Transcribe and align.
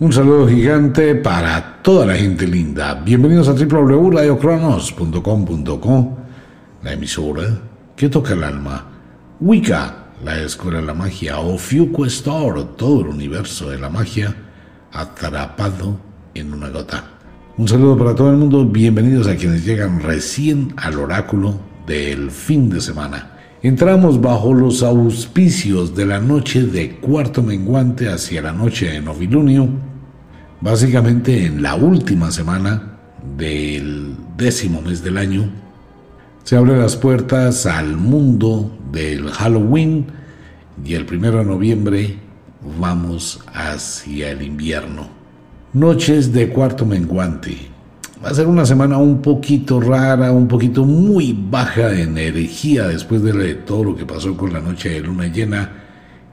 Un 0.00 0.12
saludo 0.12 0.48
gigante 0.48 1.14
para 1.14 1.80
toda 1.80 2.06
la 2.06 2.16
gente 2.16 2.48
linda. 2.48 2.94
Bienvenidos 2.94 3.48
a 3.48 3.52
www.radiocronos.com.co, 3.52 6.18
la 6.82 6.92
emisora 6.92 7.60
que 7.94 8.08
toca 8.08 8.32
el 8.32 8.42
alma. 8.42 8.86
Wicca, 9.38 10.06
la 10.24 10.40
escuela 10.40 10.80
de 10.80 10.86
la 10.86 10.94
magia. 10.94 11.38
Ofiuco 11.38 12.06
Store, 12.06 12.64
todo 12.76 13.02
el 13.02 13.06
universo 13.06 13.70
de 13.70 13.78
la 13.78 13.88
magia 13.88 14.34
atrapado 14.90 15.96
en 16.34 16.52
una 16.52 16.70
gota. 16.70 17.04
Un 17.56 17.68
saludo 17.68 17.96
para 17.96 18.16
todo 18.16 18.30
el 18.30 18.36
mundo. 18.36 18.64
Bienvenidos 18.64 19.28
a 19.28 19.36
quienes 19.36 19.64
llegan 19.64 20.00
recién 20.00 20.74
al 20.76 20.98
oráculo 20.98 21.54
del 21.86 22.32
fin 22.32 22.68
de 22.68 22.80
semana. 22.80 23.33
Entramos 23.64 24.20
bajo 24.20 24.52
los 24.52 24.82
auspicios 24.82 25.96
de 25.96 26.04
la 26.04 26.20
noche 26.20 26.64
de 26.64 26.96
cuarto 26.96 27.42
menguante 27.42 28.10
hacia 28.10 28.42
la 28.42 28.52
noche 28.52 28.90
de 28.90 29.00
novilunio, 29.00 29.70
básicamente 30.60 31.46
en 31.46 31.62
la 31.62 31.74
última 31.74 32.30
semana 32.30 32.98
del 33.38 34.16
décimo 34.36 34.82
mes 34.82 35.02
del 35.02 35.16
año. 35.16 35.50
Se 36.42 36.56
abren 36.56 36.78
las 36.78 36.94
puertas 36.94 37.64
al 37.64 37.96
mundo 37.96 38.70
del 38.92 39.30
Halloween 39.30 40.08
y 40.84 40.92
el 40.92 41.06
primero 41.06 41.38
de 41.38 41.46
noviembre 41.46 42.18
vamos 42.78 43.40
hacia 43.54 44.32
el 44.32 44.42
invierno. 44.42 45.08
Noches 45.72 46.34
de 46.34 46.50
cuarto 46.50 46.84
menguante. 46.84 47.73
Va 48.24 48.30
a 48.30 48.34
ser 48.34 48.46
una 48.46 48.64
semana 48.64 48.96
un 48.96 49.20
poquito 49.20 49.78
rara, 49.78 50.32
un 50.32 50.48
poquito 50.48 50.86
muy 50.86 51.34
baja 51.34 51.88
de 51.88 52.04
energía 52.04 52.88
después 52.88 53.22
de 53.22 53.54
todo 53.56 53.84
lo 53.84 53.96
que 53.96 54.06
pasó 54.06 54.34
con 54.34 54.50
la 54.50 54.60
noche 54.60 54.88
de 54.88 55.00
luna 55.00 55.26
llena. 55.26 55.70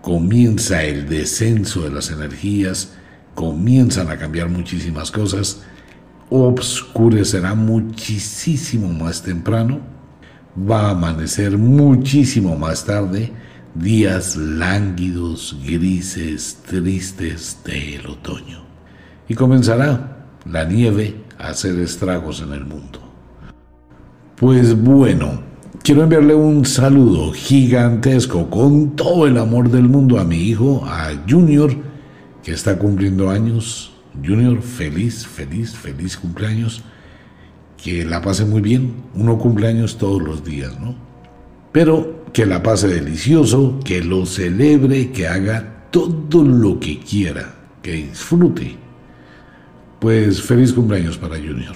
Comienza 0.01 0.85
el 0.85 1.09
descenso 1.09 1.81
de 1.81 1.91
las 1.91 2.09
energías, 2.09 2.93
comienzan 3.35 4.09
a 4.09 4.17
cambiar 4.17 4.47
muchísimas 4.47 5.11
cosas, 5.11 5.63
obscurecerá 6.29 7.55
muchísimo 7.55 8.87
más 8.87 9.21
temprano, 9.21 9.81
va 10.57 10.87
a 10.87 10.91
amanecer 10.91 11.57
muchísimo 11.57 12.55
más 12.55 12.85
tarde, 12.85 13.33
días 13.75 14.37
lánguidos, 14.37 15.57
grises, 15.65 16.57
tristes 16.65 17.59
del 17.65 18.07
otoño. 18.07 18.63
Y 19.27 19.35
comenzará 19.35 20.29
la 20.45 20.63
nieve 20.63 21.20
hacer 21.41 21.79
estragos 21.79 22.41
en 22.41 22.53
el 22.53 22.65
mundo. 22.65 22.99
Pues 24.35 24.79
bueno, 24.79 25.41
quiero 25.83 26.03
enviarle 26.03 26.33
un 26.33 26.65
saludo 26.65 27.31
gigantesco 27.31 28.49
con 28.49 28.95
todo 28.95 29.27
el 29.27 29.37
amor 29.37 29.69
del 29.69 29.87
mundo 29.87 30.19
a 30.19 30.23
mi 30.23 30.37
hijo, 30.37 30.83
a 30.85 31.11
Junior, 31.29 31.75
que 32.43 32.51
está 32.51 32.77
cumpliendo 32.77 33.29
años. 33.29 33.93
Junior, 34.25 34.61
feliz, 34.61 35.25
feliz, 35.25 35.75
feliz 35.75 36.17
cumpleaños. 36.17 36.83
Que 37.81 38.05
la 38.05 38.21
pase 38.21 38.45
muy 38.45 38.61
bien. 38.61 38.93
Uno 39.15 39.37
cumpleaños 39.37 39.97
todos 39.97 40.21
los 40.21 40.43
días, 40.43 40.79
¿no? 40.79 40.95
Pero 41.71 42.25
que 42.33 42.45
la 42.45 42.61
pase 42.61 42.87
delicioso, 42.87 43.79
que 43.83 44.03
lo 44.03 44.25
celebre, 44.25 45.11
que 45.11 45.27
haga 45.27 45.87
todo 45.91 46.43
lo 46.43 46.79
que 46.79 46.99
quiera, 46.99 47.53
que 47.81 47.93
disfrute 47.93 48.77
pues 50.01 50.41
feliz 50.41 50.73
cumpleaños 50.73 51.19
para 51.19 51.35
Junior. 51.35 51.75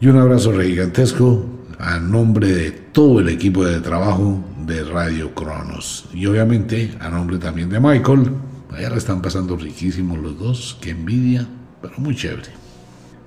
Y 0.00 0.06
un 0.06 0.18
abrazo 0.18 0.52
gigantesco 0.60 1.44
a 1.80 1.98
nombre 1.98 2.46
de 2.46 2.70
todo 2.70 3.18
el 3.18 3.28
equipo 3.28 3.64
de 3.64 3.80
trabajo 3.80 4.38
de 4.64 4.84
Radio 4.84 5.34
Cronos. 5.34 6.08
Y 6.14 6.26
obviamente 6.26 6.94
a 7.00 7.08
nombre 7.08 7.38
también 7.38 7.68
de 7.70 7.80
Michael. 7.80 8.30
Allá 8.70 8.94
están 8.94 9.20
pasando 9.20 9.56
riquísimos 9.56 10.16
los 10.16 10.38
dos. 10.38 10.78
Qué 10.80 10.90
envidia, 10.90 11.44
pero 11.80 11.94
muy 11.98 12.14
chévere. 12.14 12.50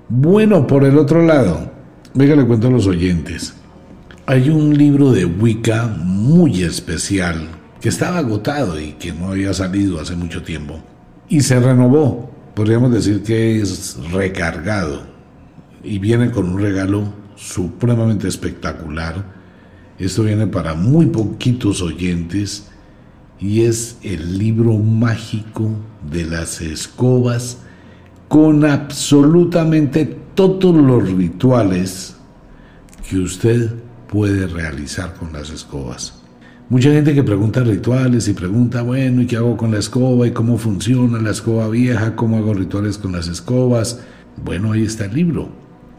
Bueno, 0.08 0.66
por 0.66 0.82
el 0.84 0.96
otro 0.96 1.20
lado, 1.20 1.70
venga, 2.14 2.34
le 2.34 2.46
cuento 2.46 2.68
a 2.68 2.70
los 2.70 2.86
oyentes. 2.86 3.56
Hay 4.24 4.48
un 4.48 4.76
libro 4.76 5.12
de 5.12 5.26
Wicca 5.26 5.86
muy 5.86 6.62
especial 6.62 7.46
que 7.78 7.90
estaba 7.90 8.18
agotado 8.18 8.80
y 8.80 8.92
que 8.92 9.12
no 9.12 9.28
había 9.28 9.52
salido 9.52 10.00
hace 10.00 10.16
mucho 10.16 10.42
tiempo. 10.42 10.80
Y 11.28 11.42
se 11.42 11.60
renovó 11.60 12.35
podríamos 12.56 12.90
decir 12.90 13.22
que 13.22 13.60
es 13.60 13.98
recargado 14.12 15.02
y 15.84 15.98
viene 15.98 16.30
con 16.30 16.48
un 16.48 16.58
regalo 16.58 17.12
supremamente 17.36 18.28
espectacular. 18.28 19.22
Esto 19.98 20.22
viene 20.22 20.46
para 20.46 20.72
muy 20.72 21.04
poquitos 21.04 21.82
oyentes 21.82 22.68
y 23.38 23.64
es 23.64 23.98
el 24.02 24.38
libro 24.38 24.72
mágico 24.72 25.70
de 26.10 26.24
las 26.24 26.62
escobas 26.62 27.58
con 28.28 28.64
absolutamente 28.64 30.06
todos 30.34 30.74
los 30.74 31.12
rituales 31.12 32.16
que 33.08 33.18
usted 33.18 33.70
puede 34.08 34.46
realizar 34.46 35.12
con 35.12 35.30
las 35.34 35.50
escobas. 35.50 36.25
Mucha 36.68 36.90
gente 36.90 37.14
que 37.14 37.22
pregunta 37.22 37.60
rituales 37.62 38.26
y 38.26 38.32
pregunta, 38.32 38.82
bueno, 38.82 39.22
¿y 39.22 39.26
qué 39.28 39.36
hago 39.36 39.56
con 39.56 39.70
la 39.70 39.78
escoba? 39.78 40.26
¿Y 40.26 40.32
cómo 40.32 40.58
funciona 40.58 41.20
la 41.20 41.30
escoba 41.30 41.68
vieja? 41.68 42.16
¿Cómo 42.16 42.38
hago 42.38 42.54
rituales 42.54 42.98
con 42.98 43.12
las 43.12 43.28
escobas? 43.28 44.00
Bueno, 44.44 44.72
ahí 44.72 44.84
está 44.84 45.04
el 45.04 45.14
libro. 45.14 45.48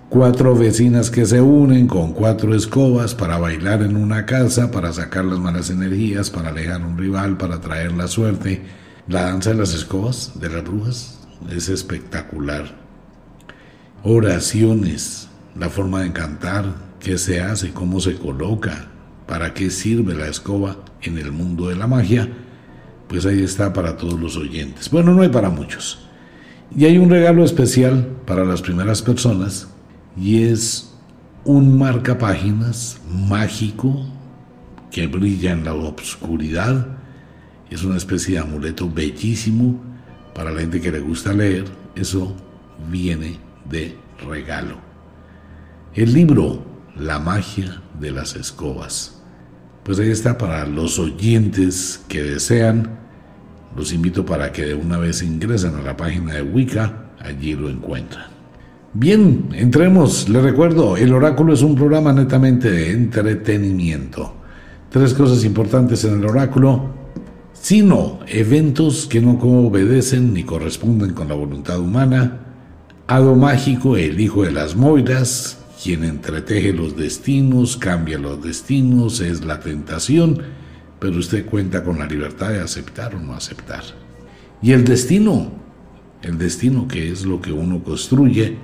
Cuatro 0.09 0.57
vecinas 0.57 1.09
que 1.09 1.25
se 1.25 1.39
unen 1.39 1.87
con 1.87 2.11
cuatro 2.11 2.53
escobas 2.53 3.15
para 3.15 3.37
bailar 3.37 3.81
en 3.81 3.95
una 3.95 4.25
casa, 4.25 4.69
para 4.69 4.91
sacar 4.91 5.23
las 5.23 5.39
malas 5.39 5.69
energías, 5.69 6.29
para 6.29 6.49
alejar 6.49 6.81
un 6.81 6.97
rival, 6.97 7.37
para 7.37 7.61
traer 7.61 7.93
la 7.93 8.09
suerte. 8.09 8.61
La 9.07 9.21
danza 9.21 9.51
de 9.51 9.59
las 9.59 9.73
escobas 9.73 10.33
de 10.35 10.49
las 10.49 10.65
brujas 10.65 11.17
es 11.49 11.69
espectacular. 11.69 12.75
Oraciones, 14.03 15.29
la 15.57 15.69
forma 15.69 16.01
de 16.01 16.11
cantar, 16.11 16.65
qué 16.99 17.17
se 17.17 17.39
hace, 17.39 17.71
cómo 17.71 18.01
se 18.01 18.15
coloca, 18.15 18.89
¿Para 19.27 19.53
qué 19.53 19.69
sirve 19.69 20.15
la 20.15 20.27
escoba 20.27 20.77
en 21.01 21.17
el 21.17 21.33
mundo 21.33 21.67
de 21.67 21.75
la 21.75 21.85
magia? 21.85 22.29
Pues 23.09 23.25
ahí 23.25 23.43
está 23.43 23.73
para 23.73 23.97
todos 23.97 24.19
los 24.19 24.37
oyentes. 24.37 24.89
Bueno, 24.89 25.13
no 25.13 25.21
hay 25.21 25.29
para 25.29 25.49
muchos. 25.49 26.07
Y 26.75 26.85
hay 26.85 26.97
un 26.97 27.09
regalo 27.09 27.43
especial 27.43 28.07
para 28.25 28.45
las 28.45 28.61
primeras 28.61 29.01
personas 29.01 29.67
y 30.15 30.43
es 30.43 30.93
un 31.43 31.77
marcapáginas 31.77 32.99
mágico 33.27 34.05
que 34.91 35.07
brilla 35.07 35.51
en 35.51 35.65
la 35.65 35.73
obscuridad. 35.73 36.87
Es 37.69 37.83
una 37.83 37.97
especie 37.97 38.35
de 38.35 38.39
amuleto 38.39 38.89
bellísimo 38.89 39.81
para 40.33 40.51
la 40.51 40.61
gente 40.61 40.79
que 40.79 40.91
le 40.91 41.01
gusta 41.01 41.33
leer. 41.33 41.65
Eso 41.95 42.33
viene 42.89 43.37
de 43.69 43.97
regalo. 44.25 44.77
El 45.93 46.13
libro 46.13 46.63
La 46.95 47.19
magia 47.19 47.81
de 47.99 48.11
las 48.11 48.35
escobas 48.35 49.16
pues 49.87 49.99
ahí 49.99 50.11
está 50.11 50.37
para 50.37 50.67
los 50.67 50.99
oyentes 50.99 52.01
que 52.09 52.21
desean. 52.21 52.89
Los 53.73 53.93
invito 53.93 54.25
para 54.25 54.51
que 54.51 54.65
de 54.65 54.73
una 54.73 54.97
vez 54.97 55.23
ingresen 55.23 55.75
a 55.75 55.81
la 55.81 55.95
página 55.95 56.33
de 56.33 56.41
Wicca, 56.41 57.11
allí 57.21 57.53
lo 57.53 57.69
encuentran. 57.69 58.25
Bien, 58.93 59.47
entremos. 59.53 60.27
Les 60.27 60.43
recuerdo, 60.43 60.97
el 60.97 61.13
oráculo 61.13 61.53
es 61.53 61.61
un 61.61 61.75
programa 61.75 62.11
netamente 62.11 62.69
de 62.69 62.91
entretenimiento. 62.91 64.35
Tres 64.89 65.13
cosas 65.13 65.45
importantes 65.45 66.03
en 66.03 66.19
el 66.19 66.25
oráculo, 66.25 66.89
sino 67.53 68.19
eventos 68.27 69.07
que 69.07 69.21
no 69.21 69.39
obedecen 69.39 70.33
ni 70.33 70.43
corresponden 70.43 71.13
con 71.13 71.29
la 71.29 71.35
voluntad 71.35 71.79
humana, 71.79 72.41
Hado 73.07 73.35
mágico, 73.35 73.95
el 73.95 74.19
hijo 74.19 74.43
de 74.43 74.51
las 74.51 74.75
moiras, 74.75 75.59
quien 75.81 76.03
entreteje 76.03 76.73
los 76.73 76.97
destinos, 76.97 77.77
cambia 77.77 78.17
los 78.17 78.41
destinos, 78.41 79.19
es 79.21 79.45
la 79.45 79.59
tentación, 79.59 80.41
pero 80.99 81.17
usted 81.17 81.45
cuenta 81.45 81.83
con 81.83 81.99
la 81.99 82.07
libertad 82.07 82.49
de 82.49 82.61
aceptar 82.61 83.15
o 83.15 83.19
no 83.19 83.33
aceptar. 83.33 83.83
Y 84.61 84.71
el 84.71 84.83
destino, 84.83 85.51
el 86.23 86.37
destino 86.37 86.87
que 86.87 87.11
es 87.11 87.25
lo 87.25 87.41
que 87.41 87.51
uno 87.51 87.83
construye 87.83 88.57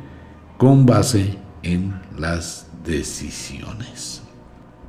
con 0.58 0.86
base 0.86 1.38
en 1.62 1.94
las 2.18 2.68
decisiones. 2.86 4.22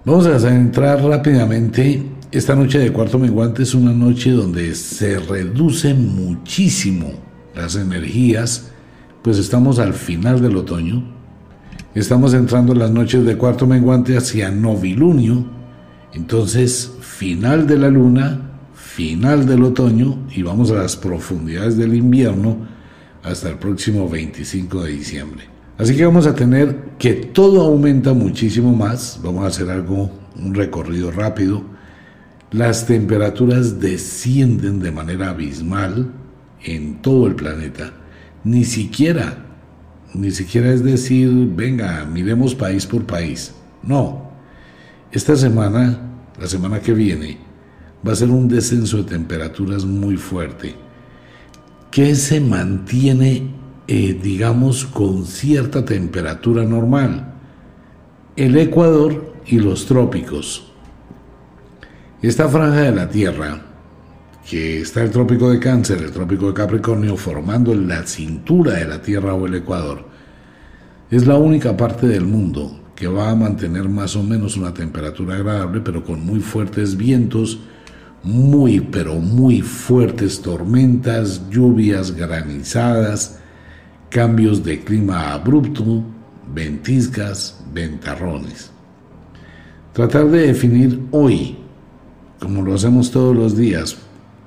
Vamos 0.04 0.26
a 0.26 0.54
entrar 0.54 1.02
rápidamente. 1.02 2.02
Esta 2.30 2.54
noche 2.54 2.78
de 2.78 2.92
cuarto 2.92 3.18
menguante 3.18 3.62
es 3.62 3.74
una 3.74 3.92
noche 3.92 4.30
donde 4.30 4.74
se 4.74 5.18
reducen 5.18 6.14
muchísimo 6.14 7.12
las 7.54 7.76
energías, 7.76 8.70
pues 9.22 9.38
estamos 9.38 9.78
al 9.78 9.94
final 9.94 10.42
del 10.42 10.56
otoño, 10.56 11.13
Estamos 11.94 12.34
entrando 12.34 12.72
en 12.72 12.80
las 12.80 12.90
noches 12.90 13.24
de 13.24 13.36
cuarto 13.36 13.68
menguante 13.68 14.16
hacia 14.16 14.50
novilunio, 14.50 15.46
entonces 16.12 16.92
final 17.00 17.68
de 17.68 17.78
la 17.78 17.88
luna, 17.88 18.50
final 18.74 19.46
del 19.46 19.62
otoño 19.62 20.26
y 20.34 20.42
vamos 20.42 20.72
a 20.72 20.74
las 20.74 20.96
profundidades 20.96 21.76
del 21.76 21.94
invierno 21.94 22.66
hasta 23.22 23.48
el 23.48 23.58
próximo 23.58 24.08
25 24.08 24.82
de 24.82 24.90
diciembre. 24.90 25.44
Así 25.78 25.96
que 25.96 26.04
vamos 26.04 26.26
a 26.26 26.34
tener 26.34 26.96
que 26.98 27.14
todo 27.14 27.62
aumenta 27.62 28.12
muchísimo 28.12 28.74
más, 28.74 29.20
vamos 29.22 29.44
a 29.44 29.48
hacer 29.48 29.70
algo, 29.70 30.10
un 30.34 30.52
recorrido 30.52 31.12
rápido, 31.12 31.62
las 32.50 32.88
temperaturas 32.88 33.78
descienden 33.78 34.80
de 34.80 34.90
manera 34.90 35.30
abismal 35.30 36.10
en 36.64 37.00
todo 37.02 37.28
el 37.28 37.36
planeta. 37.36 37.92
Ni 38.42 38.64
siquiera, 38.64 39.43
ni 40.14 40.30
siquiera 40.30 40.72
es 40.72 40.82
decir, 40.82 41.30
venga, 41.30 42.04
miremos 42.04 42.54
país 42.54 42.86
por 42.86 43.04
país. 43.04 43.52
No. 43.82 44.30
Esta 45.12 45.36
semana, 45.36 46.00
la 46.40 46.46
semana 46.46 46.80
que 46.80 46.94
viene, 46.94 47.38
va 48.06 48.12
a 48.12 48.16
ser 48.16 48.30
un 48.30 48.48
descenso 48.48 48.98
de 48.98 49.04
temperaturas 49.04 49.84
muy 49.84 50.16
fuerte, 50.16 50.74
que 51.90 52.14
se 52.14 52.40
mantiene, 52.40 53.50
eh, 53.86 54.18
digamos, 54.20 54.84
con 54.84 55.24
cierta 55.26 55.84
temperatura 55.84 56.64
normal. 56.64 57.34
El 58.36 58.56
Ecuador 58.56 59.34
y 59.46 59.58
los 59.58 59.86
trópicos. 59.86 60.72
Esta 62.22 62.48
franja 62.48 62.80
de 62.80 62.94
la 62.94 63.08
Tierra, 63.08 63.73
que 64.48 64.80
está 64.82 65.02
el 65.02 65.10
trópico 65.10 65.50
de 65.50 65.58
Cáncer, 65.58 66.02
el 66.02 66.10
trópico 66.10 66.48
de 66.48 66.54
Capricornio, 66.54 67.16
formando 67.16 67.74
la 67.74 68.06
cintura 68.06 68.74
de 68.74 68.86
la 68.86 69.00
Tierra 69.00 69.34
o 69.34 69.46
el 69.46 69.54
Ecuador, 69.54 70.06
es 71.10 71.26
la 71.26 71.36
única 71.36 71.76
parte 71.76 72.06
del 72.06 72.26
mundo 72.26 72.80
que 72.94 73.08
va 73.08 73.30
a 73.30 73.34
mantener 73.34 73.88
más 73.88 74.14
o 74.16 74.22
menos 74.22 74.56
una 74.56 74.72
temperatura 74.72 75.36
agradable, 75.36 75.80
pero 75.80 76.04
con 76.04 76.24
muy 76.24 76.40
fuertes 76.40 76.96
vientos, 76.96 77.58
muy, 78.22 78.80
pero 78.80 79.14
muy 79.14 79.62
fuertes 79.62 80.40
tormentas, 80.40 81.48
lluvias 81.50 82.14
granizadas, 82.14 83.40
cambios 84.10 84.62
de 84.62 84.84
clima 84.84 85.32
abrupto, 85.32 86.04
ventiscas, 86.54 87.64
ventarrones. 87.72 88.70
Tratar 89.92 90.26
de 90.26 90.48
definir 90.48 91.00
hoy, 91.10 91.56
como 92.38 92.62
lo 92.62 92.74
hacemos 92.74 93.10
todos 93.10 93.34
los 93.36 93.56
días, 93.56 93.96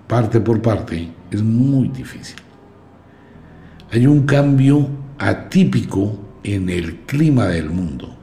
parte 0.08 0.40
por 0.40 0.62
parte, 0.62 1.10
es 1.30 1.42
muy 1.42 1.90
difícil. 1.90 2.38
Hay 3.92 4.08
un 4.08 4.26
cambio 4.26 4.88
atípico 5.18 6.18
en 6.44 6.70
el 6.70 7.02
clima 7.02 7.48
del 7.48 7.70
mundo. 7.70 8.14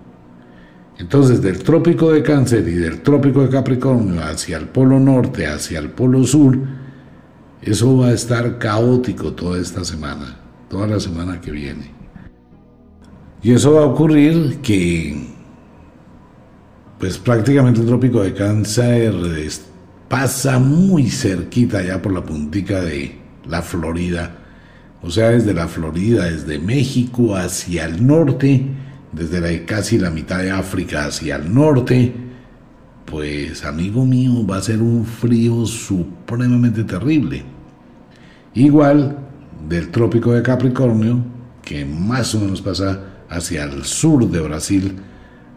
Entonces, 0.99 1.43
del 1.43 1.63
trópico 1.63 2.13
de 2.13 2.23
Cáncer 2.23 2.67
y 2.69 2.75
del 2.75 3.03
trópico 3.03 3.43
de 3.43 3.49
Capricornio 3.49 4.23
hacia 4.23 4.57
el 4.57 4.69
polo 4.69 5.01
norte, 5.01 5.47
hacia 5.47 5.79
el 5.81 5.91
polo 5.91 6.25
sur, 6.25 6.57
eso 7.61 7.97
va 7.97 8.09
a 8.09 8.13
estar 8.13 8.59
caótico 8.59 9.33
toda 9.33 9.59
esta 9.61 9.85
semana, 9.85 10.37
toda 10.69 10.87
la 10.87 11.01
semana 11.01 11.41
que 11.41 11.51
viene. 11.51 11.91
Y 13.43 13.53
eso 13.53 13.75
va 13.75 13.83
a 13.83 13.87
ocurrir 13.87 14.59
que, 14.59 15.35
pues 16.99 17.19
prácticamente 17.19 17.81
el 17.81 17.87
trópico 17.87 18.23
de 18.23 18.33
Cáncer 18.33 19.15
pasa 20.09 20.59
muy 20.59 21.11
cerquita 21.11 21.83
ya 21.83 22.01
por 22.01 22.12
la 22.12 22.25
puntica 22.25 22.81
de 22.81 23.17
la 23.49 23.62
Florida, 23.62 24.39
o 25.03 25.11
sea, 25.11 25.31
desde 25.31 25.53
la 25.53 25.69
Florida, 25.69 26.25
desde 26.25 26.59
México 26.59 27.37
hacia 27.37 27.85
el 27.85 28.06
norte, 28.06 28.67
desde 29.12 29.65
casi 29.65 29.99
la 29.99 30.11
mitad 30.11 30.39
de 30.39 30.51
África 30.51 31.05
hacia 31.05 31.37
el 31.37 31.53
norte, 31.53 32.12
pues 33.05 33.65
amigo 33.65 34.06
mío, 34.06 34.47
va 34.47 34.56
a 34.56 34.62
ser 34.62 34.81
un 34.81 35.05
frío 35.05 35.67
supremamente 35.67 36.85
terrible. 36.85 37.45
Igual 38.55 39.19
del 39.69 39.91
trópico 39.91 40.33
de 40.33 40.43
Capricornio, 40.43 41.23
que 41.62 41.85
más 41.85 42.35
o 42.35 42.41
menos 42.41 42.62
pasa 42.62 43.01
hacia 43.29 43.65
el 43.65 43.85
sur 43.85 44.29
de 44.29 44.41
Brasil, 44.41 44.97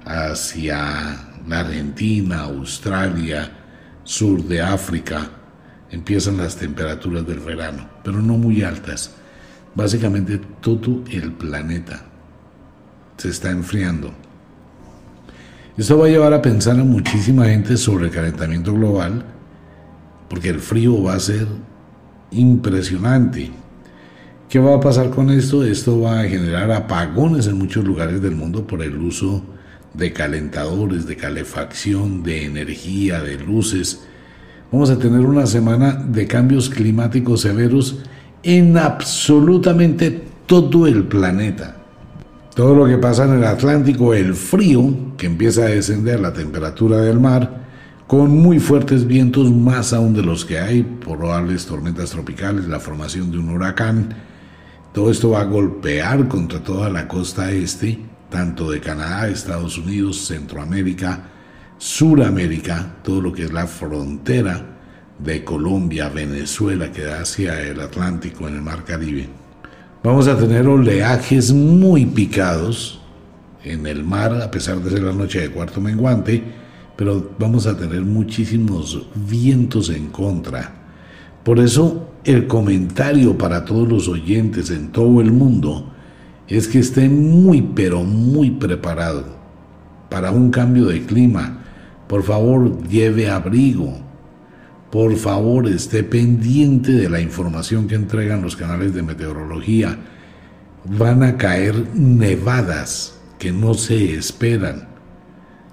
hacia 0.06 1.28
la 1.48 1.60
Argentina, 1.60 2.42
Australia, 2.42 3.52
sur 4.08 4.42
de 4.42 4.62
África, 4.62 5.30
empiezan 5.92 6.38
las 6.38 6.56
temperaturas 6.56 7.28
del 7.28 7.42
verano, 7.42 7.90
pero 8.06 8.22
no 8.22 8.38
muy 8.38 8.64
altas. 8.64 9.14
Básicamente 9.76 10.40
todo 10.62 11.04
el 11.12 11.34
planeta 11.34 12.06
se 13.18 13.28
está 13.28 13.52
enfriando. 13.52 14.14
Esto 15.76 15.98
va 15.98 16.06
a 16.06 16.10
llevar 16.10 16.34
a 16.34 16.42
pensar 16.42 16.80
a 16.80 16.86
muchísima 16.86 17.48
gente 17.48 17.76
sobre 17.76 18.06
el 18.06 18.12
calentamiento 18.12 18.74
global, 18.74 19.26
porque 20.30 20.50
el 20.50 20.62
frío 20.62 21.04
va 21.04 21.16
a 21.16 21.20
ser 21.20 21.46
impresionante. 22.32 23.52
¿Qué 24.48 24.60
va 24.60 24.78
a 24.78 24.80
pasar 24.80 25.10
con 25.10 25.30
esto? 25.32 25.66
Esto 25.66 26.00
va 26.00 26.22
a 26.22 26.30
generar 26.30 26.72
apagones 26.72 27.48
en 27.48 27.58
muchos 27.58 27.84
lugares 27.84 28.22
del 28.22 28.36
mundo 28.38 28.66
por 28.66 28.82
el 28.82 28.98
uso 28.98 29.44
de 29.98 30.14
calentadores, 30.14 31.08
de 31.08 31.18
calefacción, 31.18 32.24
de 32.24 32.46
energía, 32.46 33.22
de 33.22 33.38
luces. 33.38 34.04
Vamos 34.72 34.90
a 34.90 35.00
tener 35.00 35.22
una 35.22 35.48
semana 35.48 35.94
de 35.94 36.28
cambios 36.28 36.70
climáticos 36.70 37.42
severos 37.42 38.04
en 38.44 38.78
absolutamente 38.78 40.24
todo 40.46 40.88
el 40.88 41.04
planeta. 41.04 41.78
Todo 42.56 42.76
lo 42.76 42.86
que 42.86 42.98
pasa 42.98 43.26
en 43.26 43.36
el 43.36 43.44
Atlántico, 43.44 44.14
el 44.14 44.34
frío, 44.34 45.16
que 45.18 45.26
empieza 45.26 45.62
a 45.62 45.70
descender 45.70 46.20
la 46.20 46.34
temperatura 46.34 46.98
del 46.98 47.20
mar, 47.20 47.66
con 48.08 48.32
muy 48.32 48.60
fuertes 48.60 49.06
vientos, 49.06 49.52
más 49.52 49.94
aún 49.94 50.14
de 50.14 50.24
los 50.24 50.46
que 50.46 50.60
hay, 50.60 50.82
probables 50.82 51.66
tormentas 51.66 52.12
tropicales, 52.12 52.68
la 52.68 52.80
formación 52.80 53.32
de 53.32 53.38
un 53.38 53.50
huracán. 53.50 54.16
Todo 54.94 55.12
esto 55.12 55.32
va 55.32 55.42
a 55.42 55.46
golpear 55.46 56.28
contra 56.28 56.64
toda 56.64 56.90
la 56.90 57.08
costa 57.08 57.52
este, 57.52 58.00
tanto 58.30 58.72
de 58.72 58.80
Canadá, 58.80 59.28
Estados 59.28 59.78
Unidos, 59.78 60.28
Centroamérica, 60.28 61.30
Suramérica, 61.78 62.96
todo 63.04 63.22
lo 63.22 63.34
que 63.34 63.44
es 63.44 63.54
la 63.54 63.68
frontera 63.68 64.78
de 65.20 65.44
Colombia, 65.44 66.10
Venezuela, 66.10 66.92
que 66.92 67.04
da 67.04 67.22
hacia 67.22 67.62
el 67.62 67.80
Atlántico 67.80 68.48
en 68.48 68.56
el 68.56 68.62
Mar 68.62 68.84
Caribe. 68.84 69.28
Vamos 70.04 70.28
a 70.28 70.38
tener 70.38 70.68
oleajes 70.68 71.52
muy 71.52 72.06
picados 72.06 73.02
en 73.64 73.86
el 73.88 74.04
mar, 74.04 74.42
a 74.42 74.50
pesar 74.52 74.80
de 74.80 74.92
ser 74.92 75.04
la 75.04 75.12
noche 75.12 75.42
de 75.42 75.52
cuarto 75.52 75.82
menguante, 75.82 76.44
pero 76.96 77.32
vamos 77.38 77.68
a 77.68 77.78
tener 77.78 78.02
muchísimos 78.02 79.08
vientos 79.16 79.90
en 79.90 80.08
contra. 80.08 80.74
Por 81.44 81.60
eso 81.60 82.12
el 82.24 82.48
comentario 82.48 83.38
para 83.38 83.66
todos 83.66 83.88
los 83.88 84.08
oyentes 84.08 84.70
en 84.70 84.92
todo 84.92 85.22
el 85.22 85.32
mundo 85.32 85.94
es 86.56 86.68
que 86.68 86.80
estén 86.80 87.44
muy 87.44 87.62
pero 87.62 88.04
muy 88.04 88.52
preparado 88.52 89.26
para 90.10 90.32
un 90.32 90.50
cambio 90.50 90.86
de 90.86 91.04
clima. 91.04 91.64
Por 92.08 92.24
favor, 92.24 92.88
lleve 92.88 93.30
abrigo, 93.30 94.00
por 94.92 95.14
favor, 95.18 95.68
esté 95.68 96.04
pendiente 96.04 96.94
de 96.94 97.10
la 97.10 97.20
información 97.20 97.88
que 97.88 97.96
entregan 97.96 98.42
los 98.42 98.56
canales 98.56 98.94
de 98.94 99.04
meteorología. 99.04 99.98
Van 100.86 101.24
a 101.24 101.36
caer 101.36 101.90
nevadas 101.94 103.20
que 103.38 103.52
no 103.52 103.74
se 103.74 104.16
esperan. 104.16 104.88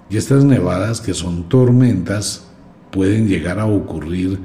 Y 0.09 0.17
estas 0.17 0.43
nevadas, 0.43 0.99
que 0.99 1.13
son 1.13 1.47
tormentas, 1.47 2.47
pueden 2.91 3.27
llegar 3.27 3.57
a 3.59 3.65
ocurrir 3.65 4.39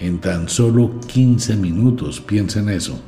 en 0.00 0.18
tan 0.18 0.48
solo 0.48 0.98
15 1.06 1.56
minutos. 1.56 2.20
Piensen 2.20 2.68
eso. 2.68 3.00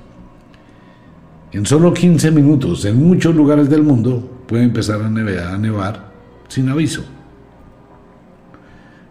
En 1.53 1.67
solo 1.67 1.93
15 1.93 2.31
minutos, 2.31 2.85
en 2.85 2.97
muchos 2.97 3.35
lugares 3.35 3.69
del 3.69 3.83
mundo, 3.83 4.43
puede 4.47 4.63
empezar 4.63 5.03
a 5.03 5.11
nevar, 5.11 5.55
a 5.55 5.59
nevar 5.59 6.13
sin 6.49 6.69
aviso. 6.69 7.05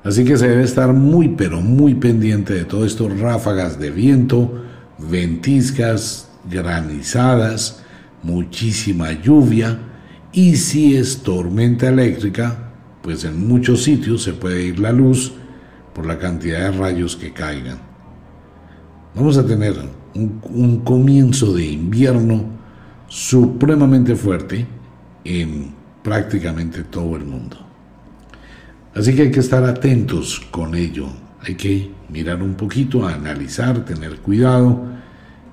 Así 0.04 0.24
que 0.24 0.38
se 0.38 0.48
debe 0.48 0.64
estar 0.64 0.94
muy, 0.94 1.30
pero 1.30 1.60
muy 1.60 1.96
pendiente 1.96 2.54
de 2.54 2.64
todo 2.64 2.86
esto, 2.86 3.10
ráfagas 3.10 3.78
de 3.80 3.92
viento, 3.92 4.64
ventiscas, 4.98 6.30
granizadas, 6.50 7.84
muchísima 8.24 9.12
lluvia 9.12 9.80
y 10.32 10.56
si 10.56 10.96
es 10.96 11.24
tormenta 11.24 11.90
eléctrica, 11.90 12.72
pues 13.02 13.26
en 13.26 13.48
muchos 13.48 13.84
sitios 13.84 14.24
se 14.24 14.34
puede 14.34 14.64
ir 14.64 14.80
la 14.80 14.92
luz 14.92 15.34
por 15.94 16.06
la 16.06 16.18
cantidad 16.18 16.72
de 16.72 16.78
rayos 16.78 17.16
que 17.16 17.34
caigan. 17.34 17.80
Vamos 19.16 19.38
a 19.38 19.46
tener 19.46 19.76
un, 20.16 20.82
comienzo 20.84 21.54
de 21.54 21.66
invierno 21.66 22.44
supremamente 23.08 24.16
fuerte 24.16 24.66
en 25.24 25.74
prácticamente 26.04 26.84
todo 26.84 27.16
el 27.16 27.26
mundo. 27.26 27.58
Así 28.96 29.16
que 29.16 29.24
hay 29.24 29.32
que 29.32 29.40
estar 29.40 29.64
atentos 29.64 30.40
con 30.52 30.76
ello, 30.76 31.08
hay 31.42 31.56
que 31.56 31.92
mirar 32.10 32.42
un 32.42 32.56
poquito, 32.56 33.08
analizar, 33.08 33.86
tener 33.86 34.18
cuidado 34.18 34.84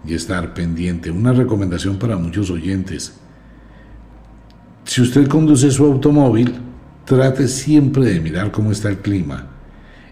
y 0.07 0.15
estar 0.15 0.55
pendiente. 0.55 1.11
Una 1.11 1.33
recomendación 1.33 1.99
para 1.99 2.17
muchos 2.17 2.51
oyentes. 2.51 3.19
Si 4.85 5.03
usted 5.03 5.29
conduce 5.29 5.71
su 5.71 5.85
automóvil, 5.85 6.55
trate 7.05 7.49
siempre 7.49 8.07
de 8.07 8.21
mirar 8.21 8.51
cómo 8.51 8.73
está 8.73 8.89
el 8.89 8.99
clima. 8.99 9.49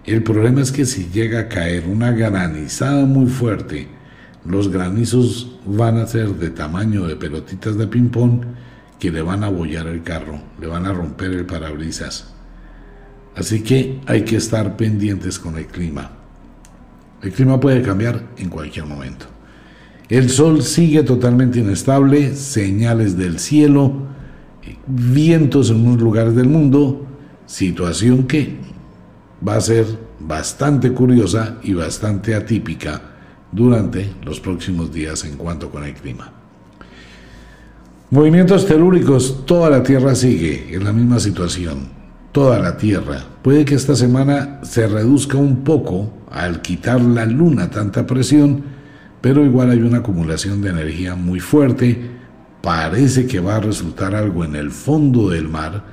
El 0.04 0.22
problema 0.22 0.60
es 0.60 0.70
que 0.70 0.84
si 0.84 1.06
llega 1.06 1.40
a 1.40 1.48
caer 1.48 1.86
una 1.88 2.10
granizada 2.10 3.06
muy 3.06 3.26
fuerte, 3.26 3.88
los 4.44 4.68
granizos 4.68 5.50
van 5.64 5.98
a 5.98 6.06
ser 6.06 6.34
de 6.34 6.50
tamaño 6.50 7.06
de 7.06 7.16
pelotitas 7.16 7.76
de 7.78 7.86
ping-pong 7.86 8.42
que 8.98 9.10
le 9.10 9.22
van 9.22 9.42
a 9.42 9.48
bollar 9.48 9.86
el 9.86 10.02
carro, 10.02 10.40
le 10.60 10.66
van 10.66 10.86
a 10.86 10.92
romper 10.92 11.32
el 11.32 11.46
parabrisas. 11.46 12.32
Así 13.34 13.62
que 13.62 14.00
hay 14.06 14.22
que 14.22 14.36
estar 14.36 14.76
pendientes 14.76 15.38
con 15.38 15.56
el 15.56 15.66
clima. 15.66 16.10
El 17.22 17.32
clima 17.32 17.58
puede 17.58 17.82
cambiar 17.82 18.22
en 18.36 18.50
cualquier 18.50 18.86
momento. 18.86 19.26
El 20.08 20.28
sol 20.28 20.62
sigue 20.62 21.02
totalmente 21.02 21.60
inestable, 21.60 22.36
señales 22.36 23.16
del 23.16 23.38
cielo, 23.38 23.92
vientos 24.86 25.70
en 25.70 25.86
unos 25.86 26.02
lugares 26.02 26.34
del 26.34 26.48
mundo, 26.48 27.06
situación 27.46 28.24
que 28.24 28.56
va 29.46 29.56
a 29.56 29.60
ser 29.60 29.86
bastante 30.20 30.92
curiosa 30.92 31.58
y 31.62 31.72
bastante 31.72 32.34
atípica 32.34 33.13
durante 33.54 34.12
los 34.24 34.40
próximos 34.40 34.92
días 34.92 35.24
en 35.24 35.36
cuanto 35.36 35.70
con 35.70 35.84
el 35.84 35.94
clima. 35.94 36.32
Movimientos 38.10 38.66
telúricos, 38.66 39.46
toda 39.46 39.70
la 39.70 39.82
Tierra 39.82 40.14
sigue 40.14 40.74
en 40.74 40.84
la 40.84 40.92
misma 40.92 41.20
situación, 41.20 41.88
toda 42.32 42.58
la 42.58 42.76
Tierra. 42.76 43.24
Puede 43.42 43.64
que 43.64 43.76
esta 43.76 43.94
semana 43.94 44.60
se 44.62 44.86
reduzca 44.88 45.36
un 45.36 45.62
poco 45.62 46.12
al 46.30 46.62
quitar 46.62 47.00
la 47.00 47.26
luna 47.26 47.70
tanta 47.70 48.06
presión, 48.06 48.62
pero 49.20 49.44
igual 49.44 49.70
hay 49.70 49.80
una 49.80 49.98
acumulación 49.98 50.60
de 50.60 50.70
energía 50.70 51.14
muy 51.14 51.40
fuerte, 51.40 52.10
parece 52.60 53.26
que 53.26 53.40
va 53.40 53.56
a 53.56 53.60
resultar 53.60 54.14
algo 54.14 54.44
en 54.44 54.56
el 54.56 54.70
fondo 54.70 55.30
del 55.30 55.48
mar, 55.48 55.84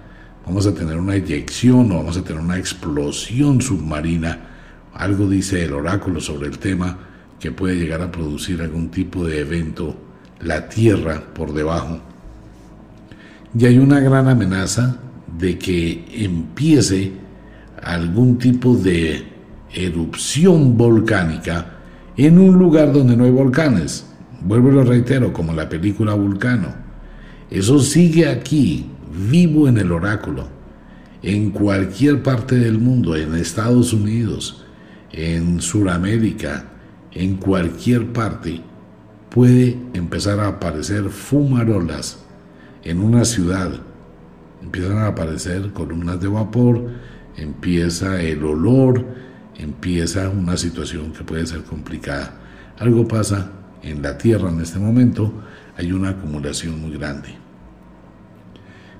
vamos 0.45 0.65
a 0.65 0.73
tener 0.73 0.97
una 0.97 1.15
eyección 1.15 1.91
o 1.91 1.97
vamos 1.97 2.17
a 2.17 2.23
tener 2.23 2.41
una 2.41 2.57
explosión 2.57 3.61
submarina, 3.61 4.49
algo 4.93 5.29
dice 5.29 5.63
el 5.63 5.73
oráculo 5.73 6.19
sobre 6.19 6.47
el 6.47 6.57
tema 6.57 7.10
que 7.41 7.51
puede 7.51 7.75
llegar 7.75 8.01
a 8.01 8.11
producir 8.11 8.61
algún 8.61 8.89
tipo 8.89 9.25
de 9.25 9.39
evento, 9.39 9.95
la 10.41 10.69
Tierra 10.69 11.21
por 11.33 11.53
debajo. 11.53 11.99
Y 13.57 13.65
hay 13.65 13.79
una 13.79 13.99
gran 13.99 14.27
amenaza 14.27 14.99
de 15.39 15.57
que 15.57 16.05
empiece 16.13 17.11
algún 17.81 18.37
tipo 18.37 18.75
de 18.75 19.23
erupción 19.73 20.77
volcánica 20.77 21.79
en 22.15 22.37
un 22.37 22.59
lugar 22.59 22.93
donde 22.93 23.17
no 23.17 23.23
hay 23.23 23.31
volcanes. 23.31 24.05
Vuelvo 24.41 24.69
y 24.69 24.75
lo 24.75 24.83
reitero, 24.83 25.33
como 25.33 25.51
la 25.53 25.67
película 25.67 26.13
Vulcano. 26.13 26.67
Eso 27.49 27.79
sigue 27.79 28.27
aquí, 28.27 28.85
vivo 29.29 29.67
en 29.67 29.77
el 29.77 29.91
oráculo, 29.91 30.47
en 31.23 31.49
cualquier 31.49 32.21
parte 32.21 32.55
del 32.55 32.77
mundo, 32.77 33.15
en 33.15 33.35
Estados 33.35 33.93
Unidos, 33.93 34.63
en 35.11 35.59
Sudamérica, 35.59 36.70
en 37.13 37.35
cualquier 37.37 38.11
parte, 38.13 38.61
puede 39.29 39.77
empezar 39.93 40.39
a 40.39 40.47
aparecer 40.47 41.09
fumarolas 41.09 42.23
en 42.83 42.99
una 42.99 43.25
ciudad. 43.25 43.71
Empiezan 44.61 44.97
a 44.97 45.07
aparecer 45.07 45.71
columnas 45.73 46.19
de 46.19 46.27
vapor, 46.27 46.89
empieza 47.37 48.21
el 48.21 48.43
olor, 48.43 49.05
empieza 49.57 50.29
una 50.29 50.57
situación 50.57 51.13
que 51.13 51.23
puede 51.23 51.45
ser 51.45 51.63
complicada. 51.63 52.39
Algo 52.77 53.07
pasa 53.07 53.51
en 53.83 54.01
la 54.01 54.17
Tierra 54.17 54.49
en 54.49 54.61
este 54.61 54.79
momento, 54.79 55.33
hay 55.77 55.91
una 55.91 56.09
acumulación 56.09 56.79
muy 56.81 56.91
grande. 56.97 57.29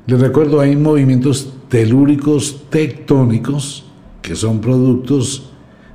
Les 0.07 0.19
recuerdo, 0.19 0.59
hay 0.59 0.75
movimientos 0.75 1.53
telúricos 1.69 2.69
tectónicos 2.69 3.85
que 4.21 4.35
son 4.35 4.61
productos 4.61 5.50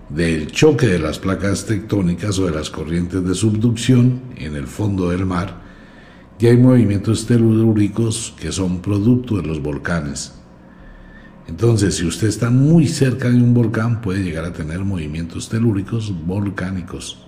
del 0.09 0.53
choque 0.53 0.87
de 0.87 0.99
las 0.99 1.19
placas 1.19 1.67
tectónicas 1.67 2.39
o 2.39 2.47
de 2.47 2.53
las 2.53 2.71
corrientes 2.71 3.25
de 3.25 3.35
subducción 3.35 4.23
en 4.37 4.55
el 4.55 4.67
fondo 4.67 5.11
del 5.11 5.27
mar, 5.27 5.63
y 6.39 6.47
hay 6.47 6.57
movimientos 6.57 7.27
telúricos 7.27 8.35
que 8.39 8.53
son 8.53 8.81
producto 8.81 9.37
de 9.37 9.43
los 9.43 9.61
volcanes. 9.61 10.35
Entonces, 11.49 11.97
si 11.97 12.07
usted 12.07 12.29
está 12.29 12.51
muy 12.51 12.87
cerca 12.89 13.31
de 13.31 13.37
un 13.37 13.55
volcán, 13.55 14.01
puede 14.01 14.23
llegar 14.23 14.45
a 14.45 14.53
tener 14.53 14.81
movimientos 14.81 15.49
telúricos 15.49 16.13
volcánicos. 16.27 17.27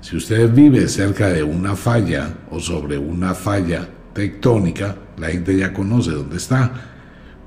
Si 0.00 0.16
usted 0.16 0.52
vive 0.52 0.88
cerca 0.88 1.28
de 1.28 1.42
una 1.42 1.74
falla 1.74 2.38
o 2.50 2.60
sobre 2.60 2.98
una 2.98 3.34
falla 3.34 3.88
tectónica, 4.12 4.96
la 5.16 5.28
gente 5.28 5.56
ya 5.56 5.72
conoce 5.72 6.10
dónde 6.10 6.36
está, 6.36 6.72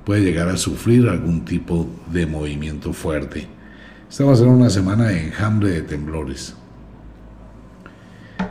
puede 0.06 0.24
llegar 0.24 0.50
a 0.50 0.58
sufrir 0.58 1.08
algún 1.08 1.46
tipo 1.46 1.90
de 2.12 2.26
movimiento 2.26 2.94
fuerte. 2.94 3.61
Esta 4.12 4.26
va 4.26 4.34
a 4.34 4.36
ser 4.36 4.48
una 4.48 4.70
semana 4.70 5.06
de 5.06 5.28
enjambre 5.28 5.70
de 5.70 5.82
temblores. 5.84 6.54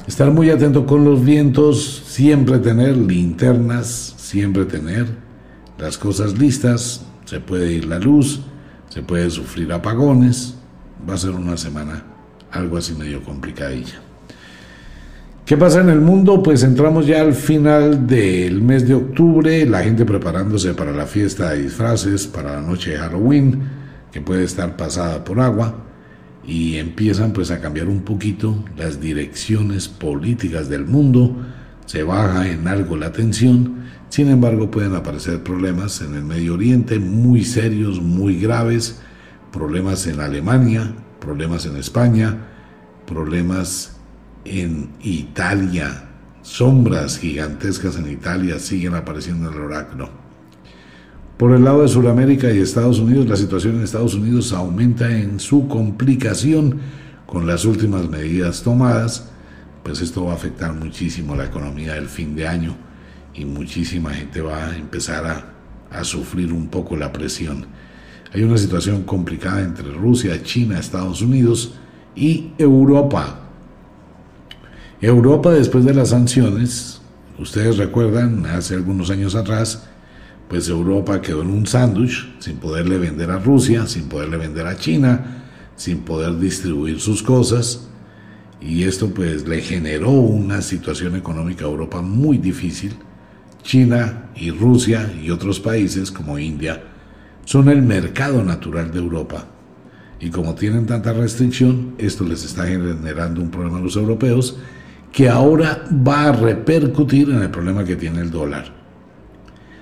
Estar 0.07 0.31
muy 0.31 0.49
atento 0.49 0.87
con 0.87 1.05
los 1.05 1.23
vientos, 1.23 2.03
siempre 2.07 2.61
tener 2.61 2.97
linternas, 2.97 4.15
siempre 4.17 4.65
tener 4.65 5.05
las 5.79 5.99
cosas 5.99 6.39
listas, 6.39 7.03
se 7.27 7.41
puede 7.41 7.73
ir 7.73 7.85
la 7.85 7.99
luz, 7.99 8.41
se 8.89 9.03
puede 9.03 9.29
sufrir 9.29 9.71
apagones, 9.71 10.55
va 11.07 11.13
a 11.13 11.19
ser 11.19 11.33
una 11.33 11.59
semana 11.59 12.05
algo 12.51 12.79
así 12.79 12.95
medio 12.95 13.23
complicadilla. 13.23 14.01
¿Qué 15.45 15.59
pasa 15.59 15.83
en 15.83 15.91
el 15.91 16.01
mundo? 16.01 16.43
Pues 16.43 16.63
entramos 16.63 17.07
ya 17.07 17.21
al 17.21 17.35
final 17.35 18.07
del 18.07 18.63
mes 18.63 18.89
de 18.89 18.95
octubre, 18.95 19.67
la 19.67 19.83
gente 19.83 20.07
preparándose 20.07 20.73
para 20.73 20.93
la 20.93 21.05
fiesta 21.05 21.51
de 21.51 21.65
disfraces, 21.65 22.27
para 22.27 22.55
la 22.55 22.63
noche 22.63 22.93
de 22.93 22.97
Halloween, 22.97 23.81
que 24.13 24.21
puede 24.21 24.45
estar 24.45 24.77
pasada 24.77 25.25
por 25.25 25.41
agua, 25.41 25.87
y 26.45 26.77
empiezan 26.77 27.33
pues 27.33 27.51
a 27.51 27.61
cambiar 27.61 27.89
un 27.89 28.03
poquito 28.03 28.65
las 28.77 29.01
direcciones 29.01 29.89
políticas 29.89 30.69
del 30.69 30.87
mundo, 30.87 31.37
se 31.87 32.03
baja 32.03 32.49
en 32.49 32.67
algo 32.67 32.97
la 32.97 33.13
tensión, 33.13 33.81
sin 34.11 34.29
embargo, 34.29 34.73
pueden 34.73 34.97
aparecer 34.97 35.45
problemas 35.45 36.01
en 36.01 36.17
el 36.17 36.25
Medio 36.25 36.55
Oriente 36.55 36.99
muy 36.99 37.45
serios, 37.45 38.03
muy 38.03 38.41
graves, 38.41 39.01
problemas 39.53 40.05
en 40.09 40.19
Alemania, 40.19 40.93
problemas 41.21 41.65
en 41.67 41.77
España, 41.77 42.37
problemas 43.07 44.01
en 44.45 44.91
Italia, 45.01 46.09
sombras 46.43 47.19
gigantescas 47.19 47.97
en 47.97 48.11
Italia 48.11 48.59
siguen 48.59 48.95
apareciendo 48.95 49.49
en 49.49 49.55
el 49.55 49.61
oráculo. 49.61 50.20
Por 51.41 51.53
el 51.53 51.65
lado 51.65 51.81
de 51.81 51.89
Sudamérica 51.89 52.53
y 52.53 52.59
Estados 52.59 52.99
Unidos, 52.99 53.27
la 53.27 53.35
situación 53.35 53.77
en 53.77 53.85
Estados 53.85 54.15
Unidos 54.15 54.53
aumenta 54.53 55.11
en 55.11 55.41
su 55.41 55.69
complicación 55.69 56.81
con 57.25 57.47
las 57.47 57.65
últimas 57.65 58.11
medidas 58.11 58.63
tomadas, 58.63 59.31
pues 59.83 60.03
esto 60.03 60.27
va 60.27 60.33
a 60.33 60.35
afectar 60.35 60.75
muchísimo 60.75 61.35
la 61.35 61.47
economía 61.47 61.95
del 61.95 62.09
fin 62.09 62.37
de 62.37 62.47
año 62.47 62.77
y 63.33 63.47
muchísima 63.47 64.13
gente 64.13 64.43
va 64.43 64.67
a 64.67 64.77
empezar 64.77 65.25
a, 65.25 65.99
a 65.99 66.05
sufrir 66.05 66.53
un 66.53 66.69
poco 66.69 66.95
la 66.95 67.11
presión. 67.11 67.65
Hay 68.35 68.43
una 68.43 68.59
situación 68.59 69.05
complicada 69.05 69.63
entre 69.63 69.91
Rusia, 69.91 70.43
China, 70.43 70.79
Estados 70.79 71.23
Unidos 71.23 71.73
y 72.15 72.51
Europa. 72.59 73.49
Europa 75.01 75.53
después 75.53 75.87
de 75.87 75.95
las 75.95 76.11
sanciones, 76.11 77.01
ustedes 77.39 77.79
recuerdan, 77.79 78.45
hace 78.45 78.75
algunos 78.75 79.09
años 79.09 79.35
atrás, 79.35 79.87
pues 80.51 80.69
Europa 80.69 81.23
quedó 81.23 81.43
en 81.43 81.51
un 81.51 81.65
sándwich 81.65 82.29
sin 82.41 82.57
poderle 82.57 82.99
vender 82.99 83.31
a 83.31 83.39
Rusia, 83.39 83.87
sin 83.87 84.09
poderle 84.09 84.37
vender 84.37 84.67
a 84.67 84.77
China, 84.77 85.45
sin 85.77 85.99
poder 85.99 86.41
distribuir 86.41 86.99
sus 86.99 87.23
cosas. 87.23 87.89
Y 88.61 88.83
esto 88.83 89.15
pues 89.15 89.47
le 89.47 89.63
generó 89.63 90.11
una 90.11 90.61
situación 90.61 91.15
económica 91.15 91.65
a 91.65 91.69
Europa 91.69 92.03
muy 92.03 92.37
difícil 92.37 92.97
China 93.63 94.31
y 94.35 94.51
Rusia 94.51 95.13
y 95.23 95.31
otros 95.31 95.61
países 95.61 96.11
como 96.11 96.37
India 96.37 96.83
son 97.45 97.69
el 97.69 97.83
mercado 97.83 98.43
natural 98.43 98.91
de 98.91 98.99
Europa. 98.99 99.47
Y 100.19 100.31
como 100.31 100.57
tienen 100.57 100.85
tanta 100.85 101.13
restricción, 101.13 101.95
esto 101.97 102.25
les 102.25 102.45
está 102.45 102.67
generando 102.67 103.41
un 103.41 103.53
problema 103.53 103.79
a 103.79 103.83
los 103.83 103.95
europeos 103.95 104.59
que 105.13 105.29
ahora 105.29 105.85
va 106.07 106.25
a 106.25 106.33
repercutir 106.33 107.31
en 107.31 107.41
el 107.41 107.51
problema 107.51 107.85
que 107.85 107.95
tiene 107.95 108.21
el 108.21 108.33
dólar. 108.33 108.80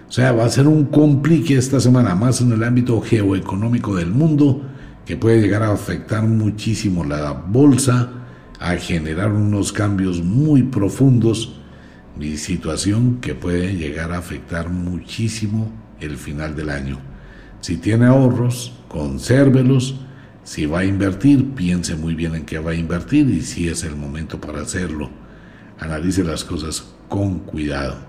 O 0.08 0.12
sea, 0.12 0.32
va 0.32 0.46
a 0.46 0.50
ser 0.50 0.66
un 0.66 0.86
complique 0.86 1.56
esta 1.56 1.80
semana 1.80 2.14
más 2.14 2.40
en 2.40 2.52
el 2.52 2.64
ámbito 2.64 3.00
geoeconómico 3.00 3.94
del 3.94 4.10
mundo 4.10 4.62
que 5.04 5.16
puede 5.16 5.40
llegar 5.40 5.62
a 5.62 5.72
afectar 5.72 6.22
muchísimo 6.22 7.04
la 7.04 7.32
bolsa, 7.32 8.10
a 8.58 8.74
generar 8.76 9.32
unos 9.32 9.72
cambios 9.72 10.22
muy 10.22 10.62
profundos 10.62 11.58
mi 12.18 12.36
situación 12.36 13.20
que 13.20 13.34
puede 13.34 13.76
llegar 13.76 14.12
a 14.12 14.18
afectar 14.18 14.70
muchísimo 14.70 15.70
el 16.00 16.16
final 16.16 16.56
del 16.56 16.70
año. 16.70 16.98
Si 17.60 17.76
tiene 17.76 18.06
ahorros, 18.06 18.72
consérvelos. 18.88 20.00
Si 20.42 20.66
va 20.66 20.80
a 20.80 20.84
invertir, 20.84 21.54
piense 21.54 21.94
muy 21.94 22.14
bien 22.14 22.34
en 22.34 22.46
qué 22.46 22.58
va 22.58 22.70
a 22.70 22.74
invertir 22.74 23.28
y 23.28 23.42
si 23.42 23.68
es 23.68 23.84
el 23.84 23.94
momento 23.94 24.40
para 24.40 24.62
hacerlo. 24.62 25.10
Analice 25.78 26.24
las 26.24 26.42
cosas 26.42 26.94
con 27.08 27.40
cuidado. 27.40 28.07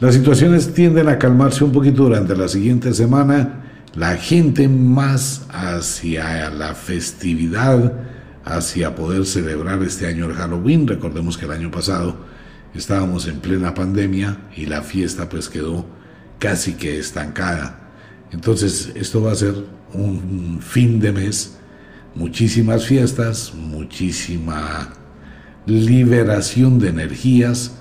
Las 0.00 0.14
situaciones 0.14 0.74
tienden 0.74 1.08
a 1.08 1.18
calmarse 1.18 1.62
un 1.62 1.70
poquito 1.70 2.02
durante 2.02 2.36
la 2.36 2.48
siguiente 2.48 2.92
semana. 2.92 3.62
La 3.94 4.16
gente 4.16 4.66
más 4.66 5.46
hacia 5.50 6.50
la 6.50 6.74
festividad, 6.74 7.92
hacia 8.44 8.96
poder 8.96 9.24
celebrar 9.24 9.80
este 9.84 10.08
año 10.08 10.26
el 10.26 10.34
Halloween. 10.34 10.88
Recordemos 10.88 11.38
que 11.38 11.44
el 11.44 11.52
año 11.52 11.70
pasado 11.70 12.16
estábamos 12.74 13.28
en 13.28 13.38
plena 13.38 13.72
pandemia 13.72 14.38
y 14.56 14.66
la 14.66 14.82
fiesta 14.82 15.28
pues 15.28 15.48
quedó 15.48 15.86
casi 16.40 16.72
que 16.72 16.98
estancada. 16.98 17.92
Entonces 18.32 18.90
esto 18.96 19.22
va 19.22 19.30
a 19.30 19.36
ser 19.36 19.54
un 19.92 20.58
fin 20.60 20.98
de 20.98 21.12
mes, 21.12 21.56
muchísimas 22.16 22.84
fiestas, 22.84 23.52
muchísima 23.54 24.92
liberación 25.66 26.80
de 26.80 26.88
energías. 26.88 27.76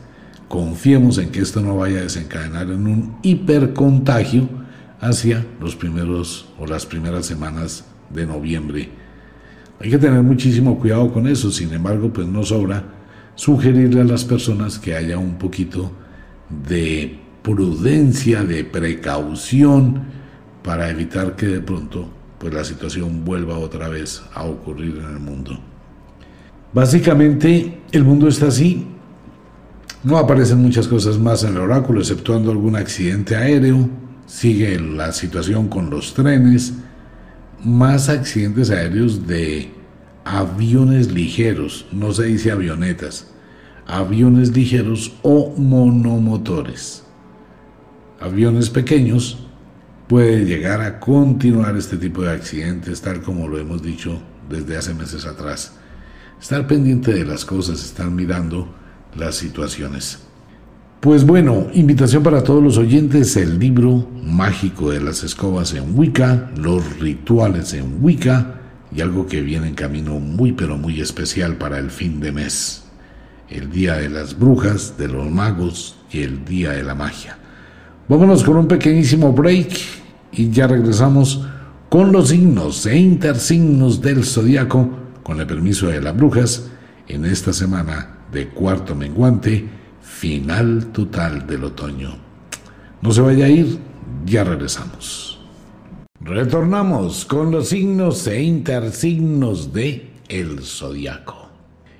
Confiemos 0.54 1.18
en 1.18 1.32
que 1.32 1.42
esto 1.42 1.62
no 1.62 1.78
vaya 1.78 1.98
a 1.98 2.04
desencadenar 2.04 2.70
en 2.70 2.86
un 2.86 3.18
hipercontagio 3.24 4.48
hacia 5.02 5.44
los 5.60 5.76
primeros 5.76 6.48
o 6.60 6.68
las 6.68 6.86
primeras 6.86 7.26
semanas 7.26 7.86
de 8.12 8.28
noviembre. 8.28 8.88
Hay 9.80 9.90
que 9.90 9.98
tener 9.98 10.22
muchísimo 10.22 10.78
cuidado 10.78 11.12
con 11.12 11.26
eso, 11.26 11.50
sin 11.50 11.74
embargo, 11.74 12.14
pues 12.14 12.28
no 12.28 12.44
sobra 12.44 12.84
sugerirle 13.34 14.02
a 14.02 14.04
las 14.04 14.26
personas 14.26 14.78
que 14.78 14.96
haya 14.96 15.18
un 15.18 15.40
poquito 15.40 15.92
de 16.68 17.18
prudencia, 17.42 18.44
de 18.44 18.64
precaución 18.64 20.04
para 20.62 20.88
evitar 20.92 21.36
que 21.36 21.48
de 21.48 21.62
pronto 21.62 22.08
pues 22.38 22.54
la 22.54 22.64
situación 22.64 23.26
vuelva 23.26 23.58
otra 23.58 23.90
vez 23.90 24.22
a 24.36 24.44
ocurrir 24.44 25.02
en 25.04 25.16
el 25.16 25.20
mundo. 25.20 25.60
Básicamente 26.72 27.80
el 27.92 28.04
mundo 28.04 28.28
está 28.28 28.50
así. 28.50 28.93
No 30.04 30.18
aparecen 30.18 30.62
muchas 30.62 30.90
cosas 30.90 31.18
más 31.18 31.44
en 31.44 31.52
el 31.52 31.60
oráculo, 31.60 32.02
exceptuando 32.02 32.52
algún 32.52 32.76
accidente 32.76 33.38
aéreo. 33.38 33.90
Sigue 34.26 34.78
la 34.78 35.14
situación 35.14 35.70
con 35.70 35.90
los 35.90 36.14
trenes. 36.14 36.74
Más 37.64 38.10
accidentes 38.10 38.70
aéreos 38.70 39.26
de 39.26 39.72
aviones 40.26 41.12
ligeros, 41.14 41.86
no 41.94 42.12
se 42.12 42.24
dice 42.24 42.52
avionetas, 42.52 43.28
aviones 43.88 44.56
ligeros 44.56 45.14
o 45.22 45.54
monomotores. 45.56 47.04
Aviones 48.20 48.70
pequeños 48.70 49.48
puede 50.10 50.44
llegar 50.44 50.82
a 50.82 51.00
continuar 51.00 51.78
este 51.78 51.96
tipo 51.96 52.24
de 52.24 52.32
accidentes, 52.32 53.02
tal 53.02 53.22
como 53.22 53.48
lo 53.48 53.58
hemos 53.58 53.82
dicho 53.82 54.22
desde 54.50 54.76
hace 54.76 54.94
meses 54.94 55.26
atrás. 55.26 55.74
Estar 56.42 56.68
pendiente 56.68 57.14
de 57.14 57.24
las 57.24 57.46
cosas, 57.46 57.84
estar 57.84 58.10
mirando 58.12 58.83
las 59.18 59.36
situaciones. 59.36 60.20
Pues 61.04 61.26
bueno, 61.26 61.68
invitación 61.74 62.24
para 62.24 62.46
todos 62.46 62.64
los 62.64 62.78
oyentes, 62.78 63.36
el 63.36 63.60
libro 63.60 64.08
mágico 64.24 64.90
de 64.90 65.02
las 65.02 65.22
escobas 65.26 65.74
en 65.74 66.00
Wicca, 66.00 66.50
los 66.56 66.98
rituales 66.98 67.74
en 67.74 67.98
Wicca 68.02 68.62
y 68.96 69.02
algo 69.02 69.28
que 69.28 69.42
viene 69.42 69.68
en 69.68 69.76
camino 69.76 70.18
muy 70.22 70.54
pero 70.54 70.78
muy 70.78 71.02
especial 71.02 71.58
para 71.58 71.78
el 71.78 71.92
fin 71.92 72.22
de 72.22 72.32
mes. 72.32 72.86
El 73.50 73.70
día 73.70 73.96
de 73.96 74.08
las 74.08 74.40
brujas, 74.40 74.98
de 74.98 75.10
los 75.10 75.30
magos 75.30 75.98
y 76.10 76.22
el 76.22 76.46
día 76.46 76.72
de 76.72 76.84
la 76.84 76.96
magia. 76.96 77.38
Vámonos 78.08 78.42
con 78.42 78.56
un 78.56 78.70
pequeñísimo 78.70 79.34
break 79.34 79.78
y 80.32 80.52
ya 80.52 80.68
regresamos 80.68 81.46
con 81.90 82.14
los 82.14 82.30
signos 82.30 82.86
e 82.86 82.98
intersignos 82.98 84.02
del 84.02 84.24
zodiaco, 84.24 84.90
con 85.22 85.42
el 85.42 85.48
permiso 85.48 85.88
de 85.88 86.02
las 86.02 86.16
brujas, 86.16 86.70
en 87.10 87.26
esta 87.26 87.52
semana 87.52 88.13
de 88.34 88.50
cuarto 88.50 88.96
menguante, 88.96 89.68
final 90.02 90.88
total 90.88 91.46
del 91.48 91.64
otoño. 91.64 92.16
No 93.02 93.12
se 93.12 93.22
vaya 93.22 93.46
a 93.46 93.50
ir, 93.50 93.78
ya 94.26 94.44
regresamos. 94.44 95.40
Retornamos 96.20 97.26
con 97.26 97.52
los 97.52 97.70
signos 97.70 98.26
e 98.28 98.42
intersignos 98.42 99.74
de 99.74 100.12
el 100.30 100.62
zodiaco. 100.62 101.50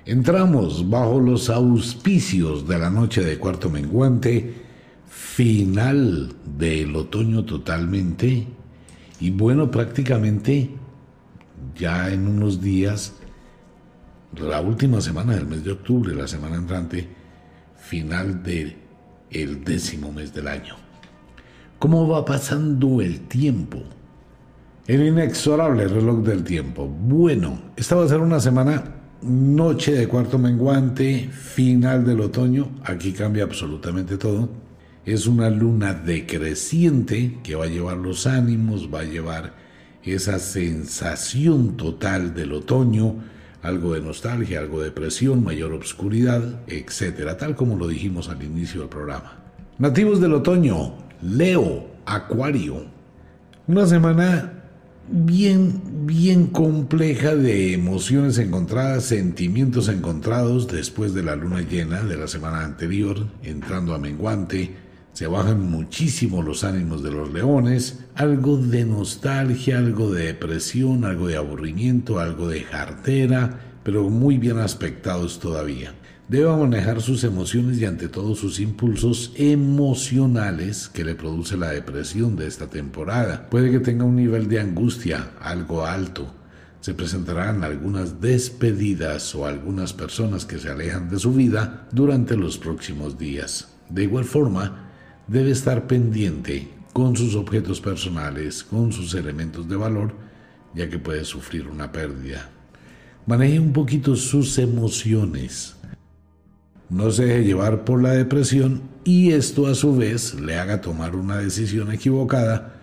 Entramos 0.06 0.90
bajo 0.90 1.20
los 1.20 1.48
auspicios 1.48 2.66
de 2.66 2.78
la 2.78 2.90
noche 2.90 3.22
de 3.22 3.38
cuarto 3.38 3.70
menguante 3.70 4.64
final 5.06 6.32
del 6.58 6.94
otoño 6.96 7.44
totalmente 7.44 8.46
y 9.20 9.30
bueno, 9.30 9.70
prácticamente 9.70 10.70
ya 11.76 12.10
en 12.10 12.26
unos 12.28 12.60
días, 12.60 13.14
la 14.40 14.60
última 14.60 15.00
semana 15.00 15.34
del 15.34 15.46
mes 15.46 15.64
de 15.64 15.72
octubre, 15.72 16.14
la 16.14 16.28
semana 16.28 16.56
entrante, 16.56 17.08
final 17.76 18.42
del 18.42 18.76
el 19.30 19.64
décimo 19.64 20.12
mes 20.12 20.32
del 20.32 20.48
año. 20.48 20.76
¿Cómo 21.78 22.08
va 22.08 22.24
pasando 22.24 23.00
el 23.00 23.20
tiempo? 23.22 23.82
El 24.86 25.06
inexorable 25.06 25.88
reloj 25.88 26.22
del 26.22 26.44
tiempo. 26.44 26.86
Bueno, 26.86 27.58
esta 27.76 27.96
va 27.96 28.04
a 28.04 28.08
ser 28.08 28.20
una 28.20 28.40
semana 28.40 28.84
noche 29.22 29.92
de 29.92 30.06
cuarto 30.06 30.38
menguante, 30.38 31.28
final 31.30 32.04
del 32.04 32.20
otoño. 32.20 32.68
Aquí 32.84 33.12
cambia 33.12 33.44
absolutamente 33.44 34.16
todo 34.16 34.64
es 35.04 35.26
una 35.26 35.50
luna 35.50 35.92
decreciente 35.92 37.38
que 37.42 37.54
va 37.54 37.64
a 37.64 37.68
llevar 37.68 37.98
los 37.98 38.26
ánimos, 38.26 38.88
va 38.92 39.00
a 39.00 39.04
llevar 39.04 39.52
esa 40.02 40.38
sensación 40.38 41.76
total 41.76 42.34
del 42.34 42.52
otoño, 42.52 43.16
algo 43.64 43.94
de 43.94 44.00
nostalgia, 44.02 44.60
algo 44.60 44.78
de 44.78 44.86
depresión, 44.86 45.42
mayor 45.42 45.72
obscuridad, 45.72 46.60
etcétera, 46.66 47.38
tal 47.38 47.56
como 47.56 47.76
lo 47.76 47.88
dijimos 47.88 48.28
al 48.28 48.42
inicio 48.42 48.80
del 48.80 48.90
programa. 48.90 49.38
Nativos 49.78 50.20
del 50.20 50.34
otoño, 50.34 50.94
Leo, 51.22 51.88
Acuario. 52.04 52.84
Una 53.66 53.86
semana 53.86 54.52
bien, 55.08 55.80
bien 56.06 56.48
compleja 56.48 57.34
de 57.34 57.72
emociones 57.72 58.36
encontradas, 58.36 59.04
sentimientos 59.04 59.88
encontrados 59.88 60.68
después 60.68 61.14
de 61.14 61.22
la 61.22 61.34
luna 61.34 61.62
llena 61.62 62.02
de 62.02 62.18
la 62.18 62.28
semana 62.28 62.64
anterior, 62.64 63.26
entrando 63.42 63.94
a 63.94 63.98
menguante, 63.98 64.74
se 65.14 65.28
bajan 65.28 65.70
muchísimo 65.70 66.42
los 66.42 66.64
ánimos 66.64 67.04
de 67.04 67.12
los 67.12 67.32
leones, 67.32 68.00
algo 68.16 68.56
de 68.56 68.84
nostalgia, 68.84 69.78
algo 69.78 70.12
de 70.12 70.26
depresión, 70.26 71.04
algo 71.04 71.28
de 71.28 71.36
aburrimiento, 71.36 72.18
algo 72.18 72.48
de 72.48 72.62
jartera, 72.62 73.60
pero 73.84 74.10
muy 74.10 74.38
bien 74.38 74.58
aspectados 74.58 75.38
todavía. 75.38 75.94
Debe 76.26 76.56
manejar 76.56 77.00
sus 77.00 77.22
emociones 77.22 77.78
y 77.78 77.84
ante 77.84 78.08
todo 78.08 78.34
sus 78.34 78.58
impulsos 78.58 79.32
emocionales 79.36 80.88
que 80.88 81.04
le 81.04 81.14
produce 81.14 81.56
la 81.56 81.70
depresión 81.70 82.34
de 82.34 82.48
esta 82.48 82.66
temporada. 82.66 83.48
Puede 83.50 83.70
que 83.70 83.78
tenga 83.78 84.04
un 84.04 84.16
nivel 84.16 84.48
de 84.48 84.58
angustia 84.58 85.30
algo 85.40 85.86
alto. 85.86 86.26
Se 86.80 86.92
presentarán 86.92 87.62
algunas 87.62 88.20
despedidas 88.20 89.32
o 89.36 89.46
algunas 89.46 89.92
personas 89.92 90.44
que 90.44 90.58
se 90.58 90.70
alejan 90.70 91.08
de 91.08 91.20
su 91.20 91.32
vida 91.32 91.86
durante 91.92 92.36
los 92.36 92.58
próximos 92.58 93.16
días. 93.16 93.68
De 93.88 94.02
igual 94.02 94.24
forma, 94.24 94.83
debe 95.26 95.50
estar 95.50 95.86
pendiente 95.86 96.68
con 96.92 97.16
sus 97.16 97.34
objetos 97.34 97.80
personales, 97.80 98.62
con 98.62 98.92
sus 98.92 99.14
elementos 99.14 99.68
de 99.68 99.76
valor, 99.76 100.14
ya 100.74 100.88
que 100.88 100.98
puede 100.98 101.24
sufrir 101.24 101.68
una 101.68 101.90
pérdida. 101.90 102.50
Maneje 103.26 103.58
un 103.58 103.72
poquito 103.72 104.16
sus 104.16 104.58
emociones. 104.58 105.76
No 106.90 107.10
se 107.10 107.24
deje 107.24 107.44
llevar 107.44 107.84
por 107.84 108.02
la 108.02 108.12
depresión 108.12 108.82
y 109.04 109.32
esto 109.32 109.66
a 109.66 109.74
su 109.74 109.96
vez 109.96 110.34
le 110.34 110.58
haga 110.58 110.80
tomar 110.80 111.16
una 111.16 111.38
decisión 111.38 111.90
equivocada 111.90 112.74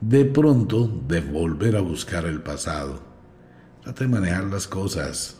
de 0.00 0.24
pronto 0.24 0.86
de 1.06 1.20
volver 1.20 1.76
a 1.76 1.80
buscar 1.80 2.24
el 2.24 2.40
pasado. 2.40 3.02
Trate 3.82 4.04
de 4.04 4.10
manejar 4.10 4.44
las 4.44 4.66
cosas. 4.66 5.38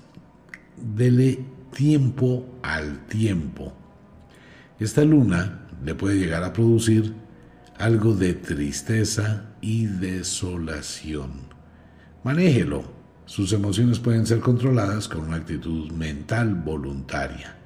Dele 0.76 1.44
tiempo 1.74 2.46
al 2.62 3.06
tiempo. 3.06 3.72
Esta 4.78 5.04
luna 5.04 5.66
le 5.84 5.94
puede 5.94 6.18
llegar 6.18 6.44
a 6.44 6.52
producir 6.52 7.14
algo 7.78 8.14
de 8.14 8.34
tristeza 8.34 9.50
y 9.60 9.86
desolación. 9.86 11.30
Manéjelo. 12.22 13.00
Sus 13.24 13.52
emociones 13.52 14.00
pueden 14.00 14.26
ser 14.26 14.40
controladas 14.40 15.06
con 15.06 15.20
una 15.20 15.36
actitud 15.36 15.92
mental 15.92 16.52
voluntaria. 16.52 17.56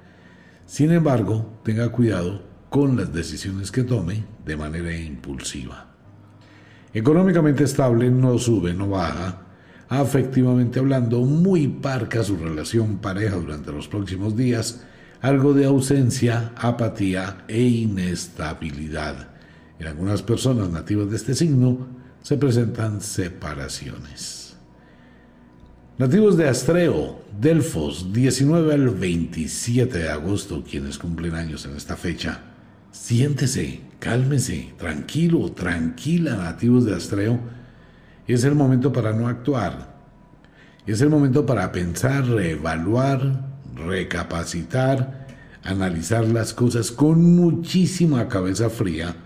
Sin 0.66 0.92
embargo, 0.92 1.58
tenga 1.64 1.88
cuidado 1.88 2.42
con 2.68 2.98
las 2.98 3.14
decisiones 3.14 3.72
que 3.72 3.82
tome 3.82 4.24
de 4.44 4.56
manera 4.56 4.94
impulsiva. 4.94 5.86
Económicamente 6.92 7.64
estable, 7.64 8.10
no 8.10 8.38
sube, 8.38 8.74
no 8.74 8.90
baja. 8.90 9.40
Afectivamente 9.88 10.80
hablando, 10.80 11.22
muy 11.22 11.66
parca 11.66 12.22
su 12.22 12.36
relación 12.36 12.98
pareja 12.98 13.36
durante 13.36 13.72
los 13.72 13.88
próximos 13.88 14.36
días 14.36 14.84
algo 15.24 15.54
de 15.54 15.64
ausencia, 15.64 16.52
apatía 16.54 17.46
e 17.48 17.62
inestabilidad. 17.62 19.28
En 19.78 19.86
algunas 19.86 20.20
personas 20.20 20.68
nativas 20.68 21.08
de 21.08 21.16
este 21.16 21.34
signo 21.34 21.86
se 22.20 22.36
presentan 22.36 23.00
separaciones. 23.00 24.54
Nativos 25.96 26.36
de 26.36 26.46
Astreo, 26.46 27.22
Delfos, 27.40 28.12
19 28.12 28.74
al 28.74 28.90
27 28.90 29.96
de 29.96 30.10
agosto, 30.10 30.62
quienes 30.62 30.98
cumplen 30.98 31.36
años 31.36 31.64
en 31.64 31.74
esta 31.74 31.96
fecha. 31.96 32.40
Siéntese, 32.92 33.80
cálmese, 34.00 34.74
tranquilo, 34.76 35.52
tranquila, 35.52 36.36
nativos 36.36 36.84
de 36.84 36.96
Astreo. 36.96 37.40
Es 38.28 38.44
el 38.44 38.54
momento 38.54 38.92
para 38.92 39.14
no 39.14 39.26
actuar. 39.26 39.94
Es 40.86 41.00
el 41.00 41.08
momento 41.08 41.46
para 41.46 41.72
pensar, 41.72 42.26
reevaluar, 42.26 43.53
recapacitar, 43.74 45.26
analizar 45.62 46.26
las 46.26 46.54
cosas 46.54 46.90
con 46.90 47.22
muchísima 47.36 48.28
cabeza 48.28 48.70
fría, 48.70 49.16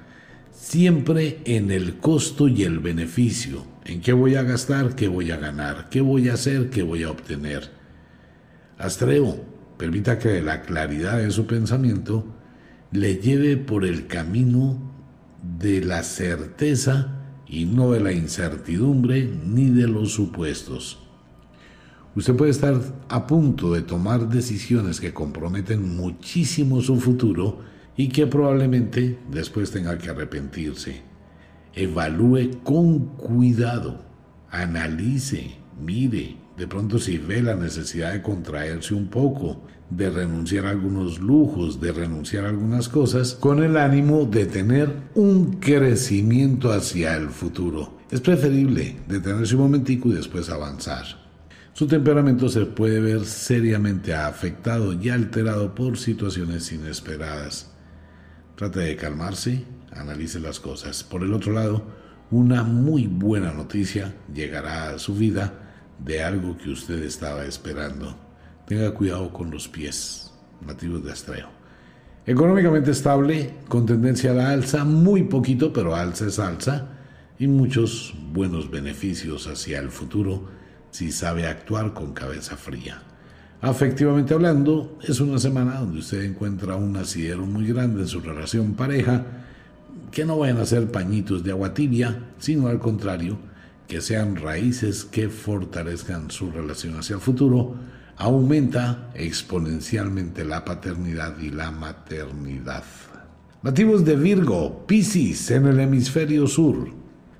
siempre 0.52 1.40
en 1.44 1.70
el 1.70 1.98
costo 1.98 2.48
y 2.48 2.62
el 2.62 2.78
beneficio, 2.78 3.64
en 3.84 4.00
qué 4.00 4.12
voy 4.12 4.34
a 4.34 4.42
gastar, 4.42 4.94
qué 4.94 5.08
voy 5.08 5.30
a 5.30 5.36
ganar, 5.36 5.88
qué 5.90 6.00
voy 6.00 6.28
a 6.28 6.34
hacer, 6.34 6.70
qué 6.70 6.82
voy 6.82 7.02
a 7.02 7.10
obtener. 7.10 7.70
Astreo, 8.78 9.44
permita 9.76 10.18
que 10.18 10.42
la 10.42 10.62
claridad 10.62 11.18
de 11.18 11.30
su 11.30 11.46
pensamiento 11.46 12.26
le 12.92 13.16
lleve 13.16 13.56
por 13.56 13.84
el 13.84 14.06
camino 14.06 14.92
de 15.58 15.82
la 15.84 16.02
certeza 16.02 17.14
y 17.46 17.64
no 17.64 17.92
de 17.92 18.00
la 18.00 18.12
incertidumbre 18.12 19.30
ni 19.46 19.70
de 19.70 19.88
los 19.88 20.12
supuestos. 20.12 21.07
Usted 22.18 22.34
puede 22.34 22.50
estar 22.50 22.80
a 23.10 23.28
punto 23.28 23.72
de 23.72 23.82
tomar 23.82 24.28
decisiones 24.28 25.00
que 25.00 25.14
comprometen 25.14 25.96
muchísimo 25.96 26.82
su 26.82 26.96
futuro 26.96 27.60
y 27.96 28.08
que 28.08 28.26
probablemente 28.26 29.20
después 29.30 29.70
tenga 29.70 29.96
que 29.98 30.10
arrepentirse. 30.10 31.00
Evalúe 31.74 32.58
con 32.64 33.14
cuidado, 33.14 34.00
analice, 34.50 35.58
mire, 35.80 36.36
de 36.56 36.66
pronto 36.66 36.98
si 36.98 37.18
ve 37.18 37.40
la 37.40 37.54
necesidad 37.54 38.12
de 38.12 38.20
contraerse 38.20 38.94
un 38.94 39.06
poco, 39.06 39.62
de 39.88 40.10
renunciar 40.10 40.66
a 40.66 40.70
algunos 40.70 41.20
lujos, 41.20 41.80
de 41.80 41.92
renunciar 41.92 42.46
a 42.46 42.48
algunas 42.48 42.88
cosas, 42.88 43.34
con 43.34 43.62
el 43.62 43.76
ánimo 43.76 44.24
de 44.24 44.46
tener 44.46 44.92
un 45.14 45.60
crecimiento 45.60 46.72
hacia 46.72 47.14
el 47.14 47.28
futuro. 47.28 47.96
Es 48.10 48.20
preferible 48.20 48.96
detenerse 49.06 49.54
un 49.54 49.62
momentico 49.62 50.08
y 50.08 50.14
después 50.14 50.50
avanzar. 50.50 51.27
Su 51.78 51.86
temperamento 51.86 52.48
se 52.48 52.66
puede 52.66 52.98
ver 52.98 53.24
seriamente 53.24 54.12
afectado 54.12 54.94
y 54.94 55.10
alterado 55.10 55.76
por 55.76 55.96
situaciones 55.96 56.72
inesperadas. 56.72 57.70
Trate 58.56 58.80
de 58.80 58.96
calmarse, 58.96 59.62
analice 59.92 60.40
las 60.40 60.58
cosas. 60.58 61.04
Por 61.04 61.22
el 61.22 61.32
otro 61.32 61.52
lado, 61.52 61.84
una 62.32 62.64
muy 62.64 63.06
buena 63.06 63.52
noticia 63.52 64.12
llegará 64.34 64.88
a 64.88 64.98
su 64.98 65.14
vida 65.14 65.54
de 66.04 66.20
algo 66.20 66.58
que 66.58 66.70
usted 66.70 67.00
estaba 67.04 67.44
esperando. 67.44 68.18
Tenga 68.66 68.92
cuidado 68.92 69.32
con 69.32 69.52
los 69.52 69.68
pies, 69.68 70.32
nativos 70.66 71.04
de 71.04 71.12
Astreo. 71.12 71.48
Económicamente 72.26 72.90
estable, 72.90 73.54
con 73.68 73.86
tendencia 73.86 74.32
a 74.32 74.34
la 74.34 74.50
alza, 74.50 74.84
muy 74.84 75.22
poquito, 75.22 75.72
pero 75.72 75.94
alza 75.94 76.26
es 76.26 76.40
alza, 76.40 76.88
y 77.38 77.46
muchos 77.46 78.16
buenos 78.32 78.68
beneficios 78.68 79.46
hacia 79.46 79.78
el 79.78 79.90
futuro 79.90 80.57
si 80.90 81.12
sabe 81.12 81.46
actuar 81.46 81.94
con 81.94 82.12
cabeza 82.12 82.56
fría. 82.56 83.02
Afectivamente 83.60 84.34
hablando, 84.34 84.98
es 85.02 85.18
una 85.20 85.38
semana 85.38 85.80
donde 85.80 85.98
usted 85.98 86.22
encuentra 86.22 86.76
un 86.76 86.96
asidero 86.96 87.44
muy 87.44 87.66
grande 87.66 88.02
en 88.02 88.08
su 88.08 88.20
relación 88.20 88.74
pareja, 88.74 89.24
que 90.12 90.24
no 90.24 90.38
vayan 90.38 90.58
a 90.58 90.66
ser 90.66 90.90
pañitos 90.90 91.42
de 91.42 91.50
agua 91.50 91.74
tibia, 91.74 92.18
sino 92.38 92.68
al 92.68 92.78
contrario, 92.78 93.38
que 93.88 94.00
sean 94.00 94.36
raíces 94.36 95.04
que 95.04 95.28
fortalezcan 95.28 96.30
su 96.30 96.50
relación 96.50 96.96
hacia 96.98 97.14
el 97.14 97.20
futuro, 97.20 97.74
aumenta 98.16 99.10
exponencialmente 99.14 100.44
la 100.44 100.64
paternidad 100.64 101.38
y 101.38 101.50
la 101.50 101.70
maternidad. 101.70 102.84
Nativos 103.62 104.04
de 104.04 104.14
Virgo, 104.14 104.86
Piscis 104.86 105.50
en 105.50 105.66
el 105.66 105.80
hemisferio 105.80 106.46
sur. 106.46 106.97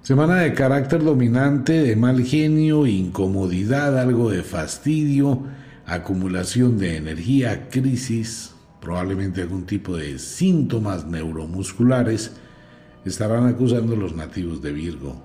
Semana 0.08 0.36
de 0.36 0.54
carácter 0.54 1.04
dominante, 1.04 1.82
de 1.82 1.94
mal 1.94 2.24
genio, 2.24 2.86
incomodidad, 2.86 3.98
algo 3.98 4.30
de 4.30 4.42
fastidio, 4.42 5.42
acumulación 5.84 6.78
de 6.78 6.96
energía, 6.96 7.68
crisis, 7.68 8.54
probablemente 8.80 9.42
algún 9.42 9.66
tipo 9.66 9.98
de 9.98 10.18
síntomas 10.18 11.04
neuromusculares, 11.04 12.32
estarán 13.04 13.48
acusando 13.48 13.96
los 13.96 14.16
nativos 14.16 14.62
de 14.62 14.72
Virgo. 14.72 15.20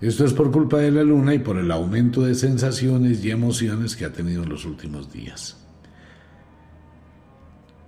Esto 0.00 0.24
es 0.24 0.32
por 0.32 0.50
culpa 0.50 0.78
de 0.78 0.90
la 0.90 1.04
luna 1.04 1.34
y 1.34 1.38
por 1.38 1.56
el 1.56 1.70
aumento 1.70 2.22
de 2.22 2.34
sensaciones 2.34 3.24
y 3.24 3.30
emociones 3.30 3.94
que 3.94 4.06
ha 4.06 4.12
tenido 4.12 4.42
en 4.42 4.48
los 4.48 4.64
últimos 4.64 5.12
días. 5.12 5.56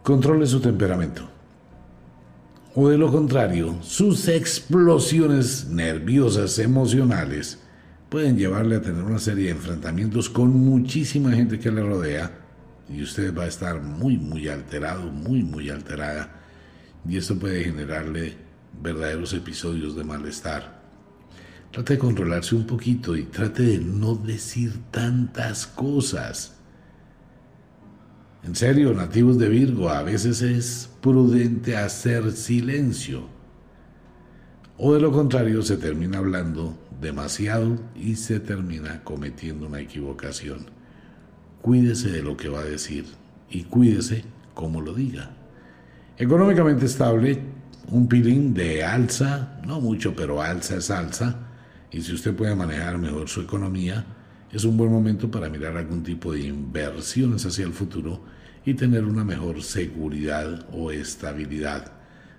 Controle 0.05 0.47
su 0.47 0.61
temperamento. 0.61 1.32
O 2.75 2.89
de 2.89 2.97
lo 2.97 3.13
contrario, 3.13 3.77
sus 3.83 4.29
explosiones 4.29 5.67
nerviosas 5.69 6.59
emocionales 6.59 7.59
pueden 8.09 8.39
llevarle 8.39 8.77
a 8.77 8.81
tener 8.81 9.05
una 9.05 9.19
serie 9.19 9.45
de 9.45 9.51
enfrentamientos 9.51 10.31
con 10.31 10.49
muchísima 10.49 11.33
gente 11.33 11.59
que 11.59 11.71
le 11.71 11.83
rodea 11.83 12.31
y 12.89 13.03
usted 13.03 13.37
va 13.37 13.45
a 13.45 13.49
estar 13.49 13.83
muy, 13.83 14.17
muy 14.17 14.49
alterado, 14.49 15.03
muy, 15.13 15.43
muy 15.43 15.69
alterada 15.69 16.41
y 17.07 17.19
esto 17.19 17.39
puede 17.39 17.63
generarle 17.63 18.37
verdaderos 18.83 19.35
episodios 19.35 19.95
de 19.95 20.05
malestar. 20.05 20.81
Trate 21.73 21.95
de 21.95 21.99
controlarse 21.99 22.55
un 22.55 22.67
poquito 22.67 23.15
y 23.17 23.25
trate 23.25 23.65
de 23.65 23.79
no 23.81 24.15
decir 24.15 24.73
tantas 24.91 25.67
cosas. 25.67 26.55
En 28.45 28.57
serio, 28.57 28.95
nativos 28.95 29.37
de 29.39 29.51
Virgo, 29.51 29.91
a 29.91 30.03
veces 30.03 30.41
es 30.41 30.92
prudente 31.03 31.77
hacer 31.77 32.31
silencio. 32.33 33.25
O 34.79 34.95
de 34.95 35.01
lo 35.01 35.13
contrario, 35.13 35.61
se 35.63 35.77
termina 35.77 36.19
hablando 36.19 36.79
demasiado 37.01 37.77
y 37.95 38.15
se 38.15 38.41
termina 38.41 39.03
cometiendo 39.03 39.67
una 39.67 39.81
equivocación. 39.81 40.67
Cuídese 41.61 42.11
de 42.11 42.23
lo 42.23 42.37
que 42.37 42.49
va 42.49 42.61
a 42.61 42.65
decir 42.65 43.05
y 43.51 43.65
cuídese 43.65 44.25
como 44.55 44.81
lo 44.81 44.95
diga. 44.95 45.31
Económicamente 46.17 46.87
estable, 46.87 47.41
un 47.89 48.07
pilín 48.07 48.55
de 48.55 48.85
alza, 48.85 49.61
no 49.67 49.81
mucho, 49.81 50.15
pero 50.15 50.41
alza 50.41 50.77
es 50.77 50.91
alza 50.91 51.37
y 51.91 52.01
si 52.01 52.15
usted 52.15 52.35
puede 52.35 52.55
manejar 52.55 52.97
mejor 52.99 53.29
su 53.29 53.41
economía, 53.41 54.05
es 54.53 54.65
un 54.65 54.77
buen 54.77 54.93
momento 54.93 55.31
para 55.31 55.49
mirar 55.49 55.77
algún 55.77 56.05
tipo 56.05 56.33
de 56.33 56.43
inversiones 56.43 57.45
hacia 57.45 57.67
el 57.67 57.73
futuro 57.73 58.21
y 58.65 58.75
tener 58.75 59.05
una 59.05 59.25
mejor 59.25 59.63
seguridad 59.63 60.67
o 60.73 60.91
estabilidad. 60.91 61.93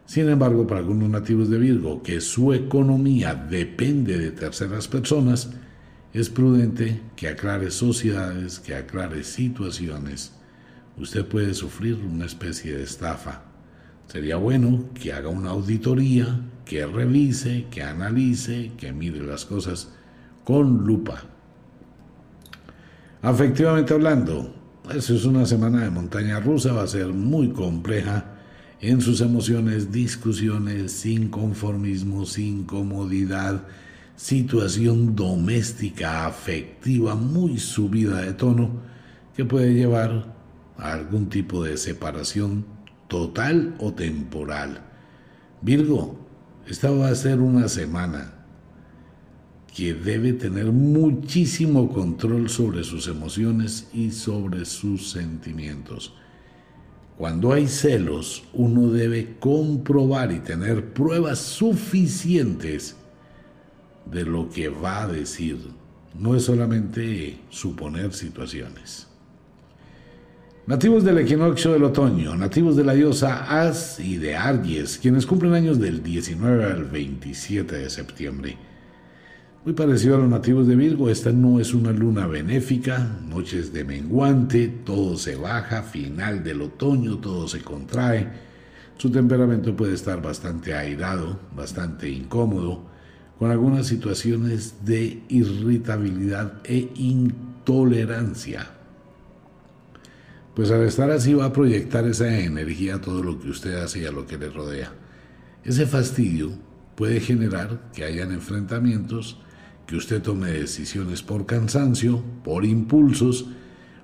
Sin 0.05 0.29
embargo, 0.29 0.67
para 0.67 0.81
algunos 0.81 1.09
nativos 1.09 1.49
de 1.49 1.57
Virgo, 1.57 2.03
que 2.03 2.21
su 2.21 2.53
economía 2.53 3.33
depende 3.35 4.17
de 4.17 4.31
terceras 4.31 4.87
personas, 4.87 5.51
es 6.13 6.29
prudente 6.29 7.01
que 7.15 7.29
aclare 7.29 7.71
sociedades, 7.71 8.59
que 8.59 8.75
aclare 8.75 9.23
situaciones. 9.23 10.33
Usted 10.97 11.25
puede 11.25 11.53
sufrir 11.53 11.95
una 11.95 12.25
especie 12.25 12.77
de 12.77 12.83
estafa. 12.83 13.43
Sería 14.07 14.35
bueno 14.35 14.89
que 14.93 15.13
haga 15.13 15.29
una 15.29 15.49
auditoría 15.51 16.41
que 16.65 16.85
revise, 16.85 17.65
que 17.71 17.81
analice, 17.81 18.71
que 18.77 18.93
mire 18.93 19.23
las 19.23 19.45
cosas 19.45 19.89
con 20.43 20.85
lupa. 20.85 21.23
Afectivamente 23.21 23.93
hablando, 23.93 24.53
eso 24.91 25.15
es 25.15 25.25
una 25.25 25.45
semana 25.45 25.83
de 25.83 25.89
montaña 25.89 26.39
rusa, 26.39 26.73
va 26.73 26.83
a 26.83 26.87
ser 26.87 27.07
muy 27.07 27.49
compleja 27.49 28.25
en 28.81 28.99
sus 28.99 29.21
emociones, 29.21 29.91
discusiones, 29.91 31.05
inconformismo, 31.05 32.25
incomodidad, 32.37 33.63
situación 34.17 35.15
doméstica, 35.15 36.25
afectiva, 36.25 37.15
muy 37.15 37.59
subida 37.59 38.21
de 38.21 38.33
tono, 38.33 38.81
que 39.35 39.45
puede 39.45 39.73
llevar 39.73 40.35
a 40.77 40.93
algún 40.93 41.29
tipo 41.29 41.63
de 41.63 41.77
separación 41.77 42.65
total 43.07 43.75
o 43.79 43.93
temporal. 43.93 44.81
Virgo, 45.61 46.19
esta 46.67 46.91
va 46.91 47.07
a 47.07 47.15
ser 47.15 47.39
una 47.39 47.69
semana 47.69 48.32
que 49.75 49.93
debe 49.95 50.33
tener 50.33 50.71
muchísimo 50.71 51.91
control 51.91 52.47
sobre 52.49 52.83
sus 52.83 53.07
emociones 53.07 53.87
y 53.91 54.11
sobre 54.11 54.65
sus 54.65 55.09
sentimientos. 55.09 56.13
Cuando 57.17 57.53
hay 57.53 57.67
celos, 57.67 58.43
uno 58.53 58.91
debe 58.91 59.35
comprobar 59.39 60.31
y 60.31 60.39
tener 60.39 60.93
pruebas 60.93 61.39
suficientes 61.39 62.95
de 64.11 64.25
lo 64.25 64.49
que 64.49 64.69
va 64.69 65.03
a 65.03 65.07
decir. 65.07 65.57
No 66.19 66.35
es 66.35 66.43
solamente 66.43 67.39
suponer 67.49 68.13
situaciones. 68.13 69.07
Nativos 70.67 71.03
del 71.03 71.17
equinoccio 71.17 71.73
del 71.73 71.83
otoño, 71.83 72.35
nativos 72.35 72.75
de 72.75 72.83
la 72.83 72.93
diosa 72.93 73.61
As 73.61 73.99
y 73.99 74.17
de 74.17 74.35
Argies, 74.35 74.99
quienes 74.99 75.25
cumplen 75.25 75.53
años 75.53 75.79
del 75.79 76.03
19 76.03 76.63
al 76.63 76.85
27 76.85 77.75
de 77.75 77.89
septiembre. 77.89 78.57
Muy 79.65 79.73
parecido 79.73 80.15
a 80.15 80.19
los 80.19 80.29
nativos 80.29 80.67
de 80.67 80.75
Virgo, 80.75 81.09
esta 81.09 81.31
no 81.31 81.59
es 81.61 81.73
una 81.73 81.91
luna 81.91 82.27
benéfica, 82.27 83.17
noches 83.29 83.71
de 83.71 83.85
menguante, 83.85 84.67
todo 84.67 85.15
se 85.15 85.37
baja, 85.37 85.83
final 85.83 86.43
del 86.43 86.61
otoño, 86.63 87.19
todo 87.19 87.47
se 87.47 87.61
contrae. 87.61 88.27
Su 88.97 89.09
temperamento 89.09 89.73
puede 89.73 89.93
estar 89.93 90.21
bastante 90.21 90.73
airado, 90.73 91.39
bastante 91.55 92.09
incómodo, 92.09 92.83
con 93.39 93.51
algunas 93.51 93.87
situaciones 93.87 94.83
de 94.83 95.23
irritabilidad 95.29 96.61
e 96.65 96.91
intolerancia 96.95 98.67
pues 100.53 100.69
al 100.69 100.83
estar 100.83 101.09
así 101.09 101.33
va 101.33 101.45
a 101.45 101.53
proyectar 101.53 102.05
esa 102.05 102.39
energía 102.39 102.95
a 102.95 103.01
todo 103.01 103.23
lo 103.23 103.39
que 103.39 103.49
usted 103.49 103.73
hace 103.75 104.01
y 104.01 104.05
a 104.05 104.11
lo 104.11 104.27
que 104.27 104.37
le 104.37 104.49
rodea. 104.49 104.91
Ese 105.63 105.87
fastidio 105.87 106.51
puede 106.95 107.19
generar 107.19 107.89
que 107.93 108.03
hayan 108.03 108.31
enfrentamientos 108.31 109.39
que 109.87 109.95
usted 109.95 110.21
tome 110.21 110.51
decisiones 110.51 111.21
por 111.21 111.45
cansancio, 111.45 112.23
por 112.43 112.65
impulsos, 112.65 113.45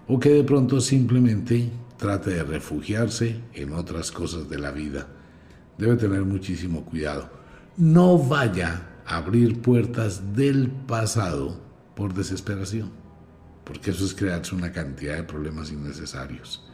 o 0.08 0.20
que 0.20 0.30
de 0.30 0.44
pronto 0.44 0.82
simplemente 0.82 1.70
trate 1.98 2.32
de 2.32 2.44
refugiarse 2.44 3.40
en 3.54 3.74
otras 3.74 4.12
cosas 4.12 4.50
de 4.50 4.58
la 4.58 4.72
vida. 4.72 5.08
Debe 5.78 5.96
tener 5.96 6.24
muchísimo 6.24 6.84
cuidado. 6.84 7.30
No 7.78 8.18
vaya 8.18 8.88
a 9.06 9.18
abrir 9.18 9.62
puertas 9.62 10.36
del 10.36 10.70
pasado 10.70 11.60
por 11.96 12.14
desesperación, 12.14 12.90
porque 13.64 13.92
eso 13.92 14.06
es 14.06 14.14
crearse 14.14 14.56
una 14.56 14.72
cantidad 14.72 15.16
de 15.16 15.24
problemas 15.24 15.72
innecesarios. 15.72 16.66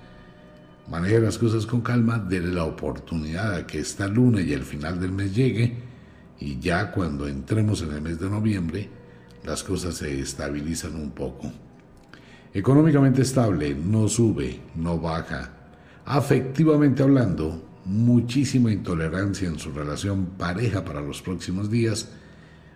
Maneje 0.90 1.20
las 1.20 1.38
cosas 1.38 1.66
con 1.66 1.82
calma, 1.82 2.20
déle 2.20 2.54
la 2.54 2.64
oportunidad 2.64 3.56
a 3.56 3.66
que 3.66 3.80
esta 3.80 4.08
luna 4.08 4.42
y 4.42 4.54
el 4.54 4.64
final 4.64 5.00
del 5.00 5.12
mes 5.12 5.36
llegue 5.36 5.76
y 6.40 6.60
ya 6.60 6.92
cuando 6.92 7.28
entremos 7.28 7.82
en 7.82 7.92
el 7.92 8.02
mes 8.02 8.20
de 8.20 8.30
noviembre 8.30 8.90
las 9.46 9.64
cosas 9.64 9.96
se 9.96 10.20
estabilizan 10.20 10.96
un 10.96 11.12
poco. 11.12 11.52
Económicamente 12.54 13.22
estable, 13.22 13.76
no 13.76 14.08
sube, 14.08 14.60
no 14.76 14.98
baja. 15.00 15.52
Afectivamente 16.06 17.04
hablando, 17.04 17.62
muchísima 17.86 18.72
intolerancia 18.72 19.48
en 19.48 19.60
su 19.60 19.72
relación 19.72 20.26
pareja 20.38 20.84
para 20.84 21.02
los 21.02 21.22
próximos 21.22 21.70
días. 21.70 22.10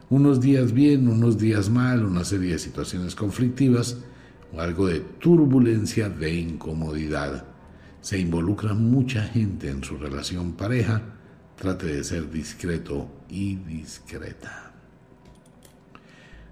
Unos 0.09 0.41
días 0.41 0.73
bien, 0.73 1.07
unos 1.07 1.37
días 1.37 1.69
mal, 1.69 2.05
una 2.05 2.23
serie 2.23 2.53
de 2.53 2.59
situaciones 2.59 3.15
conflictivas 3.15 3.97
o 4.53 4.61
algo 4.61 4.87
de 4.87 4.99
turbulencia, 4.99 6.09
de 6.09 6.33
incomodidad. 6.33 7.45
Se 8.01 8.19
involucra 8.19 8.73
mucha 8.73 9.23
gente 9.23 9.69
en 9.69 9.83
su 9.83 9.97
relación 9.97 10.53
pareja. 10.53 11.01
Trate 11.59 11.87
de 11.87 12.03
ser 12.05 12.31
discreto 12.31 13.05
y 13.27 13.57
discreta. 13.57 14.71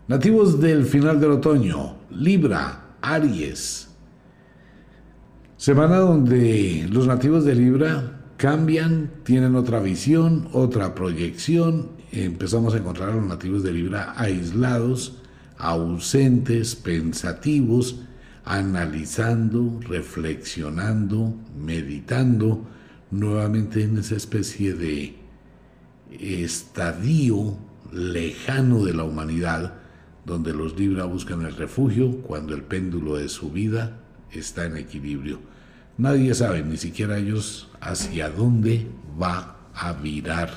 Nativos 0.09 0.59
del 0.59 0.85
final 0.85 1.21
del 1.21 1.31
otoño, 1.31 1.95
Libra, 2.11 2.97
Aries. 3.01 3.87
Semana 5.55 5.99
donde 5.99 6.85
los 6.91 7.07
nativos 7.07 7.45
de 7.45 7.55
Libra 7.55 8.19
cambian, 8.35 9.09
tienen 9.23 9.55
otra 9.55 9.79
visión, 9.79 10.49
otra 10.51 10.93
proyección. 10.93 11.91
Empezamos 12.11 12.73
a 12.73 12.79
encontrar 12.79 13.11
a 13.11 13.15
los 13.15 13.25
nativos 13.25 13.63
de 13.63 13.71
Libra 13.71 14.13
aislados, 14.17 15.19
ausentes, 15.57 16.75
pensativos, 16.75 18.01
analizando, 18.43 19.79
reflexionando, 19.87 21.33
meditando, 21.57 22.67
nuevamente 23.11 23.83
en 23.83 23.97
esa 23.97 24.15
especie 24.15 24.73
de 24.73 25.15
estadio 26.11 27.57
lejano 27.91 28.83
de 28.83 28.93
la 28.93 29.03
humanidad 29.03 29.73
donde 30.25 30.53
los 30.53 30.77
Libra 30.77 31.05
buscan 31.05 31.43
el 31.43 31.55
refugio 31.55 32.21
cuando 32.21 32.53
el 32.53 32.63
péndulo 32.63 33.15
de 33.15 33.29
su 33.29 33.49
vida 33.49 33.99
está 34.31 34.65
en 34.65 34.75
equilibrio. 34.75 35.39
Nadie 35.97 36.33
sabe, 36.35 36.63
ni 36.63 36.77
siquiera 36.77 37.17
ellos, 37.17 37.69
hacia 37.79 38.29
dónde 38.29 38.87
va 39.19 39.57
a 39.73 39.93
virar 39.93 40.51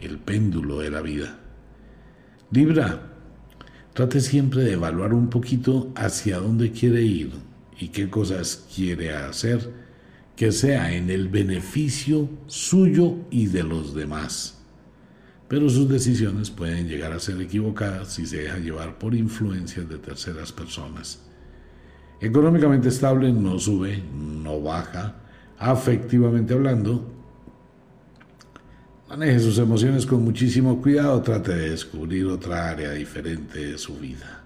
el 0.00 0.18
péndulo 0.18 0.78
de 0.78 0.90
la 0.90 1.02
vida. 1.02 1.38
Libra, 2.52 3.02
trate 3.92 4.20
siempre 4.20 4.62
de 4.62 4.74
evaluar 4.74 5.12
un 5.12 5.28
poquito 5.28 5.92
hacia 5.96 6.38
dónde 6.38 6.70
quiere 6.70 7.02
ir 7.02 7.32
y 7.78 7.88
qué 7.88 8.08
cosas 8.08 8.66
quiere 8.74 9.14
hacer 9.14 9.87
que 10.38 10.52
sea 10.52 10.94
en 10.94 11.10
el 11.10 11.28
beneficio 11.28 12.30
suyo 12.46 13.16
y 13.30 13.48
de 13.48 13.64
los 13.64 13.94
demás 13.94 14.58
pero 15.48 15.70
sus 15.70 15.88
decisiones 15.88 16.50
pueden 16.50 16.86
llegar 16.86 17.12
a 17.12 17.18
ser 17.18 17.40
equivocadas 17.40 18.12
si 18.12 18.26
se 18.26 18.42
deja 18.42 18.58
llevar 18.58 18.98
por 18.98 19.14
influencias 19.14 19.88
de 19.88 19.96
terceras 19.98 20.52
personas. 20.52 21.22
Económicamente 22.20 22.88
estable 22.88 23.32
no 23.32 23.58
sube, 23.58 24.02
no 24.12 24.60
baja, 24.60 25.16
afectivamente 25.58 26.52
hablando, 26.52 27.10
maneje 29.08 29.40
sus 29.40 29.58
emociones 29.58 30.04
con 30.04 30.22
muchísimo 30.22 30.82
cuidado, 30.82 31.22
trate 31.22 31.54
de 31.54 31.70
descubrir 31.70 32.26
otra 32.26 32.68
área 32.68 32.90
diferente 32.90 33.58
de 33.58 33.78
su 33.78 33.96
vida. 33.96 34.37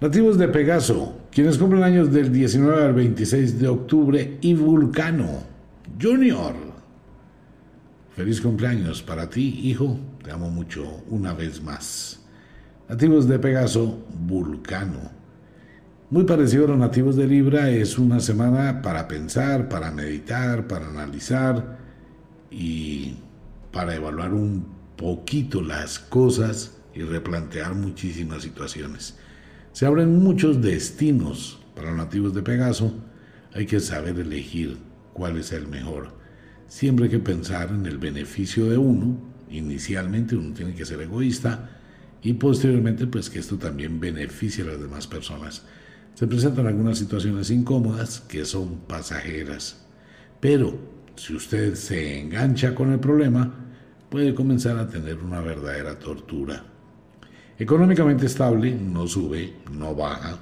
Nativos 0.00 0.38
de 0.38 0.48
Pegaso, 0.48 1.14
quienes 1.30 1.58
cumplen 1.58 1.82
años 1.82 2.10
del 2.10 2.32
19 2.32 2.84
al 2.84 2.94
26 2.94 3.58
de 3.58 3.68
octubre 3.68 4.38
y 4.40 4.54
Vulcano, 4.54 5.42
Junior. 6.00 6.54
Feliz 8.16 8.40
cumpleaños 8.40 9.02
para 9.02 9.28
ti, 9.28 9.60
hijo. 9.62 10.00
Te 10.24 10.30
amo 10.30 10.48
mucho 10.48 11.02
una 11.10 11.34
vez 11.34 11.62
más. 11.62 12.18
Nativos 12.88 13.28
de 13.28 13.38
Pegaso, 13.38 14.02
Vulcano. 14.26 15.10
Muy 16.08 16.24
parecido 16.24 16.64
a 16.64 16.68
los 16.68 16.78
nativos 16.78 17.14
de 17.16 17.26
Libra, 17.26 17.68
es 17.68 17.98
una 17.98 18.20
semana 18.20 18.80
para 18.80 19.06
pensar, 19.06 19.68
para 19.68 19.90
meditar, 19.90 20.66
para 20.66 20.88
analizar 20.88 21.76
y 22.50 23.16
para 23.70 23.96
evaluar 23.96 24.32
un 24.32 24.64
poquito 24.96 25.60
las 25.60 25.98
cosas 25.98 26.78
y 26.94 27.02
replantear 27.02 27.74
muchísimas 27.74 28.42
situaciones. 28.42 29.19
Se 29.72 29.86
abren 29.86 30.18
muchos 30.18 30.60
destinos 30.60 31.60
para 31.74 31.90
los 31.90 31.96
nativos 31.96 32.34
de 32.34 32.42
Pegaso. 32.42 32.92
Hay 33.54 33.66
que 33.66 33.80
saber 33.80 34.18
elegir 34.18 34.78
cuál 35.12 35.38
es 35.38 35.52
el 35.52 35.68
mejor. 35.68 36.12
Siempre 36.66 37.04
hay 37.04 37.10
que 37.10 37.18
pensar 37.20 37.70
en 37.70 37.86
el 37.86 37.98
beneficio 37.98 38.68
de 38.68 38.76
uno. 38.78 39.16
Inicialmente 39.48 40.36
uno 40.36 40.54
tiene 40.54 40.74
que 40.74 40.84
ser 40.84 41.00
egoísta 41.00 41.70
y 42.22 42.34
posteriormente 42.34 43.06
pues 43.06 43.30
que 43.30 43.38
esto 43.38 43.58
también 43.58 44.00
beneficie 44.00 44.64
a 44.64 44.68
las 44.68 44.80
demás 44.80 45.06
personas. 45.06 45.62
Se 46.14 46.26
presentan 46.26 46.66
algunas 46.66 46.98
situaciones 46.98 47.50
incómodas 47.50 48.20
que 48.20 48.44
son 48.44 48.80
pasajeras. 48.80 49.86
Pero 50.40 50.78
si 51.14 51.34
usted 51.34 51.74
se 51.74 52.18
engancha 52.20 52.74
con 52.74 52.92
el 52.92 52.98
problema, 52.98 53.54
puede 54.08 54.34
comenzar 54.34 54.76
a 54.78 54.88
tener 54.88 55.18
una 55.18 55.40
verdadera 55.40 55.98
tortura. 55.98 56.64
Económicamente 57.60 58.24
estable, 58.24 58.74
no 58.74 59.06
sube, 59.06 59.52
no 59.70 59.94
baja. 59.94 60.38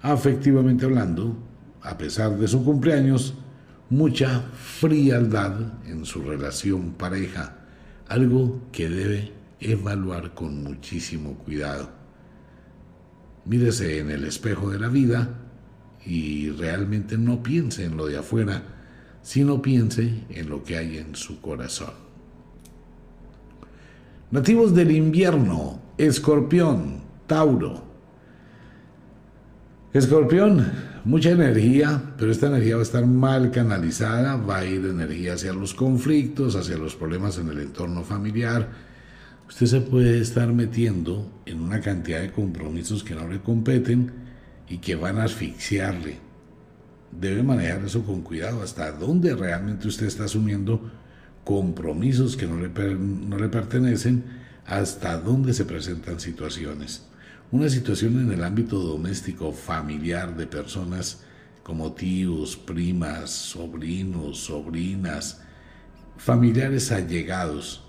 Afectivamente 0.00 0.84
hablando, 0.84 1.36
a 1.82 1.98
pesar 1.98 2.38
de 2.38 2.46
su 2.46 2.64
cumpleaños, 2.64 3.34
mucha 3.90 4.42
frialdad 4.52 5.54
en 5.88 6.04
su 6.04 6.22
relación 6.22 6.92
pareja, 6.92 7.56
algo 8.06 8.60
que 8.70 8.88
debe 8.88 9.32
evaluar 9.58 10.34
con 10.34 10.62
muchísimo 10.62 11.34
cuidado. 11.38 11.90
Mírese 13.44 13.98
en 13.98 14.12
el 14.12 14.24
espejo 14.24 14.70
de 14.70 14.78
la 14.78 14.88
vida 14.88 15.30
y 16.06 16.50
realmente 16.50 17.18
no 17.18 17.42
piense 17.42 17.86
en 17.86 17.96
lo 17.96 18.06
de 18.06 18.18
afuera, 18.18 18.62
sino 19.20 19.60
piense 19.60 20.26
en 20.30 20.48
lo 20.48 20.62
que 20.62 20.76
hay 20.76 20.98
en 20.98 21.16
su 21.16 21.40
corazón. 21.40 21.94
Nativos 24.30 24.72
del 24.76 24.92
invierno, 24.92 25.81
escorpión, 25.98 27.02
Tauro. 27.26 27.82
Escorpión, 29.92 30.72
mucha 31.04 31.30
energía, 31.30 32.14
pero 32.16 32.32
esta 32.32 32.46
energía 32.46 32.76
va 32.76 32.80
a 32.80 32.84
estar 32.84 33.06
mal 33.06 33.50
canalizada, 33.50 34.36
va 34.36 34.58
a 34.58 34.64
ir 34.64 34.86
energía 34.86 35.34
hacia 35.34 35.52
los 35.52 35.74
conflictos, 35.74 36.56
hacia 36.56 36.78
los 36.78 36.94
problemas 36.94 37.38
en 37.38 37.48
el 37.48 37.60
entorno 37.60 38.02
familiar. 38.02 38.70
Usted 39.48 39.66
se 39.66 39.80
puede 39.82 40.18
estar 40.18 40.50
metiendo 40.52 41.30
en 41.44 41.60
una 41.60 41.80
cantidad 41.82 42.22
de 42.22 42.32
compromisos 42.32 43.04
que 43.04 43.14
no 43.14 43.28
le 43.28 43.40
competen 43.40 44.12
y 44.66 44.78
que 44.78 44.96
van 44.96 45.18
a 45.18 45.24
asfixiarle. 45.24 46.16
Debe 47.10 47.42
manejar 47.42 47.84
eso 47.84 48.02
con 48.02 48.22
cuidado, 48.22 48.62
hasta 48.62 48.92
dónde 48.92 49.34
realmente 49.34 49.88
usted 49.88 50.06
está 50.06 50.24
asumiendo 50.24 50.90
compromisos 51.44 52.36
que 52.36 52.46
no 52.46 52.56
le, 52.56 52.70
no 52.94 53.36
le 53.36 53.48
pertenecen, 53.50 54.41
hasta 54.66 55.18
dónde 55.18 55.54
se 55.54 55.64
presentan 55.64 56.20
situaciones 56.20 57.02
una 57.52 57.68
situación 57.68 58.18
en 58.18 58.32
el 58.32 58.44
ámbito 58.44 58.78
doméstico, 58.80 59.52
familiar, 59.52 60.34
de 60.34 60.46
personas 60.46 61.22
como 61.62 61.92
tíos, 61.92 62.56
primas, 62.56 63.30
sobrinos, 63.30 64.38
sobrinas, 64.38 65.42
familiares 66.16 66.90
allegados, 66.90 67.84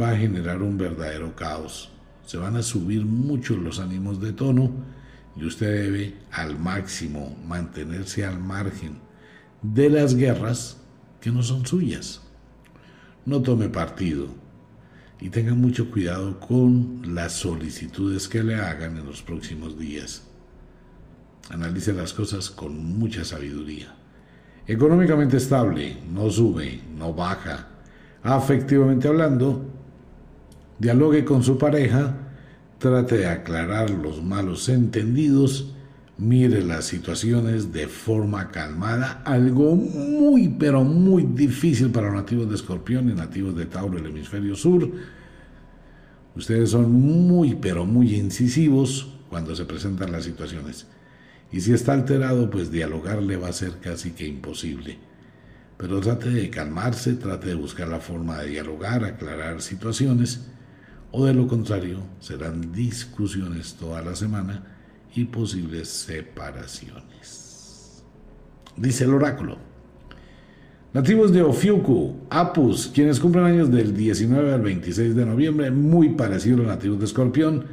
va 0.00 0.12
a 0.12 0.16
generar 0.16 0.62
un 0.62 0.78
verdadero 0.78 1.36
caos. 1.36 1.90
Se 2.24 2.38
van 2.38 2.56
a 2.56 2.62
subir 2.62 3.04
mucho 3.04 3.56
los 3.56 3.78
ánimos 3.78 4.22
de 4.22 4.32
tono 4.32 4.72
y 5.36 5.44
usted 5.44 5.82
debe 5.82 6.14
al 6.30 6.58
máximo 6.58 7.36
mantenerse 7.46 8.24
al 8.24 8.38
margen 8.38 9.00
de 9.60 9.90
las 9.90 10.14
guerras 10.14 10.78
que 11.20 11.30
no 11.30 11.42
son 11.42 11.66
suyas. 11.66 12.22
No 13.26 13.42
tome 13.42 13.68
partido 13.68 14.28
y 15.20 15.30
tengan 15.30 15.60
mucho 15.60 15.90
cuidado 15.90 16.38
con 16.40 17.14
las 17.14 17.32
solicitudes 17.32 18.28
que 18.28 18.42
le 18.42 18.56
hagan 18.56 18.96
en 18.96 19.06
los 19.06 19.22
próximos 19.22 19.78
días. 19.78 20.22
Analice 21.50 21.92
las 21.92 22.12
cosas 22.12 22.50
con 22.50 22.98
mucha 22.98 23.24
sabiduría. 23.24 23.94
Económicamente 24.66 25.36
estable, 25.36 25.98
no 26.10 26.30
sube, 26.30 26.80
no 26.96 27.12
baja. 27.12 27.68
Afectivamente 28.22 29.08
hablando, 29.08 29.64
dialogue 30.78 31.24
con 31.24 31.42
su 31.42 31.58
pareja 31.58 32.16
trate 32.78 33.18
de 33.18 33.26
aclarar 33.26 33.90
los 33.90 34.22
malos 34.22 34.68
entendidos, 34.68 35.73
mire 36.16 36.62
las 36.62 36.84
situaciones 36.84 37.72
de 37.72 37.88
forma 37.88 38.50
calmada, 38.50 39.22
algo 39.24 39.74
muy 39.74 40.48
pero 40.48 40.84
muy 40.84 41.24
difícil 41.24 41.90
para 41.90 42.12
nativos 42.12 42.48
de 42.48 42.54
Escorpión 42.54 43.10
y 43.10 43.14
nativos 43.14 43.56
de 43.56 43.66
Tauro 43.66 43.96
del 43.96 44.06
hemisferio 44.06 44.54
sur. 44.54 44.90
Ustedes 46.36 46.70
son 46.70 46.92
muy 46.92 47.54
pero 47.56 47.84
muy 47.84 48.14
incisivos 48.14 49.12
cuando 49.28 49.54
se 49.56 49.64
presentan 49.64 50.12
las 50.12 50.24
situaciones. 50.24 50.86
Y 51.52 51.60
si 51.60 51.72
está 51.72 51.92
alterado, 51.92 52.50
pues 52.50 52.70
dialogarle 52.70 53.36
va 53.36 53.48
a 53.48 53.52
ser 53.52 53.78
casi 53.80 54.10
que 54.12 54.26
imposible. 54.26 54.98
Pero 55.76 56.00
trate 56.00 56.30
de 56.30 56.50
calmarse, 56.50 57.14
trate 57.14 57.48
de 57.48 57.54
buscar 57.54 57.88
la 57.88 58.00
forma 58.00 58.38
de 58.38 58.48
dialogar, 58.48 59.04
aclarar 59.04 59.60
situaciones, 59.60 60.46
o 61.10 61.24
de 61.24 61.34
lo 61.34 61.46
contrario, 61.46 62.00
serán 62.20 62.72
discusiones 62.72 63.74
toda 63.74 64.02
la 64.02 64.16
semana 64.16 64.73
y 65.14 65.24
posibles 65.24 65.88
separaciones. 65.88 68.02
Dice 68.76 69.04
el 69.04 69.14
oráculo. 69.14 69.58
Nativos 70.92 71.32
de 71.32 71.42
Ofiuku, 71.42 72.26
Apus, 72.30 72.90
quienes 72.94 73.18
cumplen 73.18 73.44
años 73.44 73.70
del 73.70 73.96
19 73.96 74.52
al 74.52 74.62
26 74.62 75.16
de 75.16 75.26
noviembre, 75.26 75.70
muy 75.70 76.10
parecidos 76.10 76.60
a 76.60 76.62
los 76.62 76.72
nativos 76.72 77.00
de 77.00 77.04
Escorpión, 77.06 77.64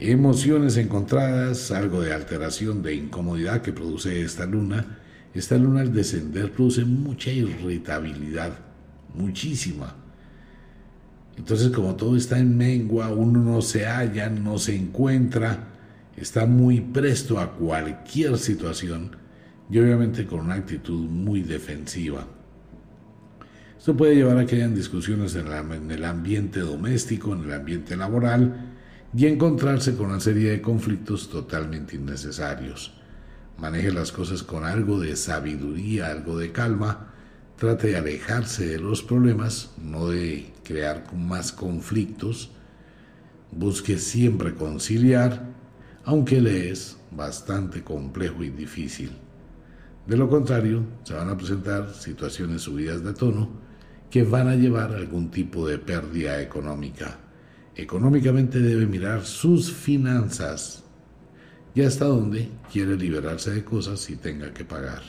emociones 0.00 0.76
encontradas, 0.76 1.70
algo 1.70 2.00
de 2.00 2.12
alteración, 2.12 2.82
de 2.82 2.94
incomodidad 2.94 3.62
que 3.62 3.72
produce 3.72 4.20
esta 4.20 4.46
luna. 4.46 4.98
Esta 5.32 5.56
luna 5.56 5.80
al 5.80 5.92
descender 5.92 6.52
produce 6.52 6.84
mucha 6.84 7.30
irritabilidad, 7.30 8.58
muchísima. 9.14 9.94
Entonces 11.36 11.70
como 11.70 11.96
todo 11.96 12.16
está 12.16 12.38
en 12.38 12.56
mengua, 12.56 13.10
uno 13.10 13.40
no 13.40 13.62
se 13.62 13.86
halla, 13.86 14.28
no 14.28 14.58
se 14.58 14.76
encuentra, 14.76 15.73
está 16.16 16.46
muy 16.46 16.80
presto 16.80 17.38
a 17.38 17.52
cualquier 17.52 18.38
situación 18.38 19.16
y 19.70 19.78
obviamente 19.78 20.26
con 20.26 20.40
una 20.40 20.54
actitud 20.54 21.08
muy 21.08 21.42
defensiva. 21.42 22.26
Esto 23.78 23.96
puede 23.96 24.14
llevar 24.14 24.38
a 24.38 24.46
que 24.46 24.56
hayan 24.56 24.74
discusiones 24.74 25.34
en, 25.34 25.46
en 25.48 25.90
el 25.90 26.04
ambiente 26.04 26.60
doméstico, 26.60 27.34
en 27.34 27.42
el 27.42 27.52
ambiente 27.52 27.96
laboral, 27.96 28.72
y 29.16 29.26
encontrarse 29.26 29.94
con 29.94 30.06
una 30.06 30.20
serie 30.20 30.50
de 30.50 30.62
conflictos 30.62 31.28
totalmente 31.28 31.96
innecesarios. 31.96 32.94
Maneje 33.58 33.92
las 33.92 34.10
cosas 34.10 34.42
con 34.42 34.64
algo 34.64 34.98
de 35.00 35.16
sabiduría, 35.16 36.10
algo 36.10 36.38
de 36.38 36.50
calma, 36.50 37.12
trate 37.56 37.88
de 37.88 37.96
alejarse 37.96 38.66
de 38.66 38.78
los 38.78 39.02
problemas, 39.02 39.72
no 39.80 40.08
de 40.08 40.52
crear 40.64 41.04
más 41.14 41.52
conflictos, 41.52 42.50
busque 43.52 43.98
siempre 43.98 44.54
conciliar, 44.54 45.53
aunque 46.04 46.40
le 46.40 46.70
es 46.70 46.96
bastante 47.10 47.82
complejo 47.82 48.44
y 48.44 48.50
difícil. 48.50 49.12
De 50.06 50.16
lo 50.16 50.28
contrario, 50.28 50.84
se 51.02 51.14
van 51.14 51.30
a 51.30 51.36
presentar 51.36 51.94
situaciones 51.94 52.62
subidas 52.62 53.02
de 53.02 53.14
tono 53.14 53.48
que 54.10 54.22
van 54.22 54.48
a 54.48 54.54
llevar 54.54 54.92
a 54.92 54.96
algún 54.96 55.30
tipo 55.30 55.66
de 55.66 55.78
pérdida 55.78 56.40
económica. 56.42 57.18
Económicamente 57.74 58.60
debe 58.60 58.86
mirar 58.86 59.24
sus 59.24 59.72
finanzas 59.72 60.84
y 61.74 61.82
hasta 61.82 62.04
dónde 62.04 62.48
quiere 62.70 62.96
liberarse 62.96 63.50
de 63.50 63.64
cosas 63.64 64.08
y 64.10 64.16
tenga 64.16 64.52
que 64.52 64.64
pagar. 64.64 65.02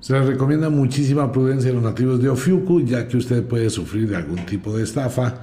Se 0.00 0.14
les 0.14 0.26
recomienda 0.26 0.68
muchísima 0.68 1.30
prudencia 1.30 1.70
a 1.70 1.74
los 1.74 1.82
nativos 1.82 2.20
de 2.20 2.28
Ofiuku, 2.28 2.82
ya 2.82 3.06
que 3.06 3.18
usted 3.18 3.46
puede 3.46 3.70
sufrir 3.70 4.08
de 4.08 4.16
algún 4.16 4.44
tipo 4.46 4.76
de 4.76 4.82
estafa 4.82 5.40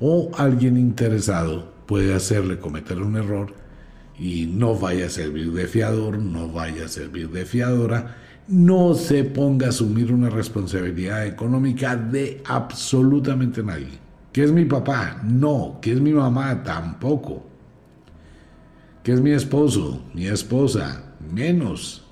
o 0.00 0.30
alguien 0.36 0.76
interesado 0.76 1.75
puede 1.86 2.14
hacerle 2.14 2.58
cometer 2.58 3.00
un 3.00 3.16
error 3.16 3.54
y 4.18 4.46
no 4.46 4.74
vaya 4.74 5.06
a 5.06 5.10
servir 5.10 5.52
de 5.52 5.66
fiador, 5.66 6.18
no 6.18 6.50
vaya 6.50 6.86
a 6.86 6.88
servir 6.88 7.30
de 7.30 7.44
fiadora, 7.44 8.16
no 8.48 8.94
se 8.94 9.24
ponga 9.24 9.66
a 9.66 9.70
asumir 9.70 10.12
una 10.12 10.30
responsabilidad 10.30 11.26
económica 11.26 11.96
de 11.96 12.42
absolutamente 12.44 13.62
nadie. 13.62 13.98
¿Qué 14.32 14.44
es 14.44 14.52
mi 14.52 14.64
papá? 14.64 15.20
No. 15.24 15.78
¿Qué 15.80 15.92
es 15.92 16.00
mi 16.00 16.12
mamá? 16.12 16.62
Tampoco. 16.62 17.46
¿Qué 19.02 19.12
es 19.12 19.20
mi 19.20 19.30
esposo? 19.30 20.04
Mi 20.14 20.26
esposa? 20.26 21.14
Menos. 21.32 22.04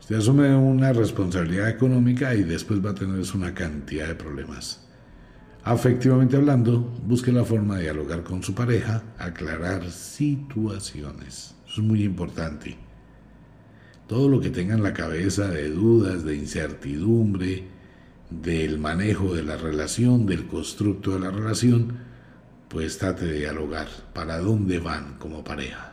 Usted 0.00 0.16
asume 0.16 0.54
una 0.54 0.92
responsabilidad 0.92 1.68
económica 1.68 2.34
y 2.34 2.42
después 2.42 2.84
va 2.84 2.90
a 2.90 2.94
tener 2.94 3.24
una 3.34 3.54
cantidad 3.54 4.08
de 4.08 4.14
problemas. 4.14 4.86
Afectivamente 5.64 6.36
hablando, 6.36 6.80
busque 7.06 7.30
la 7.30 7.44
forma 7.44 7.76
de 7.76 7.84
dialogar 7.84 8.24
con 8.24 8.42
su 8.42 8.52
pareja, 8.52 9.04
aclarar 9.16 9.88
situaciones. 9.90 11.54
Eso 11.66 11.80
es 11.80 11.86
muy 11.86 12.02
importante. 12.02 12.76
Todo 14.08 14.28
lo 14.28 14.40
que 14.40 14.50
tenga 14.50 14.74
en 14.74 14.82
la 14.82 14.92
cabeza 14.92 15.48
de 15.48 15.70
dudas, 15.70 16.24
de 16.24 16.34
incertidumbre, 16.34 17.64
del 18.28 18.78
manejo 18.78 19.34
de 19.34 19.44
la 19.44 19.56
relación, 19.56 20.26
del 20.26 20.48
constructo 20.48 21.12
de 21.12 21.20
la 21.20 21.30
relación, 21.30 21.92
pues 22.68 22.98
trate 22.98 23.26
de 23.26 23.38
dialogar 23.38 23.86
para 24.14 24.38
dónde 24.38 24.80
van 24.80 25.16
como 25.18 25.44
pareja. 25.44 25.92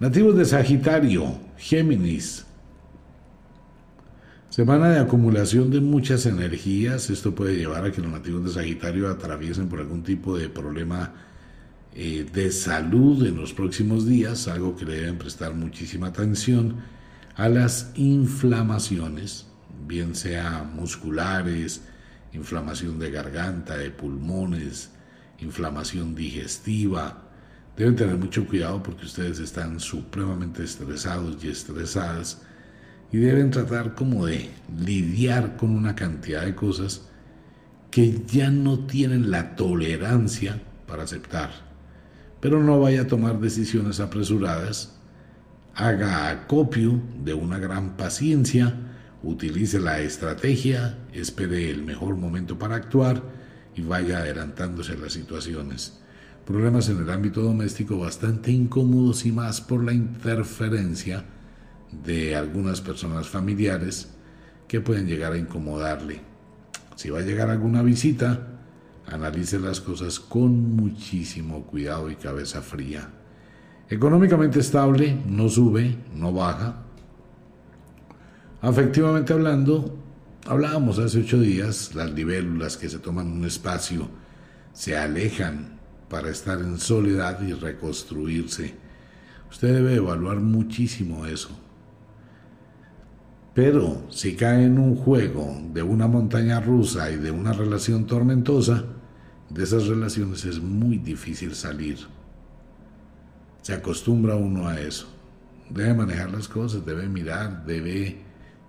Nativos 0.00 0.36
de 0.36 0.44
Sagitario, 0.44 1.38
Géminis. 1.56 2.44
Semana 4.56 4.88
de 4.88 5.00
acumulación 5.00 5.70
de 5.70 5.82
muchas 5.82 6.24
energías. 6.24 7.10
Esto 7.10 7.34
puede 7.34 7.56
llevar 7.56 7.84
a 7.84 7.92
que 7.92 8.00
los 8.00 8.10
nativos 8.10 8.42
de 8.42 8.52
Sagitario 8.52 9.10
atraviesen 9.10 9.68
por 9.68 9.80
algún 9.80 10.02
tipo 10.02 10.34
de 10.34 10.48
problema 10.48 11.12
eh, 11.94 12.26
de 12.32 12.50
salud 12.50 13.26
en 13.26 13.36
los 13.36 13.52
próximos 13.52 14.06
días, 14.06 14.48
algo 14.48 14.74
que 14.74 14.86
le 14.86 14.94
deben 14.94 15.18
prestar 15.18 15.52
muchísima 15.52 16.06
atención 16.06 16.76
a 17.34 17.50
las 17.50 17.92
inflamaciones 17.96 19.44
bien 19.86 20.14
sea 20.14 20.62
musculares, 20.62 21.82
inflamación 22.32 22.98
de 22.98 23.10
garganta, 23.10 23.76
de 23.76 23.90
pulmones, 23.90 24.88
inflamación 25.38 26.14
digestiva. 26.14 27.28
Deben 27.76 27.94
tener 27.94 28.16
mucho 28.16 28.46
cuidado 28.46 28.82
porque 28.82 29.04
ustedes 29.04 29.38
están 29.38 29.80
supremamente 29.80 30.64
estresados 30.64 31.44
y 31.44 31.48
estresadas 31.48 32.45
y 33.12 33.18
deben 33.18 33.50
tratar 33.50 33.94
como 33.94 34.26
de 34.26 34.50
lidiar 34.78 35.56
con 35.56 35.70
una 35.70 35.94
cantidad 35.94 36.44
de 36.44 36.54
cosas 36.54 37.08
que 37.90 38.22
ya 38.26 38.50
no 38.50 38.80
tienen 38.80 39.30
la 39.30 39.56
tolerancia 39.56 40.60
para 40.86 41.04
aceptar. 41.04 41.50
Pero 42.40 42.62
no 42.62 42.80
vaya 42.80 43.02
a 43.02 43.06
tomar 43.06 43.40
decisiones 43.40 44.00
apresuradas, 44.00 44.96
haga 45.74 46.30
acopio 46.30 47.00
de 47.24 47.34
una 47.34 47.58
gran 47.58 47.96
paciencia, 47.96 48.74
utilice 49.22 49.80
la 49.80 50.00
estrategia, 50.00 50.98
espere 51.12 51.70
el 51.70 51.82
mejor 51.82 52.16
momento 52.16 52.58
para 52.58 52.76
actuar 52.76 53.22
y 53.74 53.82
vaya 53.82 54.18
adelantándose 54.18 54.96
las 54.96 55.12
situaciones. 55.12 56.00
Problemas 56.44 56.88
en 56.88 56.98
el 56.98 57.10
ámbito 57.10 57.42
doméstico 57.42 57.98
bastante 57.98 58.52
incómodos 58.52 59.26
y 59.26 59.32
más 59.32 59.60
por 59.60 59.82
la 59.82 59.92
interferencia 59.92 61.24
de 61.90 62.36
algunas 62.36 62.80
personas 62.80 63.28
familiares 63.28 64.10
que 64.68 64.80
pueden 64.80 65.06
llegar 65.06 65.32
a 65.32 65.38
incomodarle. 65.38 66.20
Si 66.96 67.10
va 67.10 67.20
a 67.20 67.22
llegar 67.22 67.50
alguna 67.50 67.82
visita, 67.82 68.48
analice 69.06 69.58
las 69.58 69.80
cosas 69.80 70.18
con 70.18 70.76
muchísimo 70.76 71.64
cuidado 71.66 72.10
y 72.10 72.16
cabeza 72.16 72.62
fría. 72.62 73.08
Económicamente 73.88 74.60
estable, 74.60 75.16
no 75.26 75.48
sube, 75.48 75.96
no 76.14 76.32
baja, 76.32 76.86
Afectivamente 78.62 79.32
hablando, 79.32 79.96
hablábamos 80.46 80.98
hace 80.98 81.20
ocho 81.20 81.38
días, 81.38 81.94
las 81.94 82.10
libélulas 82.10 82.76
que 82.76 82.88
se 82.88 82.98
toman 82.98 83.30
un 83.30 83.44
espacio 83.44 84.08
se 84.72 84.96
alejan 84.96 85.78
para 86.08 86.30
estar 86.30 86.58
en 86.60 86.78
soledad 86.78 87.40
y 87.42 87.52
reconstruirse. 87.52 88.74
Usted 89.50 89.74
debe 89.74 89.94
evaluar 89.94 90.38
muchísimo 90.38 91.26
eso. 91.26 91.50
Pero 93.56 94.04
si 94.10 94.36
cae 94.36 94.66
en 94.66 94.78
un 94.78 94.96
juego 94.96 95.58
de 95.72 95.82
una 95.82 96.06
montaña 96.06 96.60
rusa 96.60 97.10
y 97.10 97.16
de 97.16 97.30
una 97.30 97.54
relación 97.54 98.06
tormentosa, 98.06 98.84
de 99.48 99.64
esas 99.64 99.86
relaciones 99.86 100.44
es 100.44 100.60
muy 100.60 100.98
difícil 100.98 101.54
salir. 101.54 101.96
Se 103.62 103.72
acostumbra 103.72 104.36
uno 104.36 104.68
a 104.68 104.78
eso. 104.78 105.08
Debe 105.70 105.94
manejar 105.94 106.32
las 106.32 106.48
cosas, 106.48 106.84
debe 106.84 107.08
mirar, 107.08 107.64
debe 107.64 108.18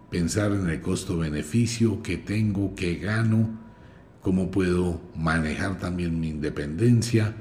pensar 0.10 0.54
en 0.54 0.70
el 0.70 0.80
costo-beneficio 0.80 2.02
que 2.02 2.16
tengo, 2.16 2.74
que 2.74 2.96
gano, 2.96 3.60
cómo 4.22 4.50
puedo 4.52 5.02
manejar 5.18 5.80
también 5.80 6.18
mi 6.18 6.30
independencia. 6.30 7.36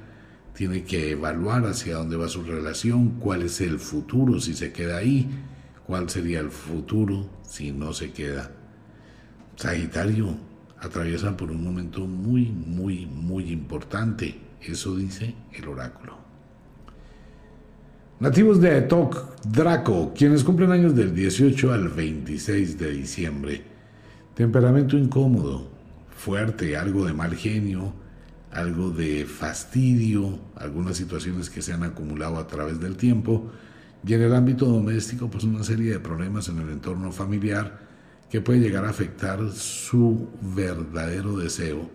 Tiene 0.52 0.82
que 0.82 1.12
evaluar 1.12 1.64
hacia 1.66 1.94
dónde 1.94 2.16
va 2.16 2.26
su 2.26 2.42
relación, 2.42 3.20
cuál 3.20 3.42
es 3.42 3.60
el 3.60 3.78
futuro 3.78 4.40
si 4.40 4.52
se 4.52 4.72
queda 4.72 4.96
ahí, 4.96 5.30
cuál 5.86 6.10
sería 6.10 6.40
el 6.40 6.50
futuro 6.50 7.26
si 7.42 7.72
no 7.72 7.92
se 7.92 8.12
queda. 8.12 8.50
Sagitario 9.56 10.36
atraviesa 10.78 11.36
por 11.36 11.50
un 11.50 11.64
momento 11.64 12.06
muy, 12.06 12.46
muy, 12.46 13.06
muy 13.06 13.50
importante 13.50 14.38
Eso 14.60 14.96
dice 14.96 15.34
el 15.52 15.68
oráculo. 15.68 16.16
Nativos 18.18 18.60
de 18.60 18.74
Atok, 18.76 19.42
Draco, 19.44 20.12
quienes 20.16 20.42
cumplen 20.42 20.72
años 20.72 20.96
del 20.96 21.14
18 21.14 21.72
al 21.72 21.88
26 21.88 22.78
de 22.78 22.90
diciembre. 22.90 23.62
Temperamento 24.34 24.96
incómodo, 24.96 25.68
fuerte, 26.16 26.76
algo 26.76 27.04
de 27.04 27.12
mal 27.12 27.34
genio, 27.34 27.92
algo 28.50 28.90
de 28.90 29.26
fastidio, 29.26 30.38
algunas 30.56 30.96
situaciones 30.96 31.50
que 31.50 31.60
se 31.62 31.74
han 31.74 31.82
acumulado 31.82 32.38
a 32.38 32.46
través 32.46 32.80
del 32.80 32.96
tiempo. 32.96 33.50
Y 34.06 34.14
en 34.14 34.22
el 34.22 34.34
ámbito 34.34 34.66
doméstico, 34.66 35.28
pues 35.28 35.42
una 35.42 35.64
serie 35.64 35.92
de 35.92 35.98
problemas 35.98 36.48
en 36.48 36.58
el 36.60 36.70
entorno 36.70 37.10
familiar 37.10 37.80
que 38.30 38.40
puede 38.40 38.60
llegar 38.60 38.84
a 38.84 38.90
afectar 38.90 39.40
su 39.52 40.28
verdadero 40.54 41.36
deseo 41.36 41.90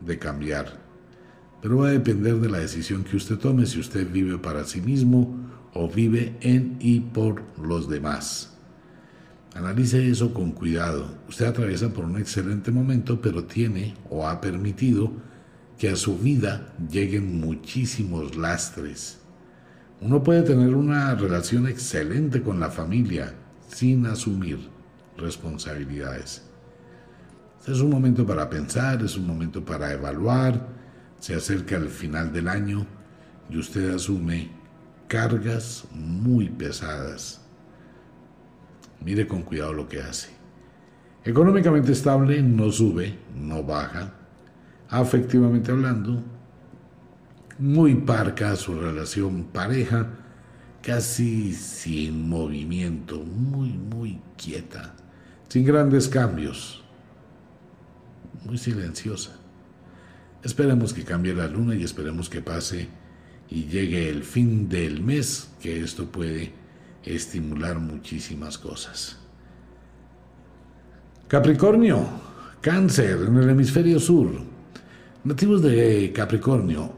de 0.00 0.18
cambiar. 0.18 0.78
Pero 1.60 1.78
va 1.78 1.88
a 1.88 1.92
depender 1.92 2.36
de 2.36 2.48
la 2.48 2.58
decisión 2.58 3.02
que 3.02 3.16
usted 3.16 3.38
tome, 3.38 3.66
si 3.66 3.80
usted 3.80 4.08
vive 4.08 4.38
para 4.38 4.64
sí 4.64 4.80
mismo 4.80 5.36
o 5.74 5.88
vive 5.88 6.36
en 6.40 6.76
y 6.78 7.00
por 7.00 7.42
los 7.60 7.88
demás. 7.88 8.56
Analice 9.54 10.08
eso 10.08 10.32
con 10.32 10.52
cuidado. 10.52 11.18
Usted 11.28 11.46
atraviesa 11.46 11.92
por 11.92 12.04
un 12.04 12.18
excelente 12.18 12.70
momento, 12.70 13.20
pero 13.20 13.44
tiene 13.44 13.96
o 14.08 14.28
ha 14.28 14.40
permitido 14.40 15.10
que 15.76 15.88
a 15.88 15.96
su 15.96 16.18
vida 16.18 16.72
lleguen 16.88 17.40
muchísimos 17.40 18.36
lastres. 18.36 19.17
Uno 20.00 20.22
puede 20.22 20.42
tener 20.42 20.74
una 20.74 21.14
relación 21.14 21.66
excelente 21.66 22.42
con 22.42 22.60
la 22.60 22.70
familia 22.70 23.34
sin 23.68 24.06
asumir 24.06 24.58
responsabilidades. 25.16 26.44
es 27.66 27.80
un 27.80 27.90
momento 27.90 28.24
para 28.24 28.48
pensar, 28.48 29.02
es 29.02 29.16
un 29.16 29.26
momento 29.26 29.64
para 29.64 29.92
evaluar. 29.92 30.68
Se 31.18 31.34
acerca 31.34 31.76
el 31.76 31.88
final 31.88 32.32
del 32.32 32.46
año 32.46 32.86
y 33.50 33.58
usted 33.58 33.92
asume 33.92 34.50
cargas 35.08 35.84
muy 35.92 36.48
pesadas. 36.48 37.40
Mire 39.04 39.26
con 39.26 39.42
cuidado 39.42 39.72
lo 39.72 39.88
que 39.88 40.00
hace. 40.00 40.30
Económicamente 41.24 41.92
estable, 41.92 42.40
no 42.40 42.70
sube, 42.70 43.18
no 43.34 43.64
baja. 43.64 44.14
Afectivamente 44.88 45.72
hablando, 45.72 46.22
muy 47.58 47.94
parca 47.96 48.54
su 48.56 48.78
relación 48.78 49.44
pareja, 49.44 50.06
casi 50.82 51.52
sin 51.52 52.28
movimiento, 52.28 53.18
muy, 53.18 53.70
muy 53.70 54.20
quieta, 54.36 54.94
sin 55.48 55.64
grandes 55.64 56.08
cambios, 56.08 56.82
muy 58.44 58.58
silenciosa. 58.58 59.36
Esperemos 60.42 60.92
que 60.92 61.04
cambie 61.04 61.34
la 61.34 61.48
luna 61.48 61.74
y 61.74 61.82
esperemos 61.82 62.28
que 62.28 62.40
pase 62.40 62.88
y 63.50 63.64
llegue 63.64 64.08
el 64.08 64.22
fin 64.22 64.68
del 64.68 65.02
mes, 65.02 65.50
que 65.60 65.82
esto 65.82 66.06
puede 66.06 66.52
estimular 67.04 67.78
muchísimas 67.80 68.56
cosas. 68.56 69.16
Capricornio, 71.26 72.06
cáncer 72.60 73.18
en 73.26 73.36
el 73.36 73.50
hemisferio 73.50 73.98
sur. 73.98 74.30
Nativos 75.24 75.62
de 75.62 76.12
Capricornio, 76.14 76.97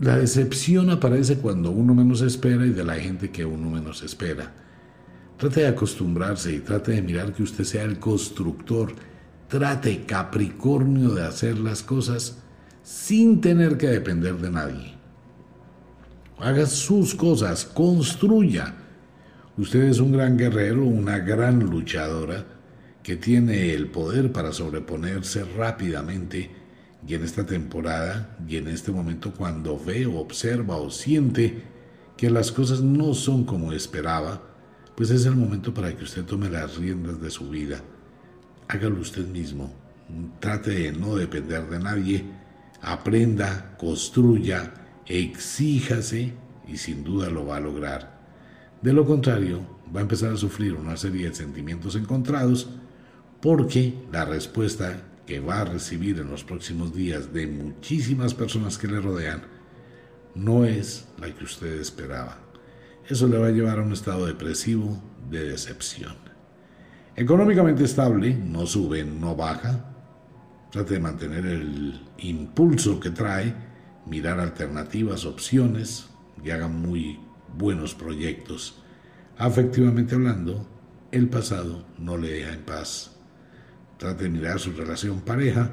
la 0.00 0.18
decepción 0.18 0.90
aparece 0.90 1.38
cuando 1.38 1.70
uno 1.70 1.94
menos 1.94 2.20
espera 2.20 2.66
y 2.66 2.70
de 2.70 2.84
la 2.84 2.96
gente 2.96 3.30
que 3.30 3.44
uno 3.44 3.70
menos 3.70 4.02
espera. 4.02 4.52
Trate 5.36 5.60
de 5.62 5.68
acostumbrarse 5.68 6.52
y 6.52 6.60
trate 6.60 6.92
de 6.92 7.02
mirar 7.02 7.32
que 7.32 7.42
usted 7.42 7.64
sea 7.64 7.84
el 7.84 7.98
constructor. 7.98 8.94
Trate 9.48 10.04
Capricornio 10.04 11.10
de 11.14 11.24
hacer 11.24 11.58
las 11.58 11.82
cosas 11.82 12.38
sin 12.82 13.40
tener 13.40 13.76
que 13.78 13.88
depender 13.88 14.36
de 14.36 14.50
nadie 14.50 14.94
haga 16.38 16.66
sus 16.66 17.14
cosas, 17.14 17.64
construya. 17.64 18.74
Usted 19.56 19.84
es 19.84 20.00
un 20.00 20.12
gran 20.12 20.36
guerrero, 20.36 20.84
una 20.84 21.18
gran 21.18 21.60
luchadora 21.60 22.44
que 23.02 23.16
tiene 23.16 23.72
el 23.72 23.88
poder 23.88 24.32
para 24.32 24.52
sobreponerse 24.52 25.44
rápidamente 25.44 26.50
y 27.06 27.14
en 27.14 27.22
esta 27.22 27.44
temporada 27.44 28.36
y 28.48 28.56
en 28.56 28.68
este 28.68 28.90
momento 28.90 29.32
cuando 29.32 29.78
ve 29.78 30.06
o 30.06 30.18
observa 30.18 30.76
o 30.76 30.90
siente 30.90 31.62
que 32.16 32.30
las 32.30 32.52
cosas 32.52 32.80
no 32.80 33.14
son 33.14 33.44
como 33.44 33.72
esperaba, 33.72 34.40
pues 34.94 35.10
es 35.10 35.26
el 35.26 35.36
momento 35.36 35.74
para 35.74 35.94
que 35.94 36.04
usted 36.04 36.24
tome 36.24 36.48
las 36.48 36.76
riendas 36.76 37.20
de 37.20 37.30
su 37.30 37.50
vida. 37.50 37.80
Hágalo 38.68 39.00
usted 39.00 39.26
mismo. 39.26 39.72
Trate 40.40 40.70
de 40.70 40.92
no 40.92 41.16
depender 41.16 41.68
de 41.68 41.78
nadie. 41.80 42.24
Aprenda, 42.80 43.76
construya, 43.76 44.72
exíjase 45.06 46.32
y 46.68 46.76
sin 46.76 47.02
duda 47.02 47.28
lo 47.30 47.46
va 47.46 47.56
a 47.56 47.60
lograr. 47.60 48.20
De 48.80 48.92
lo 48.92 49.04
contrario, 49.04 49.60
va 49.94 50.00
a 50.00 50.02
empezar 50.02 50.32
a 50.32 50.36
sufrir 50.36 50.74
una 50.74 50.96
serie 50.96 51.28
de 51.28 51.34
sentimientos 51.34 51.96
encontrados 51.96 52.68
porque 53.40 53.94
la 54.12 54.24
respuesta 54.24 55.02
que 55.26 55.40
va 55.40 55.60
a 55.60 55.64
recibir 55.64 56.18
en 56.18 56.30
los 56.30 56.44
próximos 56.44 56.94
días 56.94 57.32
de 57.32 57.46
muchísimas 57.46 58.34
personas 58.34 58.78
que 58.78 58.88
le 58.88 59.00
rodean 59.00 59.42
no 60.34 60.64
es 60.64 61.06
la 61.18 61.32
que 61.32 61.44
usted 61.44 61.80
esperaba. 61.80 62.38
Eso 63.08 63.28
le 63.28 63.38
va 63.38 63.48
a 63.48 63.52
llevar 63.52 63.78
a 63.78 63.82
un 63.82 63.92
estado 63.92 64.26
depresivo 64.26 65.02
de 65.30 65.44
decepción. 65.44 66.16
Económicamente 67.16 67.84
estable, 67.84 68.34
no 68.34 68.66
sube, 68.66 69.04
no 69.04 69.36
baja. 69.36 69.92
Trate 70.70 70.94
de 70.94 71.00
mantener 71.00 71.46
el 71.46 72.00
impulso 72.18 72.98
que 72.98 73.10
trae 73.10 73.54
mirar 74.06 74.40
alternativas, 74.40 75.24
opciones 75.24 76.08
y 76.42 76.50
hagan 76.50 76.80
muy 76.80 77.20
buenos 77.56 77.94
proyectos. 77.94 78.82
Afectivamente 79.38 80.14
hablando, 80.14 80.66
el 81.10 81.28
pasado 81.28 81.86
no 81.98 82.16
le 82.16 82.30
deja 82.30 82.52
en 82.52 82.62
paz. 82.62 83.13
Trate 83.98 84.24
de 84.24 84.30
mirar 84.30 84.58
su 84.58 84.72
relación 84.72 85.20
pareja, 85.20 85.70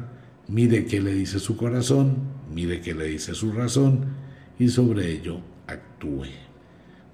mire 0.48 0.86
qué 0.86 1.02
le 1.02 1.14
dice 1.14 1.40
su 1.40 1.58
corazón, 1.58 2.18
mire 2.54 2.82
qué 2.82 2.94
le 2.94 3.06
dice 3.06 3.34
su 3.34 3.52
razón 3.52 4.06
y 4.60 4.70
sobre 4.70 5.12
ello 5.12 5.40
actúe. 5.68 6.28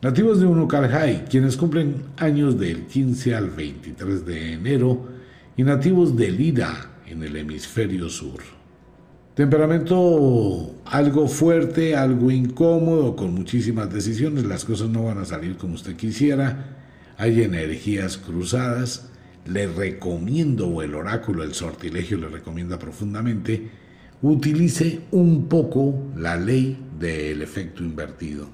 Nativos 0.02 0.40
de 0.40 0.46
Unukalhai, 0.46 1.26
quienes 1.26 1.58
cumplen 1.58 2.04
años 2.18 2.60
del 2.60 2.86
15 2.86 3.36
al 3.36 3.50
23 3.50 4.26
de 4.26 4.54
enero, 4.54 5.08
y 5.58 5.64
nativos 5.64 6.16
de 6.16 6.30
Lira 6.32 6.92
en 7.08 7.24
el 7.24 7.36
hemisferio 7.36 8.10
sur. 8.10 8.40
Temperamento 9.34 10.76
algo 10.86 11.28
fuerte, 11.28 11.96
algo 11.96 12.30
incómodo, 12.30 13.16
con 13.16 13.34
muchísimas 13.34 13.92
decisiones, 13.92 14.46
las 14.46 14.66
cosas 14.66 14.90
no 14.90 15.04
van 15.06 15.18
a 15.18 15.26
salir 15.26 15.58
como 15.58 15.74
usted 15.74 15.96
quisiera, 15.96 16.78
hay 17.18 17.42
energías 17.42 18.18
cruzadas, 18.18 19.10
le 19.48 19.68
recomiendo, 19.68 20.68
o 20.68 20.82
el 20.82 20.96
oráculo, 20.96 21.44
el 21.44 21.54
sortilegio 21.54 22.18
le 22.18 22.30
recomienda 22.30 22.78
profundamente, 22.78 23.70
utilice 24.22 25.02
un 25.12 25.48
poco 25.48 26.12
la 26.16 26.36
ley 26.36 26.78
del 27.00 27.42
efecto 27.42 27.84
invertido. 27.84 28.50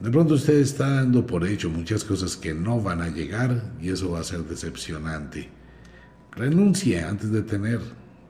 De 0.00 0.10
pronto 0.10 0.34
usted 0.34 0.58
está 0.58 0.88
dando 0.90 1.26
por 1.26 1.46
hecho 1.46 1.70
muchas 1.70 2.04
cosas 2.04 2.36
que 2.36 2.54
no 2.54 2.80
van 2.80 3.02
a 3.02 3.08
llegar 3.08 3.74
y 3.80 3.90
eso 3.90 4.12
va 4.12 4.20
a 4.20 4.24
ser 4.24 4.44
decepcionante. 4.44 5.48
Renuncie 6.32 7.02
antes 7.02 7.32
de 7.32 7.42
tener. 7.42 7.80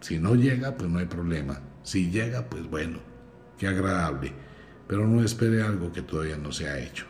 Si 0.00 0.18
no 0.18 0.34
llega, 0.34 0.76
pues 0.76 0.90
no 0.90 0.98
hay 0.98 1.06
problema. 1.06 1.60
Si 1.82 2.10
llega, 2.10 2.48
pues 2.48 2.68
bueno, 2.70 3.00
qué 3.58 3.66
agradable, 3.66 4.32
pero 4.86 5.06
no 5.06 5.22
espere 5.22 5.62
algo 5.62 5.92
que 5.92 6.02
todavía 6.02 6.38
no 6.38 6.52
se 6.52 6.68
ha 6.68 6.78
hecho. 6.78 7.04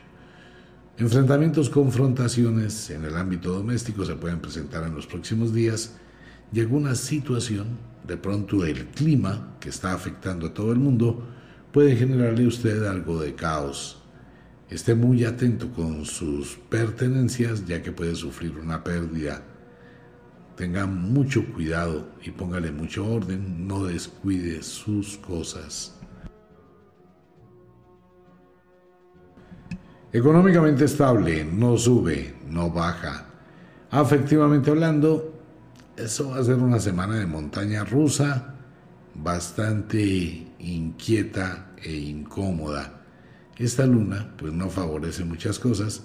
Enfrentamientos, 0.98 1.70
confrontaciones 1.70 2.90
en 2.90 3.04
el 3.04 3.16
ámbito 3.16 3.52
doméstico 3.52 4.04
se 4.04 4.16
pueden 4.16 4.40
presentar 4.40 4.84
en 4.84 4.94
los 4.94 5.06
próximos 5.06 5.54
días 5.54 5.94
y 6.52 6.60
alguna 6.60 6.96
situación, 6.96 7.78
de 8.06 8.16
pronto 8.16 8.64
el 8.64 8.86
clima 8.86 9.56
que 9.60 9.68
está 9.68 9.92
afectando 9.92 10.48
a 10.48 10.54
todo 10.54 10.72
el 10.72 10.78
mundo, 10.78 11.24
puede 11.72 11.94
generarle 11.94 12.44
a 12.44 12.48
usted 12.48 12.84
algo 12.84 13.20
de 13.20 13.34
caos. 13.34 14.02
Esté 14.68 14.94
muy 14.96 15.24
atento 15.24 15.70
con 15.72 16.04
sus 16.04 16.58
pertenencias 16.68 17.64
ya 17.64 17.80
que 17.80 17.92
puede 17.92 18.16
sufrir 18.16 18.58
una 18.58 18.82
pérdida 18.82 19.42
tenga 20.58 20.86
mucho 20.86 21.46
cuidado 21.52 22.08
y 22.20 22.32
póngale 22.32 22.72
mucho 22.72 23.08
orden, 23.08 23.68
no 23.68 23.84
descuide 23.84 24.64
sus 24.64 25.16
cosas. 25.16 25.97
Económicamente 30.12 30.84
estable, 30.84 31.44
no 31.44 31.76
sube, 31.76 32.34
no 32.48 32.70
baja. 32.70 33.26
Afectivamente 33.90 34.70
hablando, 34.70 35.34
eso 35.96 36.30
va 36.30 36.38
a 36.38 36.44
ser 36.44 36.56
una 36.56 36.80
semana 36.80 37.16
de 37.16 37.26
montaña 37.26 37.84
rusa 37.84 38.54
bastante 39.14 40.46
inquieta 40.58 41.72
e 41.82 41.92
incómoda. 41.94 43.02
Esta 43.56 43.86
luna 43.86 44.34
pues 44.36 44.52
no 44.52 44.70
favorece 44.70 45.24
muchas 45.24 45.58
cosas 45.58 46.04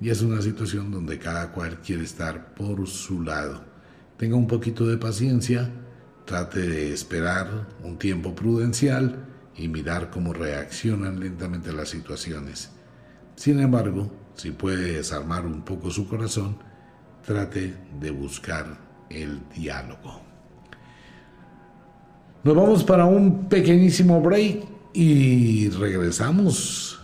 y 0.00 0.10
es 0.10 0.22
una 0.22 0.40
situación 0.40 0.90
donde 0.90 1.18
cada 1.18 1.52
cual 1.52 1.80
quiere 1.80 2.04
estar 2.04 2.54
por 2.54 2.86
su 2.86 3.22
lado 3.22 3.74
tenga 4.16 4.36
un 4.36 4.46
poquito 4.46 4.86
de 4.86 4.96
paciencia, 4.96 5.70
trate 6.24 6.60
de 6.60 6.92
esperar 6.92 7.66
un 7.82 7.98
tiempo 7.98 8.34
prudencial 8.34 9.26
y 9.56 9.68
mirar 9.68 10.10
cómo 10.10 10.32
reaccionan 10.32 11.20
lentamente 11.20 11.72
las 11.72 11.88
situaciones. 11.90 12.70
Sin 13.36 13.60
embargo, 13.60 14.10
si 14.34 14.50
puede 14.50 14.92
desarmar 14.92 15.46
un 15.46 15.62
poco 15.62 15.90
su 15.90 16.08
corazón, 16.08 16.56
trate 17.24 17.74
de 18.00 18.10
buscar 18.10 18.78
el 19.10 19.40
diálogo. 19.54 20.20
Nos 22.42 22.54
vamos 22.54 22.84
para 22.84 23.06
un 23.06 23.48
pequeñísimo 23.48 24.20
break 24.20 24.64
y 24.92 25.70
regresamos 25.70 27.00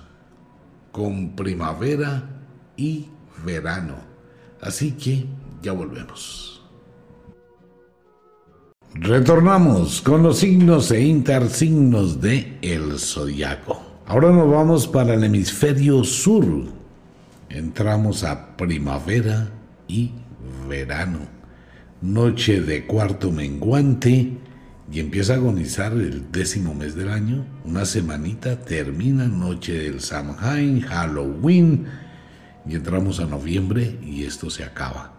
con 0.92 1.34
primavera 1.34 2.28
y 2.76 3.06
verano. 3.44 3.94
Así 4.60 4.92
que 4.92 5.24
ya 5.62 5.72
volvemos. 5.72 6.62
Retornamos 8.94 10.02
con 10.02 10.22
los 10.22 10.38
signos 10.38 10.90
e 10.90 11.00
intersignos 11.02 12.20
de 12.20 12.58
el 12.60 12.98
zodiaco. 12.98 13.89
Ahora 14.11 14.32
nos 14.32 14.50
vamos 14.50 14.88
para 14.88 15.14
el 15.14 15.22
hemisferio 15.22 16.02
sur. 16.02 16.44
Entramos 17.48 18.24
a 18.24 18.56
primavera 18.56 19.52
y 19.86 20.11
verano. 20.68 21.20
Noche 22.02 22.61
de 22.61 22.88
cuarto 22.88 23.30
menguante 23.30 24.32
y 24.90 24.98
empieza 24.98 25.34
a 25.34 25.36
agonizar 25.36 25.92
el 25.92 26.32
décimo 26.32 26.74
mes 26.74 26.96
del 26.96 27.08
año. 27.08 27.46
Una 27.64 27.84
semanita 27.84 28.58
termina 28.58 29.28
noche 29.28 29.74
del 29.74 30.00
Samhain, 30.00 30.80
Halloween 30.80 31.86
y 32.66 32.74
entramos 32.74 33.20
a 33.20 33.26
noviembre 33.26 33.96
y 34.02 34.24
esto 34.24 34.50
se 34.50 34.64
acaba. 34.64 35.12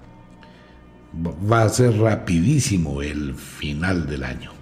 Va 1.50 1.64
a 1.64 1.70
ser 1.70 1.98
rapidísimo 1.98 3.02
el 3.02 3.36
final 3.36 4.06
del 4.06 4.26
año. 4.26 4.61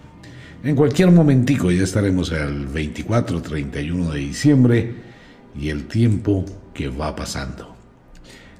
En 0.63 0.75
cualquier 0.75 1.11
momentico 1.11 1.71
ya 1.71 1.83
estaremos 1.83 2.31
al 2.31 2.67
24, 2.67 3.41
31 3.41 4.11
de 4.11 4.19
diciembre 4.19 4.93
y 5.55 5.69
el 5.69 5.87
tiempo 5.87 6.45
que 6.73 6.89
va 6.89 7.15
pasando. 7.15 7.75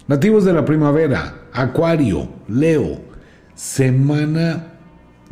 Nativos 0.08 0.46
de 0.46 0.54
la 0.54 0.66
primavera, 0.66 1.50
Acuario, 1.54 2.30
Leo, 2.48 3.02
semana 3.54 4.70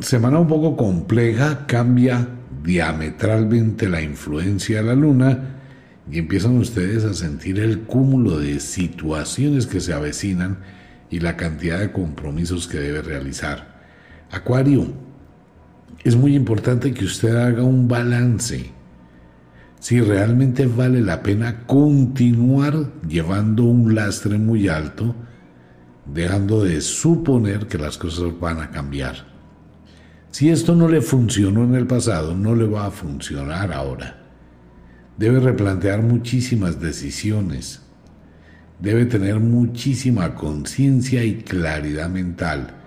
semana 0.00 0.38
un 0.38 0.46
poco 0.46 0.76
compleja, 0.76 1.66
cambia 1.66 2.28
diametralmente 2.62 3.88
la 3.88 4.00
influencia 4.00 4.78
de 4.78 4.82
la 4.84 4.94
luna 4.94 5.56
y 6.10 6.18
empiezan 6.18 6.56
ustedes 6.58 7.04
a 7.04 7.14
sentir 7.14 7.58
el 7.58 7.80
cúmulo 7.80 8.38
de 8.38 8.60
situaciones 8.60 9.66
que 9.66 9.80
se 9.80 9.92
avecinan 9.92 10.58
y 11.10 11.20
la 11.20 11.36
cantidad 11.36 11.80
de 11.80 11.92
compromisos 11.92 12.68
que 12.68 12.78
debe 12.78 13.02
realizar. 13.02 13.78
Acuario, 14.30 14.92
es 16.08 16.16
muy 16.16 16.34
importante 16.34 16.94
que 16.94 17.04
usted 17.04 17.36
haga 17.36 17.62
un 17.62 17.86
balance. 17.86 18.70
Si 19.78 20.00
realmente 20.00 20.66
vale 20.66 21.02
la 21.02 21.22
pena 21.22 21.66
continuar 21.66 22.92
llevando 23.06 23.64
un 23.64 23.94
lastre 23.94 24.38
muy 24.38 24.68
alto, 24.68 25.14
dejando 26.06 26.64
de 26.64 26.80
suponer 26.80 27.66
que 27.66 27.76
las 27.76 27.98
cosas 27.98 28.40
van 28.40 28.60
a 28.60 28.70
cambiar. 28.70 29.26
Si 30.30 30.48
esto 30.48 30.74
no 30.74 30.88
le 30.88 31.02
funcionó 31.02 31.64
en 31.64 31.74
el 31.74 31.86
pasado, 31.86 32.34
no 32.34 32.54
le 32.54 32.66
va 32.66 32.86
a 32.86 32.90
funcionar 32.90 33.70
ahora. 33.70 34.16
Debe 35.18 35.40
replantear 35.40 36.00
muchísimas 36.00 36.80
decisiones. 36.80 37.82
Debe 38.80 39.04
tener 39.04 39.40
muchísima 39.40 40.34
conciencia 40.34 41.22
y 41.22 41.42
claridad 41.42 42.08
mental. 42.08 42.77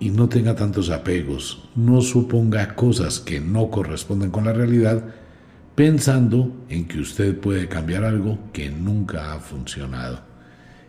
Y 0.00 0.10
no 0.10 0.28
tenga 0.28 0.54
tantos 0.54 0.90
apegos. 0.90 1.68
No 1.74 2.00
suponga 2.00 2.74
cosas 2.74 3.18
que 3.18 3.40
no 3.40 3.70
corresponden 3.70 4.30
con 4.30 4.44
la 4.44 4.52
realidad 4.52 5.04
pensando 5.74 6.56
en 6.68 6.88
que 6.88 6.98
usted 6.98 7.38
puede 7.38 7.68
cambiar 7.68 8.02
algo 8.02 8.38
que 8.52 8.68
nunca 8.68 9.32
ha 9.32 9.38
funcionado. 9.38 10.20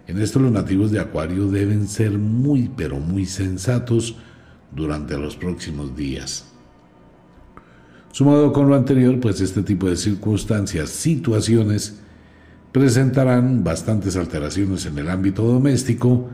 En 0.07 0.20
esto 0.20 0.39
los 0.39 0.51
nativos 0.51 0.89
de 0.89 0.99
Acuario 0.99 1.47
deben 1.47 1.88
ser 1.88 2.18
muy 2.18 2.72
pero 2.76 2.99
muy 2.99 3.28
sensatos 3.28 4.16
durante 4.72 5.16
los 5.18 5.36
próximos 5.36 5.95
días. 5.95 6.45
Sumado 8.12 8.51
con 8.51 8.68
lo 8.68 8.76
anterior, 8.76 9.20
pues 9.20 9.39
este 9.41 9.62
tipo 9.62 9.88
de 9.88 9.95
circunstancias, 9.95 10.89
situaciones, 10.89 11.99
presentarán 12.72 13.64
bastantes 13.64 14.16
alteraciones 14.16 14.88
en 14.88 14.97
el 14.97 15.10
ámbito 15.10 15.43
doméstico 15.43 16.30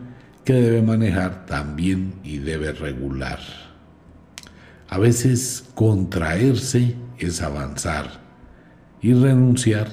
que 0.46 0.54
debe 0.54 0.82
manejar 0.82 1.46
también 1.46 2.14
y 2.24 2.38
debe 2.38 2.72
regular. 2.72 3.40
A 4.88 4.98
veces 4.98 5.66
contraerse 5.74 6.96
es 7.18 7.42
avanzar 7.42 8.22
y 9.02 9.14
renunciar 9.14 9.88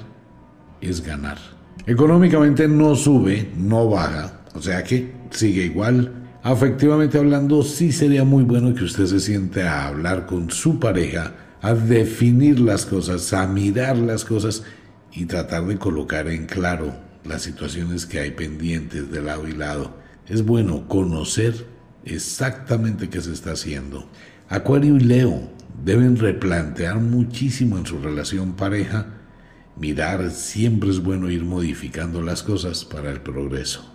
es 0.81 1.05
ganar. 1.05 1.39
Económicamente 1.87 2.69
no 2.69 2.95
sube, 2.95 3.51
no 3.57 3.89
baja, 3.89 4.43
o 4.55 4.63
sea 4.63 4.85
que 4.85 5.13
sigue 5.31 5.65
igual 5.65 6.23
Afectivamente 6.45 7.19
hablando, 7.19 7.63
sí 7.63 7.93
sería 7.93 8.25
muy 8.25 8.43
bueno 8.43 8.75
que 8.75 8.83
usted 8.83 9.07
se 9.07 9.21
siente 9.21 9.63
a 9.63 9.87
hablar 9.87 10.27
con 10.27 10.51
su 10.51 10.81
pareja, 10.81 11.35
a 11.61 11.73
definir 11.73 12.59
las 12.59 12.85
cosas, 12.85 13.33
a 13.33 13.47
mirar 13.47 13.97
las 13.97 14.25
cosas 14.25 14.65
y 15.13 15.27
tratar 15.27 15.65
de 15.67 15.79
colocar 15.79 16.27
en 16.27 16.47
claro 16.47 16.93
las 17.25 17.43
situaciones 17.43 18.07
que 18.07 18.19
hay 18.19 18.33
pendientes 18.33 19.09
de 19.13 19.23
lado 19.23 19.47
y 19.47 19.53
lado. 19.53 20.02
Es 20.29 20.45
bueno 20.45 20.87
conocer 20.89 21.67
exactamente 22.05 23.09
qué 23.09 23.21
se 23.21 23.33
está 23.33 23.53
haciendo. 23.53 24.07
Acuario 24.49 24.97
y 24.97 25.01
Leo 25.01 25.51
deben 25.85 26.17
replantear 26.17 27.01
muchísimo 27.01 27.79
en 27.79 27.87
su 27.87 27.99
relación 27.99 28.53
pareja. 28.53 29.07
Mirar 29.77 30.31
siempre 30.31 30.91
es 30.91 31.03
bueno 31.03 31.31
ir 31.31 31.45
modificando 31.45 32.23
las 32.23 32.43
cosas 32.43 32.85
para 32.85 33.11
el 33.11 33.21
progreso. 33.21 33.93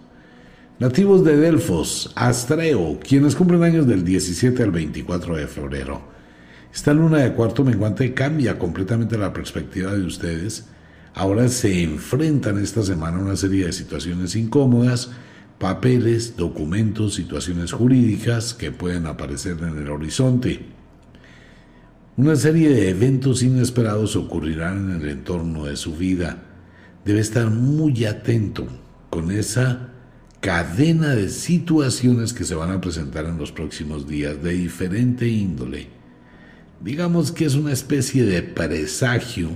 Nativos 0.79 1.23
de 1.23 1.37
Delfos, 1.37 2.11
Astreo, 2.15 2.99
quienes 2.99 3.35
cumplen 3.35 3.63
años 3.63 3.87
del 3.87 4.03
17 4.03 4.61
al 4.61 4.71
24 4.71 5.37
de 5.37 5.47
febrero. 5.47 6.01
Esta 6.73 6.93
luna 6.93 7.19
de 7.19 7.33
cuarto 7.33 7.63
menguante 7.63 8.13
cambia 8.13 8.59
completamente 8.59 9.17
la 9.17 9.33
perspectiva 9.33 9.93
de 9.95 10.05
ustedes. 10.05 10.65
Ahora 11.15 11.47
se 11.47 11.81
enfrentan 11.81 12.59
esta 12.59 12.83
semana 12.83 13.17
a 13.17 13.21
una 13.21 13.35
serie 13.35 13.65
de 13.65 13.73
situaciones 13.73 14.35
incómodas, 14.35 15.09
papeles, 15.59 16.37
documentos, 16.37 17.15
situaciones 17.15 17.71
jurídicas 17.71 18.53
que 18.53 18.71
pueden 18.71 19.05
aparecer 19.07 19.57
en 19.61 19.77
el 19.77 19.89
horizonte. 19.89 20.65
Una 22.15 22.35
serie 22.35 22.69
de 22.69 22.89
eventos 22.89 23.43
inesperados 23.43 24.15
ocurrirán 24.15 24.91
en 24.91 25.01
el 25.01 25.09
entorno 25.09 25.65
de 25.65 25.77
su 25.77 25.95
vida. 25.95 26.43
Debe 27.05 27.19
estar 27.19 27.49
muy 27.49 28.05
atento 28.05 28.67
con 29.09 29.31
esa 29.31 29.89
cadena 30.41 31.15
de 31.15 31.29
situaciones 31.29 32.33
que 32.33 32.43
se 32.43 32.55
van 32.55 32.71
a 32.71 32.81
presentar 32.81 33.25
en 33.25 33.37
los 33.37 33.51
próximos 33.51 34.07
días 34.07 34.41
de 34.43 34.53
diferente 34.53 35.27
índole. 35.27 35.87
Digamos 36.83 37.31
que 37.31 37.45
es 37.45 37.55
una 37.55 37.71
especie 37.71 38.23
de 38.23 38.43
presagio, 38.43 39.49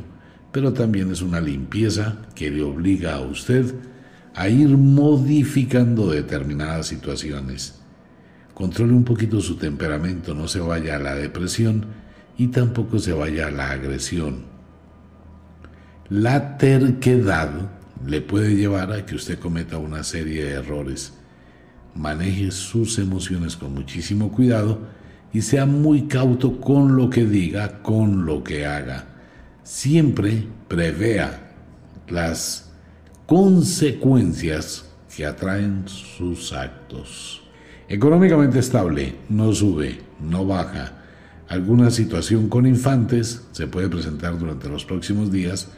pero 0.52 0.74
también 0.74 1.12
es 1.12 1.22
una 1.22 1.39
limpieza 1.39 2.24
que 2.36 2.49
le 2.49 2.64
obliga 2.64 3.16
a 3.16 3.22
usted 3.22 3.76
a 4.36 4.48
ir 4.50 4.70
modificando 4.78 6.10
determinadas 6.10 6.88
situaciones. 6.88 7.80
Controle 8.54 8.94
un 8.94 9.04
poquito 9.04 9.42
su 9.42 9.56
temperamento, 9.56 10.34
no 10.34 10.48
se 10.48 10.60
vaya 10.60 10.96
a 10.96 11.00
la 11.00 11.16
depresión 11.16 11.86
y 12.38 12.48
tampoco 12.48 13.00
se 13.00 13.14
vaya 13.14 13.48
a 13.48 13.52
la 13.52 13.72
agresión. 13.72 14.46
La 16.10 16.58
terquedad 16.58 17.50
le 18.06 18.22
puede 18.22 18.56
llevar 18.56 18.92
a 18.92 19.06
que 19.06 19.16
usted 19.16 19.40
cometa 19.40 19.78
una 19.78 20.04
serie 20.04 20.44
de 20.44 20.52
errores. 20.52 21.14
Maneje 21.96 22.52
sus 22.52 23.00
emociones 23.00 23.56
con 23.56 23.74
muchísimo 23.74 24.32
cuidado 24.32 24.80
y 25.34 25.42
sea 25.42 25.66
muy 25.66 26.04
cauto 26.08 26.60
con 26.60 26.96
lo 26.98 27.10
que 27.10 27.26
diga, 27.26 27.82
con 27.82 28.26
lo 28.26 28.44
que 28.44 28.66
haga. 28.66 29.06
Siempre 29.64 30.48
prevea 30.68 31.54
las 32.10 32.70
consecuencias 33.32 34.84
que 35.16 35.26
atraen 35.26 35.86
sus 35.88 36.52
actos. 36.52 37.42
Económicamente 37.88 38.60
estable, 38.60 39.16
no 39.30 39.54
sube, 39.54 40.02
no 40.20 40.46
baja. 40.46 40.92
Alguna 41.48 41.92
situación 41.92 42.50
con 42.50 42.66
infantes 42.66 43.48
se 43.54 43.68
puede 43.68 43.88
presentar 43.88 44.38
durante 44.38 44.68
los 44.68 44.84
próximos 44.84 45.32
días 45.32 45.70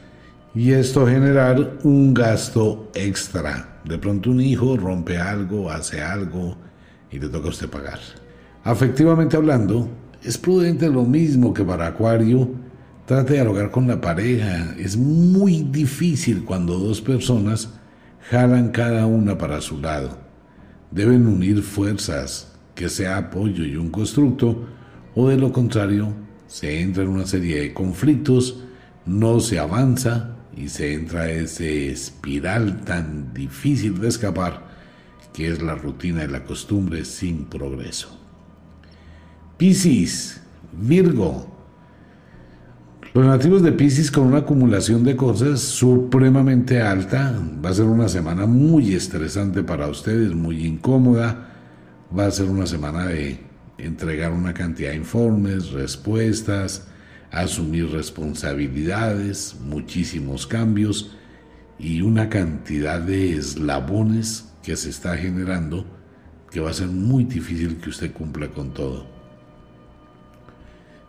y 0.56 0.72
esto 0.72 1.06
generar 1.06 1.78
un 1.84 2.16
gasto 2.16 2.90
extra. 2.96 3.82
De 3.86 4.00
pronto 4.00 4.32
un 4.32 4.42
hijo 4.42 4.76
rompe 4.76 5.20
algo, 5.20 5.70
hace 5.70 6.02
algo 6.02 6.58
y 7.12 7.20
le 7.20 7.30
toca 7.30 7.50
a 7.50 7.52
usted 7.52 7.70
pagar. 7.70 8.00
Afectivamente 8.64 9.38
hablando, 9.38 9.88
es 10.24 10.40
prudente 10.40 10.90
lo 10.90 11.04
mismo 11.04 11.54
que 11.54 11.64
para 11.64 11.86
Acuario. 11.86 12.50
Trate 13.06 13.34
de 13.34 13.36
dialogar 13.36 13.70
con 13.70 13.88
la 13.88 14.00
pareja. 14.00 14.76
Es 14.80 14.96
muy 14.96 15.64
difícil 15.64 16.46
cuando 16.46 16.78
dos 16.78 17.02
personas 17.02 17.70
jalan 18.30 18.70
cada 18.70 19.06
una 19.06 19.38
para 19.38 19.60
su 19.60 19.82
lado. 19.82 20.18
Deben 20.90 21.28
unir 21.28 21.62
fuerzas, 21.64 22.56
que 22.76 22.88
sea 22.88 23.18
apoyo 23.18 23.66
y 23.66 23.76
un 23.76 23.90
constructo, 23.90 24.68
o 25.16 25.28
de 25.28 25.38
lo 25.38 25.52
contrario, 25.52 26.14
se 26.48 26.80
entra 26.80 27.04
en 27.04 27.10
una 27.10 27.26
serie 27.26 27.60
de 27.60 27.74
conflictos, 27.74 28.64
no 29.06 29.40
se 29.42 29.60
avanza 29.60 30.38
y 30.56 30.70
se 30.70 30.94
entra 30.94 31.24
a 31.24 31.32
ese 31.32 31.90
espiral 31.90 32.82
tan 32.86 33.34
difícil 33.34 34.00
de 34.00 34.08
escapar 34.08 34.72
que 35.34 35.50
es 35.50 35.62
la 35.62 35.76
rutina 35.76 36.24
y 36.24 36.28
la 36.28 36.44
costumbre 36.44 37.04
sin 37.04 37.46
progreso. 37.46 38.18
Piscis, 39.58 40.42
Virgo. 40.72 41.53
Los 43.14 43.28
nativos 43.28 43.62
de 43.62 43.72
Piscis 43.72 44.10
con 44.10 44.24
una 44.26 44.40
acumulación 44.40 45.04
de 45.04 45.16
cosas 45.16 45.60
supremamente 45.60 46.82
alta, 46.82 47.40
va 47.64 47.70
a 47.70 47.74
ser 47.76 47.86
una 47.86 48.10
semana 48.10 48.48
muy 48.48 48.96
estresante 48.96 49.62
para 49.62 49.88
ustedes, 49.88 50.34
muy 50.34 50.66
incómoda, 50.66 51.54
va 52.18 52.26
a 52.26 52.32
ser 52.32 52.48
una 52.48 52.66
semana 52.66 53.06
de 53.06 53.38
entregar 53.78 54.32
una 54.32 54.56
cantidad 54.56 54.90
de 54.90 54.96
informes, 54.96 55.70
respuestas, 55.70 56.88
asumir 57.30 57.92
responsabilidades, 57.92 59.58
muchísimos 59.64 60.48
cambios 60.48 61.16
y 61.78 62.02
una 62.02 62.30
cantidad 62.30 63.00
de 63.00 63.36
eslabones 63.36 64.50
que 64.64 64.76
se 64.76 64.90
está 64.90 65.16
generando 65.18 65.86
que 66.50 66.62
va 66.62 66.72
a 66.72 66.74
ser 66.74 66.88
muy 66.88 67.26
difícil 67.26 67.78
que 67.78 67.92
usted 67.92 68.12
cumpla 68.12 68.48
con 68.48 68.74
todo. 68.74 69.13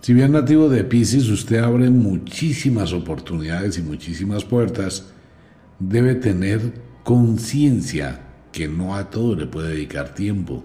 Si 0.05 0.13
bien 0.13 0.33
nativo 0.33 0.69
de 0.69 0.85
Pisces, 0.85 1.31
usted 1.31 1.61
abre 1.61 1.89
muchísimas 1.89 2.93
oportunidades 2.93 3.79
y 3.79 3.83
muchísimas 3.83 4.45
puertas, 4.45 5.07
debe 5.79 6.15
tener 6.15 6.75
conciencia 7.05 8.21
que 8.53 8.69
no 8.69 8.97
a 8.97 9.09
todo 9.09 9.35
le 9.35 9.47
puede 9.47 9.71
dedicar 9.71 10.13
tiempo. 10.13 10.63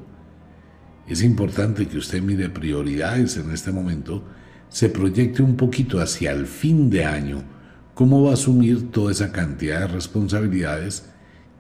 Es 1.08 1.24
importante 1.24 1.88
que 1.88 2.00
usted 2.00 2.22
mire 2.22 2.50
prioridades 2.50 3.38
en 3.38 3.52
este 3.52 3.72
momento, 3.72 4.26
se 4.68 4.90
proyecte 4.90 5.42
un 5.42 5.56
poquito 5.56 6.02
hacia 6.02 6.34
el 6.34 6.46
fin 6.46 6.90
de 6.90 7.06
año, 7.06 7.42
cómo 7.94 8.22
va 8.22 8.32
a 8.32 8.34
asumir 8.34 8.92
toda 8.92 9.14
esa 9.14 9.32
cantidad 9.32 9.80
de 9.80 9.88
responsabilidades 9.88 11.06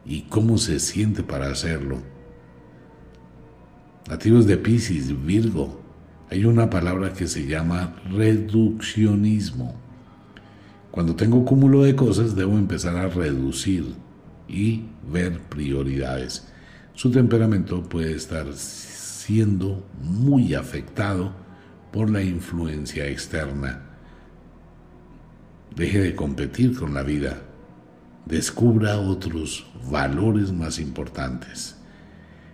y 0.06 0.24
cómo 0.24 0.58
se 0.58 0.82
siente 0.82 1.24
para 1.24 1.50
hacerlo. 1.50 2.02
Nativos 4.10 4.46
de 4.48 4.58
Pisces, 4.58 5.26
Virgo, 5.26 5.79
hay 6.32 6.46
una 6.46 6.70
palabra 6.70 7.14
que 7.14 7.28
se 7.28 7.48
llama 7.48 7.96
reduccionismo. 8.12 9.76
Cuando 10.92 11.16
tengo 11.16 11.44
cúmulo 11.44 11.84
de 11.84 11.96
cosas 11.96 12.36
debo 12.36 12.58
empezar 12.58 12.96
a 12.98 13.08
reducir 13.08 13.96
y 14.48 14.86
ver 15.12 15.40
prioridades. 15.40 16.48
Su 16.94 17.12
temperamento 17.12 17.82
puede 17.84 18.16
estar 18.16 18.52
siendo 18.54 19.86
muy 20.02 20.54
afectado 20.54 21.34
por 21.92 22.10
la 22.10 22.22
influencia 22.22 23.08
externa. 23.08 23.82
Deje 25.76 26.00
de 26.00 26.16
competir 26.16 26.78
con 26.78 26.94
la 26.94 27.04
vida. 27.04 27.42
Descubra 28.26 29.00
otros 29.00 29.66
valores 29.90 30.52
más 30.52 30.80
importantes. 30.80 31.76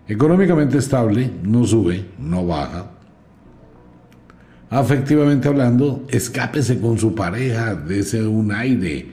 Económicamente 0.08 0.78
estable, 0.78 1.32
no 1.44 1.66
sube, 1.66 2.06
no 2.20 2.46
baja, 2.46 2.92
afectivamente 4.70 5.48
hablando, 5.48 6.06
escápese 6.10 6.80
con 6.80 6.98
su 6.98 7.16
pareja, 7.16 7.76
dese 7.76 8.26
un 8.26 8.52
aire, 8.52 9.08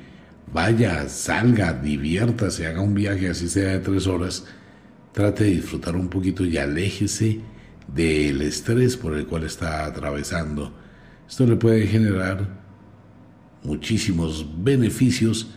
vaya, 0.53 1.09
salga, 1.09 1.73
diviértase, 1.73 2.67
haga 2.67 2.81
un 2.81 2.95
viaje 2.95 3.29
así 3.29 3.49
sea 3.49 3.73
de 3.73 3.79
tres 3.81 4.07
horas, 4.07 4.45
trate 5.13 5.45
de 5.45 5.51
disfrutar 5.51 5.97
un 5.97 6.09
poquito 6.09 6.45
y 6.45 6.57
aléjese 6.57 7.41
del 7.95 8.43
estrés 8.43 8.97
por 8.97 9.15
el 9.15 9.27
cual 9.27 9.45
está 9.45 9.85
atravesando. 9.85 10.73
Esto 11.29 11.47
le 11.47 11.57
puede 11.57 11.87
generar 11.87 12.47
muchísimos 13.63 14.47
beneficios, 14.63 15.49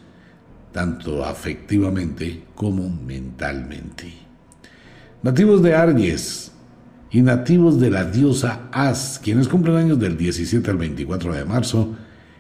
tanto 0.72 1.24
afectivamente 1.24 2.44
como 2.54 2.90
mentalmente. 2.90 4.14
Nativos 5.24 5.64
de 5.64 5.74
Aries, 5.74 6.52
y 7.16 7.22
nativos 7.22 7.80
de 7.80 7.90
la 7.90 8.04
diosa 8.04 8.68
As, 8.74 9.22
quienes 9.24 9.48
cumplen 9.48 9.78
años 9.78 9.98
del 9.98 10.18
17 10.18 10.70
al 10.70 10.76
24 10.76 11.34
de 11.34 11.46
marzo 11.46 11.96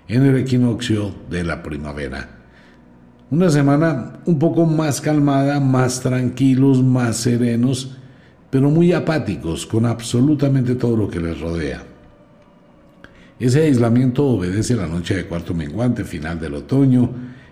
en 0.05 0.25
el 0.25 0.35
equinoccio 0.35 1.15
de 1.29 1.45
la 1.45 1.63
primavera. 1.63 2.41
Una 3.31 3.49
semana 3.49 4.19
un 4.25 4.37
poco 4.37 4.65
más 4.65 4.99
calmada, 4.99 5.61
más 5.61 6.01
tranquilos, 6.01 6.83
más 6.83 7.15
serenos, 7.15 7.95
pero 8.49 8.69
muy 8.69 8.91
apáticos 8.91 9.65
con 9.65 9.85
absolutamente 9.85 10.75
todo 10.75 10.97
lo 10.97 11.07
que 11.09 11.21
les 11.21 11.39
rodea. 11.39 11.81
Ese 13.39 13.61
aislamiento 13.61 14.25
obedece 14.25 14.75
la 14.75 14.87
noche 14.87 15.15
de 15.15 15.25
cuarto 15.25 15.53
menguante, 15.53 16.03
final 16.03 16.37
del 16.37 16.53
otoño, 16.53 17.11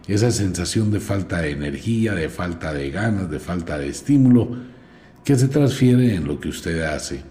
esa 0.09 0.29
sensación 0.29 0.91
de 0.91 0.99
falta 0.99 1.41
de 1.41 1.51
energía, 1.51 2.15
de 2.15 2.27
falta 2.27 2.73
de 2.73 2.91
ganas, 2.91 3.31
de 3.31 3.39
falta 3.39 3.77
de 3.77 3.87
estímulo, 3.87 4.72
que 5.23 5.35
se 5.35 5.47
transfiere 5.47 6.15
en 6.15 6.25
lo 6.27 6.39
que 6.39 6.49
usted 6.49 6.81
hace. 6.81 7.21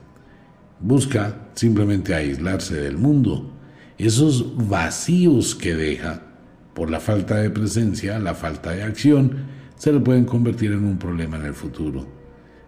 Busca 0.80 1.48
simplemente 1.54 2.14
aislarse 2.14 2.74
del 2.74 2.96
mundo. 2.96 3.52
Esos 3.98 4.68
vacíos 4.68 5.54
que 5.54 5.74
deja 5.74 6.22
por 6.74 6.90
la 6.90 7.00
falta 7.00 7.36
de 7.36 7.50
presencia, 7.50 8.18
la 8.18 8.34
falta 8.34 8.70
de 8.70 8.82
acción, 8.82 9.44
se 9.76 9.92
le 9.92 10.00
pueden 10.00 10.24
convertir 10.24 10.72
en 10.72 10.84
un 10.84 10.98
problema 10.98 11.36
en 11.36 11.46
el 11.46 11.54
futuro. 11.54 12.06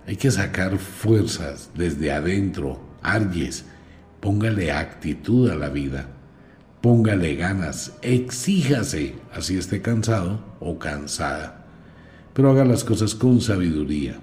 Hay 0.06 0.16
que 0.16 0.30
sacar 0.30 0.76
fuerzas 0.78 1.70
desde 1.74 2.12
adentro. 2.12 2.80
Aries, 3.02 3.64
póngale 4.20 4.72
actitud 4.72 5.50
a 5.50 5.54
la 5.54 5.70
vida. 5.70 6.08
Póngale 6.82 7.34
ganas, 7.36 7.94
exíjase, 8.02 9.14
así 9.32 9.56
esté 9.56 9.80
cansado 9.80 10.44
o 10.60 10.78
cansada. 10.78 11.64
Pero 12.34 12.50
haga 12.50 12.66
las 12.66 12.84
cosas 12.84 13.14
con 13.14 13.40
sabiduría. 13.40 14.20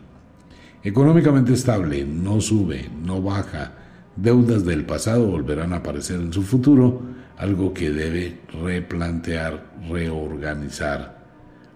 Económicamente 0.83 1.53
estable, 1.53 2.03
no 2.05 2.41
sube, 2.41 2.89
no 3.03 3.21
baja, 3.21 3.73
deudas 4.15 4.65
del 4.65 4.83
pasado 4.83 5.27
volverán 5.27 5.73
a 5.73 5.77
aparecer 5.77 6.19
en 6.19 6.33
su 6.33 6.41
futuro, 6.41 7.01
algo 7.37 7.71
que 7.71 7.91
debe 7.91 8.39
replantear, 8.63 9.73
reorganizar. 9.87 11.21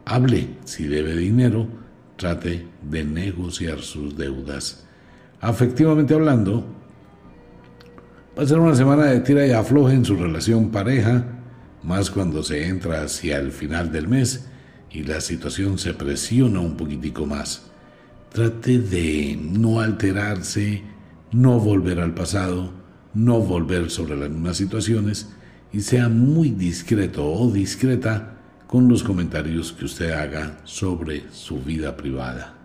Hable 0.06 0.58
si 0.64 0.88
debe 0.88 1.16
dinero, 1.16 1.68
trate 2.18 2.66
de 2.82 3.04
negociar 3.04 3.80
sus 3.82 4.18
deudas. 4.18 4.88
Afectivamente 5.40 6.16
hablando, 6.16 6.66
va 8.38 8.42
a 8.42 8.48
ser 8.48 8.58
una 8.58 8.76
semana 8.76 9.06
de 9.06 9.20
tira 9.20 9.46
y 9.46 9.52
afloje 9.52 9.94
en 9.94 10.06
su 10.06 10.16
relación 10.16 10.72
pareja, 10.72 11.26
más 11.84 12.10
cuando 12.10 12.42
se 12.42 12.68
entra 12.68 13.04
hacia 13.04 13.38
el 13.38 13.52
final 13.52 13.92
del 13.92 14.08
mes 14.08 14.48
y 14.90 15.04
la 15.04 15.22
situación 15.22 15.78
se 15.78 15.94
presiona 15.94 16.60
un 16.60 16.76
poquitico 16.76 17.28
más. 17.28 17.70
Trate 18.36 18.80
de 18.80 19.40
no 19.42 19.80
alterarse, 19.80 20.82
no 21.32 21.58
volver 21.58 22.02
al 22.02 22.14
pasado, 22.14 22.70
no 23.14 23.40
volver 23.40 23.90
sobre 23.90 24.18
las 24.18 24.30
mismas 24.30 24.58
situaciones 24.58 25.30
y 25.72 25.80
sea 25.80 26.10
muy 26.10 26.50
discreto 26.50 27.26
o 27.26 27.50
discreta 27.50 28.36
con 28.68 28.90
los 28.90 29.04
comentarios 29.04 29.72
que 29.72 29.86
usted 29.86 30.12
haga 30.12 30.60
sobre 30.66 31.24
su 31.32 31.62
vida 31.62 31.96
privada. 31.96 32.56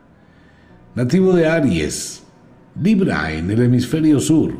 Nativo 0.96 1.34
de 1.34 1.46
Aries, 1.46 2.24
Libra 2.82 3.30
en 3.30 3.52
el 3.52 3.62
hemisferio 3.62 4.18
sur. 4.18 4.52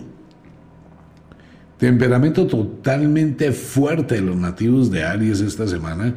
Temperamento 1.76 2.46
totalmente 2.46 3.50
fuerte 3.50 4.14
de 4.14 4.20
los 4.20 4.36
nativos 4.36 4.92
de 4.92 5.02
Aries 5.02 5.40
esta 5.40 5.66
semana, 5.66 6.14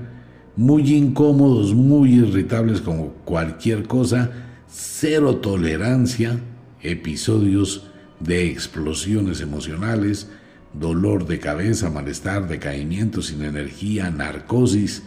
muy 0.56 0.94
incómodos, 0.94 1.74
muy 1.74 2.14
irritables 2.14 2.80
como 2.80 3.08
cualquier 3.26 3.88
cosa, 3.88 4.30
cero 4.74 5.36
tolerancia, 5.36 6.40
episodios 6.82 7.92
de 8.20 8.48
explosiones 8.50 9.40
emocionales, 9.40 10.30
dolor 10.74 11.28
de 11.28 11.38
cabeza, 11.40 11.92
malestar, 11.92 12.48
decaimiento 12.48 13.22
sin 13.22 13.44
energía, 13.44 14.10
narcosis. 14.10 15.04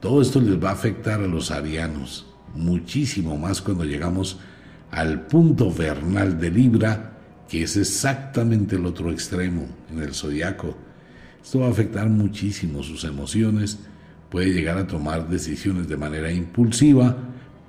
Todo 0.00 0.20
esto 0.20 0.40
les 0.42 0.62
va 0.62 0.68
a 0.70 0.74
afectar 0.74 1.22
a 1.22 1.26
los 1.26 1.50
arianos, 1.50 2.26
muchísimo 2.54 3.38
más 3.38 3.62
cuando 3.62 3.84
llegamos 3.84 4.38
al 4.90 5.26
punto 5.26 5.72
vernal 5.72 6.38
de 6.38 6.50
Libra, 6.50 7.16
que 7.48 7.62
es 7.62 7.78
exactamente 7.78 8.76
el 8.76 8.84
otro 8.84 9.10
extremo 9.10 9.66
en 9.90 10.02
el 10.02 10.12
zodiaco. 10.12 10.76
Esto 11.42 11.60
va 11.60 11.68
a 11.68 11.70
afectar 11.70 12.10
muchísimo 12.10 12.82
sus 12.82 13.04
emociones, 13.04 13.78
puede 14.28 14.52
llegar 14.52 14.76
a 14.76 14.86
tomar 14.86 15.30
decisiones 15.30 15.88
de 15.88 15.96
manera 15.96 16.30
impulsiva, 16.30 17.16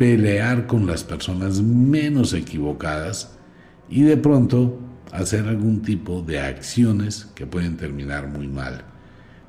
pelear 0.02 0.66
con 0.66 0.88
las 0.88 1.04
personas 1.04 1.62
menos 1.62 2.34
equivocadas 2.34 3.38
y 3.88 4.02
de 4.02 4.18
pronto 4.18 4.80
hacer 5.12 5.48
algún 5.48 5.84
tipo 5.84 6.24
de 6.24 6.40
acciones 6.40 7.30
que 7.36 7.46
pueden 7.46 7.78
terminar 7.78 8.28
muy 8.28 8.48
mal. 8.48 8.82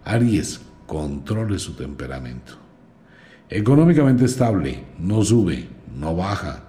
Aries, 0.05 0.61
controle 0.87 1.59
su 1.59 1.73
temperamento. 1.73 2.59
Económicamente 3.49 4.27
estable, 4.27 4.85
no 4.99 5.25
sube, 5.25 5.71
no 5.99 6.15
baja. 6.15 6.65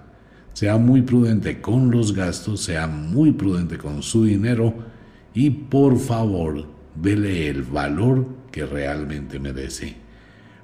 Sea 0.54 0.78
muy 0.78 1.02
prudente 1.02 1.60
con 1.60 1.90
los 1.90 2.14
gastos, 2.14 2.62
sea 2.62 2.86
muy 2.86 3.32
prudente 3.32 3.76
con 3.76 4.02
su 4.02 4.24
dinero 4.24 4.72
y 5.34 5.50
por 5.50 5.98
favor 5.98 6.68
dele 6.94 7.48
el 7.48 7.64
valor 7.64 8.26
que 8.50 8.64
realmente 8.64 9.38
merece. 9.38 9.94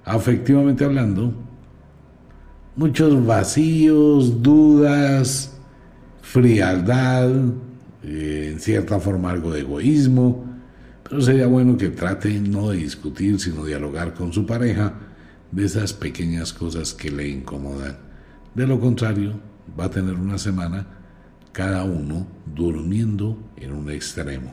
Afectivamente 0.06 0.86
hablando, 0.86 1.49
muchos 2.76 3.26
vacíos, 3.26 4.42
dudas, 4.42 5.56
frialdad, 6.22 7.30
eh, 8.02 8.50
en 8.52 8.60
cierta 8.60 9.00
forma 9.00 9.30
algo 9.30 9.52
de 9.52 9.60
egoísmo, 9.60 10.44
pero 11.02 11.20
sería 11.20 11.46
bueno 11.46 11.76
que 11.76 11.88
trate 11.88 12.40
no 12.40 12.70
de 12.70 12.78
discutir, 12.78 13.40
sino 13.40 13.64
dialogar 13.64 14.14
con 14.14 14.32
su 14.32 14.46
pareja 14.46 14.94
de 15.50 15.64
esas 15.64 15.92
pequeñas 15.92 16.52
cosas 16.52 16.94
que 16.94 17.10
le 17.10 17.28
incomodan. 17.28 17.98
De 18.54 18.66
lo 18.66 18.80
contrario, 18.80 19.40
va 19.78 19.86
a 19.86 19.90
tener 19.90 20.14
una 20.14 20.38
semana 20.38 20.86
cada 21.52 21.84
uno 21.84 22.26
durmiendo 22.54 23.36
en 23.56 23.72
un 23.72 23.90
extremo. 23.90 24.52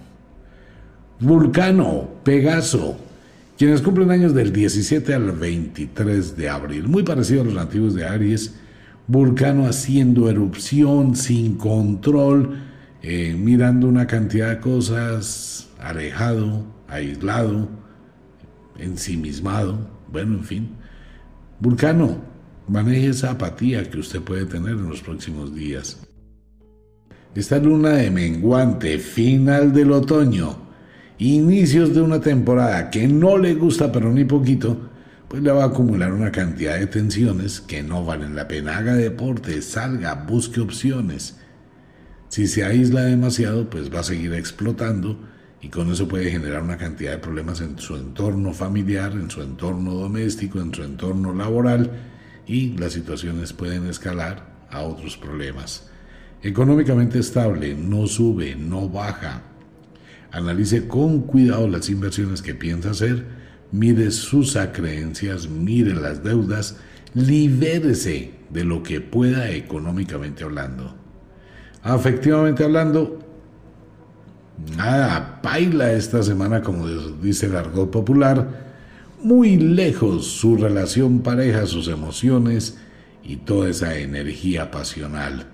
Vulcano, 1.20 2.10
Pegaso, 2.24 2.98
quienes 3.58 3.82
cumplen 3.82 4.12
años 4.12 4.36
del 4.36 4.54
17 4.54 5.16
al 5.16 5.32
23 5.32 6.38
de 6.38 6.48
abril, 6.48 6.88
muy 6.88 7.02
parecido 7.02 7.42
a 7.42 7.46
los 7.46 7.56
nativos 7.56 7.96
de 7.96 8.06
Aries, 8.06 8.56
Vulcano 9.08 9.66
haciendo 9.66 10.30
erupción 10.30 11.16
sin 11.16 11.56
control, 11.56 12.60
eh, 13.02 13.36
mirando 13.38 13.88
una 13.88 14.06
cantidad 14.06 14.50
de 14.50 14.60
cosas, 14.60 15.70
alejado, 15.80 16.66
aislado, 16.88 17.70
ensimismado, 18.78 19.90
bueno, 20.12 20.36
en 20.36 20.44
fin. 20.44 20.70
Vulcano, 21.60 22.22
maneje 22.68 23.08
esa 23.08 23.32
apatía 23.32 23.90
que 23.90 23.98
usted 23.98 24.22
puede 24.22 24.46
tener 24.46 24.74
en 24.74 24.90
los 24.90 25.02
próximos 25.02 25.56
días. 25.56 26.06
Esta 27.34 27.58
luna 27.58 27.90
de 27.90 28.12
menguante, 28.12 29.00
final 29.00 29.74
del 29.74 29.94
otoño, 29.94 30.67
inicios 31.20 31.94
de 31.94 32.02
una 32.02 32.22
temporada 32.22 32.90
que 32.90 33.08
no 33.08 33.38
le 33.38 33.54
gusta 33.54 33.92
pero 33.92 34.12
ni 34.12 34.26
poquito, 34.26 34.90
pues 35.28 35.44
le 35.44 35.52
va 35.52 35.64
a 35.64 35.68
acumular 35.68 36.14
una 36.14 36.32
cantidad 36.32 36.80
de 36.80 36.88
tensiones 36.88 37.60
que 37.60 37.84
no 37.84 38.06
valen 38.06 38.36
la 38.36 38.48
pena. 38.48 38.78
Haga 38.78 38.94
deporte, 38.94 39.62
salga, 39.62 40.14
busque 40.14 40.62
opciones. 40.62 41.38
Si 42.30 42.48
se 42.48 42.64
aísla 42.64 43.04
demasiado, 43.04 43.70
pues 43.70 43.94
va 43.94 44.00
a 44.02 44.04
seguir 44.04 44.34
explotando 44.34 45.20
y 45.62 45.70
con 45.70 45.92
eso 45.92 46.08
puede 46.08 46.32
generar 46.32 46.62
una 46.62 46.78
cantidad 46.78 47.12
de 47.12 47.18
problemas 47.18 47.62
en 47.62 47.78
su 47.80 47.96
entorno 47.96 48.54
familiar, 48.54 49.12
en 49.14 49.30
su 49.30 49.42
entorno 49.42 49.94
doméstico, 49.96 50.60
en 50.60 50.74
su 50.74 50.84
entorno 50.84 51.34
laboral 51.34 51.92
y 52.46 52.78
las 52.78 52.94
situaciones 52.94 53.54
pueden 53.54 53.88
escalar 53.88 54.46
a 54.70 54.82
otros 54.82 55.18
problemas. 55.18 55.90
Económicamente 56.44 57.20
estable, 57.20 57.76
no 57.76 58.08
sube, 58.08 58.56
no 58.56 58.88
baja. 58.88 59.42
Analice 60.38 60.88
con 60.88 61.22
cuidado 61.22 61.68
las 61.68 61.90
inversiones 61.90 62.44
que 62.44 62.54
piensa 62.54 62.92
hacer, 62.92 63.26
mire 63.72 64.12
sus 64.12 64.56
acreencias, 64.56 65.50
mire 65.50 65.96
las 65.96 66.24
deudas, 66.24 66.78
libérese 67.16 68.34
de 68.52 68.64
lo 68.64 68.84
que 68.84 69.02
pueda 69.02 69.50
económicamente 69.50 70.44
hablando. 70.44 70.96
Afectivamente 71.82 72.64
hablando, 72.64 73.18
nada, 74.78 75.40
baila 75.42 75.92
esta 75.94 76.22
semana, 76.22 76.62
como 76.62 76.88
dice 76.88 77.48
el 77.48 77.56
argot 77.56 77.90
popular, 77.90 78.68
muy 79.24 79.58
lejos 79.58 80.28
su 80.28 80.56
relación 80.56 81.22
pareja, 81.22 81.66
sus 81.66 81.88
emociones 81.88 82.78
y 83.24 83.38
toda 83.38 83.70
esa 83.70 83.98
energía 83.98 84.70
pasional. 84.70 85.48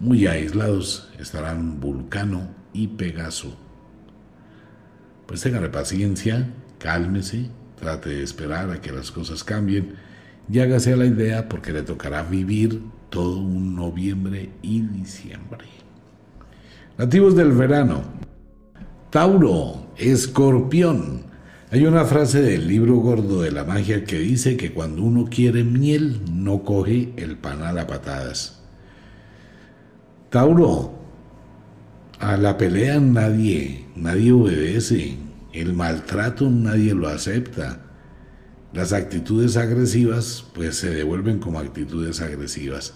Muy 0.00 0.26
aislados 0.26 1.12
estarán 1.20 1.78
Vulcano 1.78 2.48
y 2.72 2.88
Pegaso. 2.88 3.63
Pues 5.26 5.40
tenga 5.40 5.70
paciencia, 5.70 6.50
cálmese, 6.78 7.46
trate 7.78 8.10
de 8.10 8.22
esperar 8.22 8.70
a 8.70 8.80
que 8.80 8.92
las 8.92 9.10
cosas 9.10 9.42
cambien 9.42 9.94
y 10.50 10.60
hágase 10.60 10.92
a 10.92 10.96
la 10.96 11.06
idea 11.06 11.48
porque 11.48 11.72
le 11.72 11.82
tocará 11.82 12.22
vivir 12.22 12.82
todo 13.08 13.38
un 13.38 13.74
noviembre 13.74 14.50
y 14.62 14.80
diciembre. 14.80 15.64
Nativos 16.98 17.34
del 17.34 17.52
verano. 17.52 18.02
Tauro, 19.10 19.86
escorpión. 19.96 21.24
Hay 21.70 21.86
una 21.86 22.04
frase 22.04 22.42
del 22.42 22.68
libro 22.68 22.96
gordo 22.96 23.42
de 23.42 23.50
la 23.50 23.64
magia 23.64 24.04
que 24.04 24.18
dice 24.18 24.56
que 24.56 24.72
cuando 24.72 25.02
uno 25.02 25.26
quiere 25.28 25.64
miel 25.64 26.20
no 26.30 26.62
coge 26.62 27.12
el 27.16 27.36
panal 27.36 27.78
a 27.78 27.86
patadas. 27.86 28.62
Tauro, 30.30 31.03
a 32.20 32.36
la 32.36 32.56
pelea 32.56 33.00
nadie, 33.00 33.86
nadie 33.96 34.32
obedece, 34.32 35.16
el 35.52 35.74
maltrato 35.74 36.48
nadie 36.50 36.94
lo 36.94 37.08
acepta. 37.08 37.80
Las 38.72 38.92
actitudes 38.92 39.56
agresivas 39.56 40.44
pues 40.54 40.76
se 40.76 40.90
devuelven 40.90 41.38
como 41.38 41.58
actitudes 41.58 42.20
agresivas. 42.20 42.94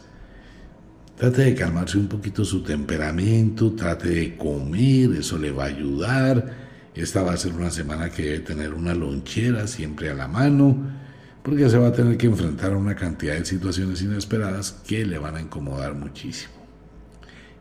Trate 1.16 1.42
de 1.42 1.54
calmarse 1.54 1.98
un 1.98 2.08
poquito 2.08 2.44
su 2.44 2.62
temperamento, 2.62 3.72
trate 3.72 4.08
de 4.08 4.36
comer, 4.36 5.12
eso 5.18 5.38
le 5.38 5.50
va 5.50 5.64
a 5.64 5.68
ayudar. 5.68 6.68
Esta 6.94 7.22
va 7.22 7.32
a 7.32 7.36
ser 7.36 7.52
una 7.52 7.70
semana 7.70 8.10
que 8.10 8.22
debe 8.22 8.40
tener 8.40 8.74
una 8.74 8.94
lonchera 8.94 9.66
siempre 9.66 10.10
a 10.10 10.14
la 10.14 10.26
mano, 10.26 10.76
porque 11.42 11.68
se 11.68 11.78
va 11.78 11.88
a 11.88 11.92
tener 11.92 12.16
que 12.16 12.26
enfrentar 12.26 12.72
a 12.72 12.76
una 12.76 12.94
cantidad 12.96 13.34
de 13.34 13.44
situaciones 13.44 14.02
inesperadas 14.02 14.72
que 14.86 15.04
le 15.04 15.18
van 15.18 15.36
a 15.36 15.40
incomodar 15.40 15.94
muchísimo. 15.94 16.57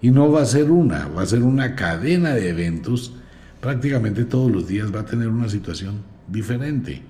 Y 0.01 0.11
no 0.11 0.31
va 0.31 0.43
a 0.43 0.45
ser 0.45 0.71
una, 0.71 1.07
va 1.07 1.23
a 1.23 1.25
ser 1.25 1.41
una 1.43 1.75
cadena 1.75 2.33
de 2.33 2.49
eventos. 2.49 3.13
Prácticamente 3.59 4.25
todos 4.25 4.51
los 4.51 4.67
días 4.67 4.93
va 4.93 5.01
a 5.01 5.05
tener 5.05 5.27
una 5.27 5.49
situación 5.49 6.03
diferente. 6.27 7.01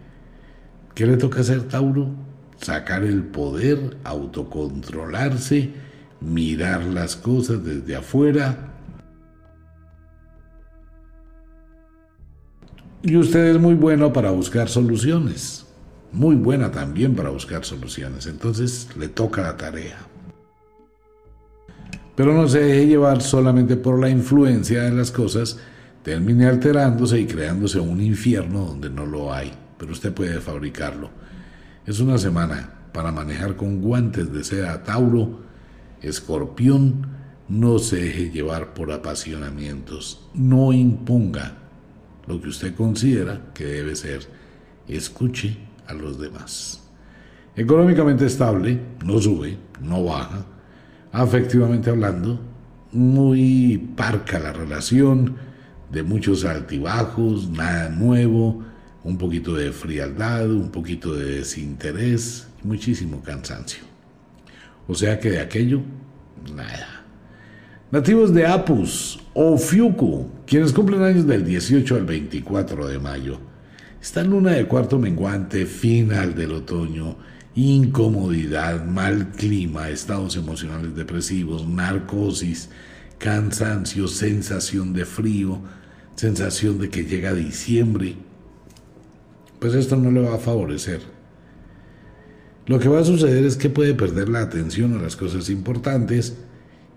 ¿Qué 0.95 1.05
le 1.05 1.17
toca 1.17 1.41
hacer 1.41 1.63
Tauro? 1.63 2.09
Sacar 2.57 3.03
el 3.03 3.23
poder, 3.23 3.97
autocontrolarse, 4.03 5.71
mirar 6.21 6.83
las 6.85 7.15
cosas 7.15 7.63
desde 7.63 7.95
afuera. 7.95 8.73
Y 13.03 13.15
usted 13.15 13.55
es 13.55 13.59
muy 13.59 13.75
bueno 13.75 14.11
para 14.11 14.31
buscar 14.31 14.69
soluciones. 14.69 15.65
Muy 16.11 16.35
buena 16.35 16.71
también 16.71 17.15
para 17.15 17.29
buscar 17.29 17.63
soluciones. 17.63 18.25
Entonces 18.25 18.89
le 18.97 19.07
toca 19.07 19.41
la 19.43 19.55
tarea. 19.55 19.97
Pero 22.17 22.33
no 22.33 22.47
se 22.47 22.61
deje 22.61 22.87
llevar 22.87 23.21
solamente 23.21 23.77
por 23.77 23.99
la 24.01 24.09
influencia 24.09 24.81
de 24.81 24.91
las 24.91 25.11
cosas, 25.11 25.59
termine 26.01 26.47
alterándose 26.47 27.19
y 27.19 27.27
creándose 27.27 27.79
un 27.79 28.01
infierno 28.01 28.65
donde 28.65 28.89
no 28.89 29.05
lo 29.05 29.31
hay, 29.31 29.53
pero 29.77 29.91
usted 29.91 30.11
puede 30.15 30.41
fabricarlo. 30.41 31.11
Es 31.85 31.99
una 31.99 32.17
semana 32.17 32.73
para 32.91 33.11
manejar 33.11 33.55
con 33.55 33.81
guantes 33.81 34.33
de 34.33 34.43
seda 34.43 34.81
Tauro, 34.83 35.41
Escorpión, 36.01 37.05
no 37.49 37.77
se 37.77 37.97
deje 37.97 38.31
llevar 38.31 38.73
por 38.73 38.91
apasionamientos, 38.91 40.27
no 40.33 40.73
imponga 40.73 41.53
lo 42.25 42.41
que 42.41 42.49
usted 42.49 42.73
considera 42.73 43.51
que 43.53 43.65
debe 43.65 43.95
ser, 43.95 44.21
escuche 44.87 45.55
a 45.85 45.93
los 45.93 46.19
demás. 46.19 46.81
Económicamente 47.55 48.25
estable, 48.25 48.81
no 49.05 49.19
sube, 49.19 49.59
no 49.81 50.03
baja, 50.03 50.56
afectivamente 51.11 51.89
hablando, 51.89 52.39
muy 52.91 53.77
parca 53.95 54.39
la 54.39 54.53
relación, 54.53 55.35
de 55.91 56.03
muchos 56.03 56.43
altibajos, 56.45 57.49
nada 57.49 57.89
nuevo, 57.89 58.63
un 59.03 59.17
poquito 59.17 59.55
de 59.55 59.71
frialdad, 59.71 60.49
un 60.49 60.69
poquito 60.69 61.13
de 61.15 61.37
desinterés 61.37 62.47
muchísimo 62.63 63.21
cansancio. 63.21 63.83
O 64.87 64.95
sea 64.95 65.19
que 65.19 65.31
de 65.31 65.39
aquello, 65.39 65.81
nada. 66.53 67.05
Nativos 67.89 68.33
de 68.33 68.45
Apus 68.45 69.19
o 69.33 69.57
Fiuku, 69.57 70.29
quienes 70.45 70.73
cumplen 70.73 71.03
años 71.03 71.25
del 71.25 71.45
18 71.45 71.95
al 71.95 72.05
24 72.05 72.87
de 72.87 72.99
mayo. 72.99 73.39
Esta 74.01 74.23
luna 74.23 74.51
de 74.51 74.65
cuarto 74.67 74.99
menguante, 74.99 75.65
final 75.65 76.35
del 76.35 76.51
otoño, 76.51 77.17
incomodidad, 77.57 78.85
mal 78.85 79.31
clima, 79.31 79.89
estados 79.89 80.35
emocionales 80.35 80.95
depresivos, 80.95 81.67
narcosis, 81.67 82.69
cansancio, 83.17 84.07
sensación 84.07 84.93
de 84.93 85.05
frío, 85.05 85.59
sensación 86.15 86.77
de 86.77 86.91
que 86.91 87.05
llega 87.05 87.33
diciembre, 87.33 88.15
pues 89.59 89.73
esto 89.73 89.95
no 89.95 90.11
le 90.11 90.21
va 90.21 90.35
a 90.35 90.39
favorecer. 90.39 91.01
Lo 92.67 92.77
que 92.77 92.89
va 92.89 92.99
a 92.99 93.05
suceder 93.05 93.43
es 93.43 93.55
que 93.55 93.71
puede 93.71 93.95
perder 93.95 94.29
la 94.29 94.41
atención 94.41 94.95
a 94.95 95.01
las 95.01 95.15
cosas 95.15 95.49
importantes 95.49 96.37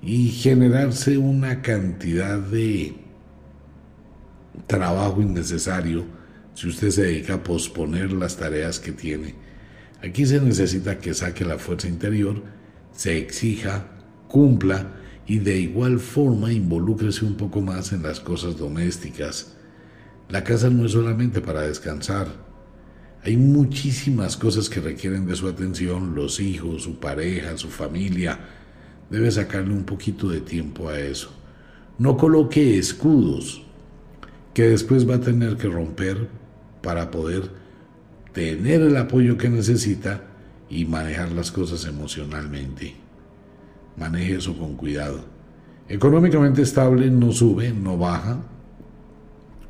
y 0.02 0.28
generarse 0.28 1.16
una 1.16 1.62
cantidad 1.62 2.38
de 2.38 2.96
trabajo 4.66 5.22
innecesario 5.22 6.04
si 6.52 6.68
usted 6.68 6.90
se 6.90 7.02
dedica 7.04 7.34
a 7.34 7.42
posponer 7.42 8.12
las 8.12 8.36
tareas 8.36 8.78
que 8.78 8.92
tiene 8.92 9.49
Aquí 10.02 10.24
se 10.24 10.40
necesita 10.40 10.98
que 10.98 11.12
saque 11.12 11.44
la 11.44 11.58
fuerza 11.58 11.88
interior, 11.88 12.42
se 12.92 13.18
exija, 13.18 13.86
cumpla 14.28 14.94
y 15.26 15.38
de 15.38 15.58
igual 15.58 16.00
forma 16.00 16.52
involúcrese 16.52 17.24
un 17.24 17.36
poco 17.36 17.60
más 17.60 17.92
en 17.92 18.02
las 18.02 18.18
cosas 18.18 18.56
domésticas. 18.56 19.56
La 20.28 20.42
casa 20.42 20.70
no 20.70 20.86
es 20.86 20.92
solamente 20.92 21.40
para 21.40 21.62
descansar. 21.62 22.28
Hay 23.22 23.36
muchísimas 23.36 24.36
cosas 24.36 24.70
que 24.70 24.80
requieren 24.80 25.26
de 25.26 25.36
su 25.36 25.48
atención, 25.48 26.14
los 26.14 26.40
hijos, 26.40 26.84
su 26.84 26.98
pareja, 26.98 27.58
su 27.58 27.68
familia. 27.68 28.38
Debe 29.10 29.30
sacarle 29.30 29.74
un 29.74 29.84
poquito 29.84 30.28
de 30.28 30.40
tiempo 30.40 30.88
a 30.88 30.98
eso. 30.98 31.30
No 31.98 32.16
coloque 32.16 32.78
escudos 32.78 33.66
que 34.54 34.70
después 34.70 35.08
va 35.08 35.16
a 35.16 35.20
tener 35.20 35.56
que 35.56 35.68
romper 35.68 36.28
para 36.80 37.10
poder 37.10 37.50
tener 38.32 38.82
el 38.82 38.96
apoyo 38.96 39.36
que 39.36 39.48
necesita 39.48 40.22
y 40.68 40.84
manejar 40.84 41.32
las 41.32 41.50
cosas 41.50 41.84
emocionalmente. 41.84 42.94
Maneje 43.96 44.36
eso 44.36 44.56
con 44.56 44.76
cuidado. 44.76 45.24
Económicamente 45.88 46.62
estable 46.62 47.10
no 47.10 47.32
sube, 47.32 47.72
no 47.72 47.98
baja. 47.98 48.38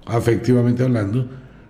Afectivamente 0.04 0.82
hablando, 0.82 1.28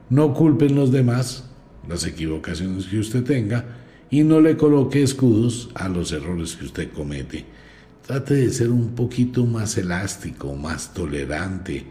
no 0.08 0.34
culpen 0.34 0.74
los 0.74 0.90
demás 0.90 1.44
las 1.88 2.04
equivocaciones 2.04 2.86
que 2.86 2.98
usted 2.98 3.24
tenga 3.24 3.64
y 4.10 4.22
no 4.22 4.40
le 4.40 4.56
coloque 4.56 5.02
escudos 5.02 5.70
a 5.74 5.88
los 5.88 6.12
errores 6.12 6.56
que 6.56 6.64
usted 6.64 6.92
comete. 6.92 7.44
Trate 8.06 8.34
de 8.34 8.50
ser 8.50 8.70
un 8.70 8.94
poquito 8.94 9.46
más 9.46 9.78
elástico, 9.78 10.54
más 10.56 10.92
tolerante, 10.92 11.84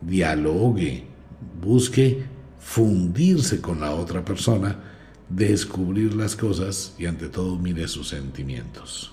dialogue, 0.00 1.04
busque 1.62 2.22
fundirse 2.60 3.60
con 3.60 3.80
la 3.80 3.92
otra 3.92 4.24
persona, 4.24 4.76
descubrir 5.28 6.14
las 6.14 6.36
cosas 6.36 6.94
y 6.98 7.06
ante 7.06 7.28
todo 7.28 7.58
mire 7.58 7.88
sus 7.88 8.08
sentimientos. 8.08 9.12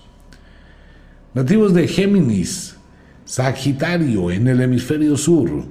Nativos 1.34 1.74
de 1.74 1.88
Géminis, 1.88 2.76
Sagitario 3.24 4.30
en 4.30 4.48
el 4.48 4.60
hemisferio 4.60 5.16
sur. 5.16 5.64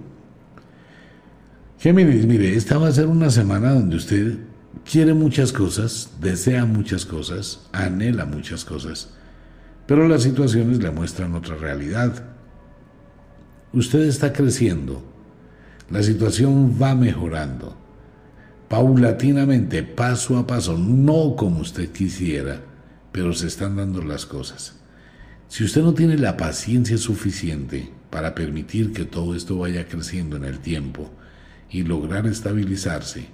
Géminis, 1.80 2.26
mire, 2.26 2.56
esta 2.56 2.78
va 2.78 2.88
a 2.88 2.92
ser 2.92 3.08
una 3.08 3.30
semana 3.30 3.74
donde 3.74 3.96
usted 3.96 4.38
quiere 4.90 5.14
muchas 5.14 5.52
cosas, 5.52 6.12
desea 6.22 6.66
muchas 6.66 7.06
cosas, 7.06 7.68
anhela 7.72 8.26
muchas 8.26 8.64
cosas, 8.64 9.10
pero 9.88 10.08
las 10.08 10.24
situaciones 10.24 10.84
le 10.84 10.92
muestran 10.92 11.34
otra 11.34 11.56
realidad. 11.56 12.24
Usted 13.74 14.02
está 14.02 14.34
creciendo, 14.34 15.04
la 15.90 16.04
situación 16.04 16.78
va 16.82 16.96
mejorando, 16.96 17.78
paulatinamente, 18.68 19.84
paso 19.84 20.38
a 20.38 20.46
paso, 20.46 20.78
no 20.78 21.36
como 21.36 21.62
usted 21.62 21.92
quisiera, 21.92 22.62
pero 23.12 23.34
se 23.34 23.48
están 23.48 23.78
dando 23.78 24.02
las 24.02 24.26
cosas. 24.26 24.76
Si 25.48 25.64
usted 25.64 25.82
no 25.82 25.94
tiene 25.94 26.18
la 26.18 26.36
paciencia 26.36 26.98
suficiente 26.98 27.90
para 28.10 28.36
permitir 28.36 28.92
que 28.92 29.06
todo 29.06 29.34
esto 29.34 29.60
vaya 29.60 29.88
creciendo 29.88 30.36
en 30.36 30.44
el 30.44 30.60
tiempo 30.60 31.10
y 31.70 31.84
lograr 31.84 32.28
estabilizarse, 32.28 33.28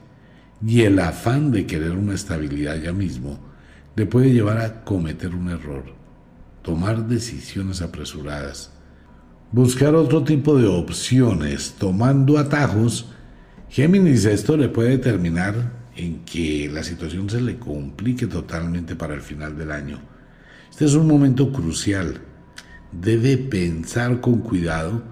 y 0.65 0.81
el 0.81 0.99
afán 0.99 1.51
de 1.51 1.65
querer 1.65 1.91
una 1.91 2.13
estabilidad 2.13 2.75
ya 2.79 2.93
mismo, 2.93 3.39
le 3.95 4.05
puede 4.05 4.31
llevar 4.31 4.59
a 4.59 4.83
cometer 4.83 5.35
un 5.35 5.49
error, 5.49 5.85
tomar 6.61 7.07
decisiones 7.07 7.81
apresuradas, 7.81 8.72
buscar 9.53 9.93
otro 9.93 10.23
tipo 10.23 10.57
de 10.57 10.67
opciones, 10.67 11.75
tomando 11.77 12.39
atajos, 12.39 13.05
Géminis 13.69 14.25
esto 14.25 14.57
le 14.57 14.67
puede 14.67 14.97
terminar 14.97 15.71
en 15.95 16.25
que 16.25 16.69
la 16.73 16.83
situación 16.83 17.29
se 17.29 17.39
le 17.39 17.57
complique 17.57 18.27
totalmente 18.27 18.95
para 18.95 19.13
el 19.13 19.21
final 19.21 19.57
del 19.57 19.71
año. 19.71 19.99
Este 20.69 20.85
es 20.85 20.95
un 20.95 21.07
momento 21.07 21.51
crucial. 21.51 22.19
Debe 22.91 23.37
pensar 23.37 24.21
con 24.21 24.39
cuidado. 24.39 25.03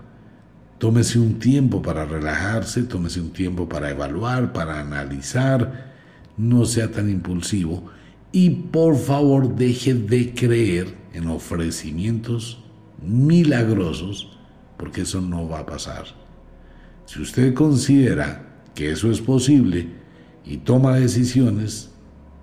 Tómese 0.79 1.19
un 1.19 1.37
tiempo 1.37 1.81
para 1.83 2.05
relajarse, 2.05 2.83
tómese 2.83 3.21
un 3.21 3.31
tiempo 3.31 3.69
para 3.69 3.91
evaluar, 3.91 4.53
para 4.53 4.79
analizar. 4.79 5.91
No 6.37 6.65
sea 6.65 6.91
tan 6.91 7.09
impulsivo 7.09 7.91
y 8.31 8.49
por 8.49 8.95
favor 8.97 9.55
deje 9.55 9.93
de 9.93 10.33
creer 10.33 10.95
en 11.13 11.27
ofrecimientos 11.27 12.60
milagrosos, 13.01 14.37
porque 14.77 15.01
eso 15.01 15.21
no 15.21 15.47
va 15.47 15.59
a 15.59 15.65
pasar. 15.65 16.05
Si 17.05 17.21
usted 17.21 17.53
considera 17.53 18.47
que 18.73 18.91
eso 18.91 19.11
es 19.11 19.21
posible 19.21 19.87
y 20.45 20.57
toma 20.57 20.95
decisiones, 20.95 21.91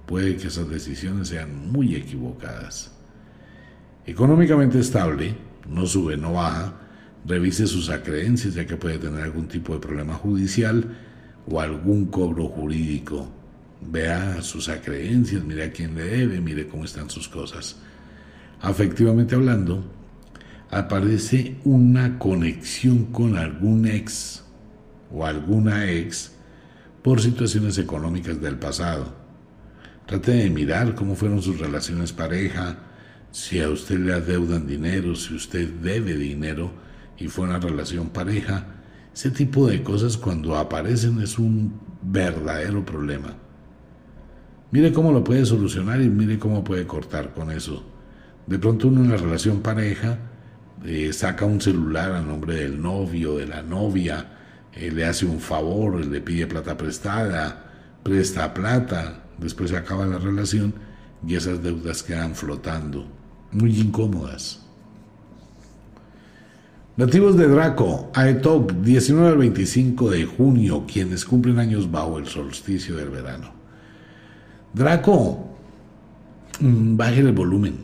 puede 0.07 0.37
que 0.37 0.49
esas 0.49 0.69
decisiones 0.69 1.29
sean 1.29 1.71
muy 1.71 1.95
equivocadas. 1.95 2.93
Económicamente 4.07 4.79
estable, 4.79 5.35
no 5.69 5.87
sube, 5.87 6.17
no 6.17 6.35
baja, 6.35 6.75
revise 7.27 7.67
sus 7.67 7.91
acreencias 7.91 8.55
ya 8.55 8.67
que 8.67 8.77
puede 8.77 8.99
tener 8.99 9.23
algún 9.23 9.49
tipo 9.49 9.75
de 9.75 9.81
problema 9.81 10.15
judicial 10.15 10.97
o 11.47 11.61
algún 11.61 12.07
cobro 12.07 12.49
jurídico. 12.49 13.29
Vea 13.81 14.41
sus 14.43 14.69
acreencias, 14.69 15.45
mire 15.45 15.65
a 15.65 15.73
quién 15.73 15.95
le 15.95 16.05
debe, 16.05 16.41
mire 16.41 16.67
cómo 16.67 16.85
están 16.85 17.11
sus 17.11 17.29
cosas. 17.29 17.77
Afectivamente 18.61 19.35
hablando, 19.35 19.85
aparece 20.71 21.57
una 21.65 22.19
conexión 22.19 23.07
con 23.07 23.37
algún 23.37 23.87
ex 23.87 24.45
o 25.11 25.25
alguna 25.25 25.91
ex 25.91 26.33
por 27.03 27.21
situaciones 27.21 27.79
económicas 27.79 28.41
del 28.41 28.59
pasado. 28.59 29.15
Trate 30.07 30.33
de 30.33 30.51
mirar 30.51 30.95
cómo 30.95 31.15
fueron 31.15 31.43
sus 31.43 31.59
relaciones 31.59 32.13
pareja, 32.13 32.79
si 33.31 33.61
a 33.61 33.69
usted 33.69 33.99
le 33.99 34.15
adeudan 34.15 34.67
dinero, 34.67 35.15
si 35.15 35.35
usted 35.35 35.69
debe 35.69 36.15
dinero 36.15 36.71
y 37.19 37.29
fue 37.29 37.45
una 37.45 37.59
relación 37.59 38.09
pareja, 38.09 38.67
ese 39.15 39.31
tipo 39.31 39.67
de 39.67 39.83
cosas 39.83 40.17
cuando 40.17 40.57
aparecen 40.57 41.21
es 41.21 41.39
un 41.39 41.81
verdadero 42.03 42.85
problema. 42.85 43.35
Mire 44.71 44.93
cómo 44.93 45.13
lo 45.13 45.25
puede 45.25 45.45
solucionar 45.47 46.01
y 46.01 46.09
mire 46.09 46.39
cómo 46.39 46.63
puede 46.63 46.87
cortar 46.87 47.33
con 47.33 47.51
eso. 47.51 47.85
De 48.47 48.59
pronto 48.59 48.89
uno 48.89 49.03
en 49.03 49.11
la 49.11 49.17
relación 49.17 49.61
pareja 49.61 50.19
eh, 50.85 51.13
saca 51.13 51.45
un 51.45 51.61
celular 51.61 52.13
a 52.13 52.21
nombre 52.21 52.57
del 52.57 52.81
novio, 52.81 53.37
de 53.37 53.47
la 53.47 53.63
novia, 53.63 54.27
eh, 54.73 54.91
le 54.91 55.05
hace 55.05 55.27
un 55.27 55.41
favor, 55.41 56.05
le 56.05 56.21
pide 56.21 56.47
plata 56.47 56.77
prestada, 56.77 57.65
presta 58.03 58.53
plata, 58.55 59.25
después 59.39 59.71
se 59.71 59.77
acaba 59.77 60.07
la 60.07 60.19
relación 60.19 60.75
y 61.27 61.35
esas 61.35 61.63
deudas 61.63 62.03
quedan 62.03 62.35
flotando, 62.35 63.07
muy 63.53 63.79
incómodas. 63.79 64.61
Nativos 66.97 67.37
de 67.37 67.47
Draco, 67.47 68.11
Aetok, 68.13 68.73
19 68.73 69.29
al 69.29 69.39
25 69.39 70.11
de 70.11 70.25
junio, 70.25 70.85
quienes 70.93 71.25
cumplen 71.25 71.61
años 71.61 71.89
bajo 71.91 72.19
el 72.19 72.27
solsticio 72.27 72.97
del 72.97 73.11
verano. 73.11 73.53
Draco, 74.75 75.49
mm, 76.59 76.97
baje 76.97 77.21
el 77.21 77.33
volumen. 77.33 77.77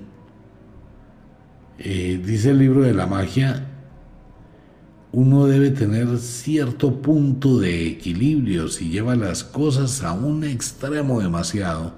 Eh, 1.78 2.22
dice 2.24 2.50
el 2.50 2.58
libro 2.58 2.82
de 2.82 2.94
la 2.94 3.06
magia, 3.06 3.66
uno 5.10 5.46
debe 5.46 5.70
tener 5.70 6.18
cierto 6.18 7.02
punto 7.02 7.58
de 7.58 7.88
equilibrio. 7.88 8.68
Si 8.68 8.90
lleva 8.90 9.16
las 9.16 9.42
cosas 9.42 10.02
a 10.02 10.12
un 10.12 10.44
extremo 10.44 11.20
demasiado, 11.20 11.94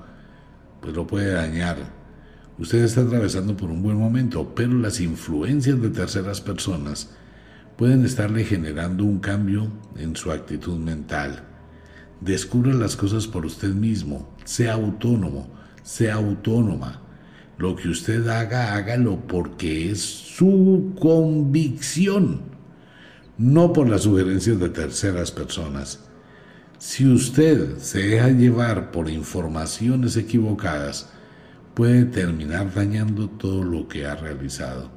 pues 0.80 0.94
lo 0.94 1.06
puede 1.06 1.32
dañar. 1.32 1.94
Usted 2.58 2.84
está 2.84 3.02
atravesando 3.02 3.54
por 3.54 3.70
un 3.70 3.82
buen 3.82 3.98
momento, 3.98 4.54
pero 4.54 4.72
las 4.72 5.00
influencias 5.00 5.80
de 5.80 5.90
terceras 5.90 6.40
personas 6.40 7.10
pueden 7.76 8.04
estarle 8.06 8.44
generando 8.44 9.04
un 9.04 9.18
cambio 9.18 9.70
en 9.96 10.16
su 10.16 10.32
actitud 10.32 10.78
mental. 10.78 11.44
Descubra 12.22 12.72
las 12.72 12.96
cosas 12.96 13.26
por 13.26 13.44
usted 13.44 13.74
mismo, 13.74 14.34
sea 14.44 14.72
autónomo, 14.72 15.50
sea 15.82 16.14
autónoma 16.14 17.05
lo 17.58 17.74
que 17.74 17.88
usted 17.88 18.26
haga, 18.28 18.74
hágalo 18.74 19.26
porque 19.26 19.90
es 19.90 20.00
su 20.00 20.92
convicción, 21.00 22.40
no 23.38 23.72
por 23.72 23.88
las 23.88 24.02
sugerencias 24.02 24.58
de 24.58 24.68
terceras 24.68 25.30
personas. 25.30 26.00
Si 26.78 27.06
usted 27.06 27.78
se 27.78 28.02
deja 28.02 28.28
llevar 28.28 28.90
por 28.90 29.08
informaciones 29.08 30.16
equivocadas, 30.16 31.10
puede 31.74 32.04
terminar 32.04 32.72
dañando 32.74 33.28
todo 33.30 33.64
lo 33.64 33.88
que 33.88 34.06
ha 34.06 34.14
realizado. 34.14 34.90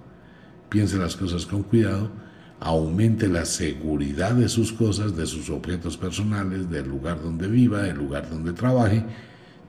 Piense 0.67 0.97
las 0.97 1.15
cosas 1.15 1.45
con 1.45 1.63
cuidado, 1.63 2.11
aumente 2.59 3.29
la 3.29 3.45
seguridad 3.45 4.33
de 4.33 4.49
sus 4.49 4.73
cosas, 4.73 5.15
de 5.15 5.25
sus 5.25 5.49
objetos 5.49 5.95
personales, 5.95 6.69
del 6.69 6.89
lugar 6.89 7.21
donde 7.23 7.47
viva, 7.47 7.83
del 7.83 7.97
lugar 7.97 8.29
donde 8.29 8.51
trabaje, 8.51 9.05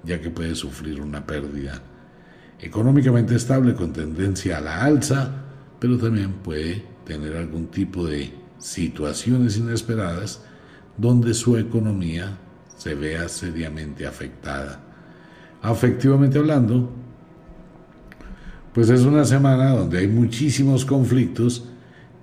ya 0.02 0.20
que 0.20 0.30
puede 0.30 0.56
sufrir 0.56 1.00
una 1.00 1.24
pérdida 1.24 1.80
económicamente 2.62 3.34
estable 3.34 3.74
con 3.74 3.92
tendencia 3.92 4.58
a 4.58 4.60
la 4.60 4.84
alza, 4.84 5.30
pero 5.78 5.98
también 5.98 6.34
puede 6.34 6.84
tener 7.04 7.36
algún 7.36 7.68
tipo 7.68 8.06
de 8.06 8.32
situaciones 8.58 9.56
inesperadas 9.56 10.42
donde 10.96 11.32
su 11.34 11.56
economía 11.56 12.36
se 12.76 12.94
vea 12.94 13.28
seriamente 13.28 14.06
afectada. 14.06 14.80
Afectivamente 15.62 16.38
hablando, 16.38 16.90
pues 18.72 18.88
es 18.90 19.02
una 19.02 19.24
semana 19.24 19.70
donde 19.70 19.98
hay 19.98 20.08
muchísimos 20.08 20.84
conflictos, 20.84 21.64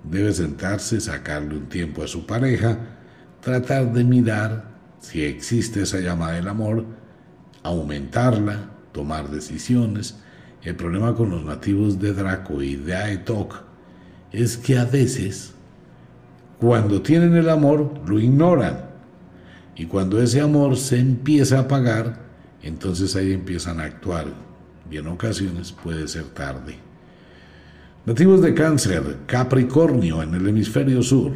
debe 0.02 0.32
sentarse, 0.32 1.00
sacarle 1.00 1.56
un 1.56 1.66
tiempo 1.68 2.02
a 2.02 2.08
su 2.08 2.26
pareja, 2.26 2.78
tratar 3.40 3.92
de 3.92 4.04
mirar 4.04 4.68
si 5.00 5.22
existe 5.22 5.82
esa 5.82 6.00
llama 6.00 6.32
del 6.32 6.48
amor, 6.48 6.84
aumentarla, 7.62 8.70
tomar 8.92 9.30
decisiones. 9.30 10.16
El 10.62 10.74
problema 10.76 11.14
con 11.14 11.30
los 11.30 11.44
nativos 11.44 12.00
de 12.00 12.12
Draco 12.12 12.62
y 12.62 12.76
de 12.76 12.94
Aetok 12.94 13.62
es 14.32 14.56
que 14.56 14.76
a 14.78 14.84
veces, 14.84 15.54
cuando 16.58 17.00
tienen 17.00 17.34
el 17.36 17.48
amor, 17.48 18.00
lo 18.06 18.18
ignoran. 18.18 18.86
Y 19.76 19.86
cuando 19.86 20.20
ese 20.20 20.40
amor 20.40 20.76
se 20.76 20.98
empieza 20.98 21.58
a 21.58 21.62
apagar, 21.62 22.20
entonces 22.62 23.14
ahí 23.14 23.32
empiezan 23.32 23.78
a 23.80 23.84
actuar. 23.84 24.26
Y 24.90 24.96
en 24.96 25.06
ocasiones 25.06 25.70
puede 25.70 26.08
ser 26.08 26.24
tarde. 26.24 26.76
Nativos 28.04 28.42
de 28.42 28.54
cáncer, 28.54 29.18
Capricornio 29.26 30.22
en 30.22 30.34
el 30.34 30.48
hemisferio 30.48 31.02
sur. 31.02 31.32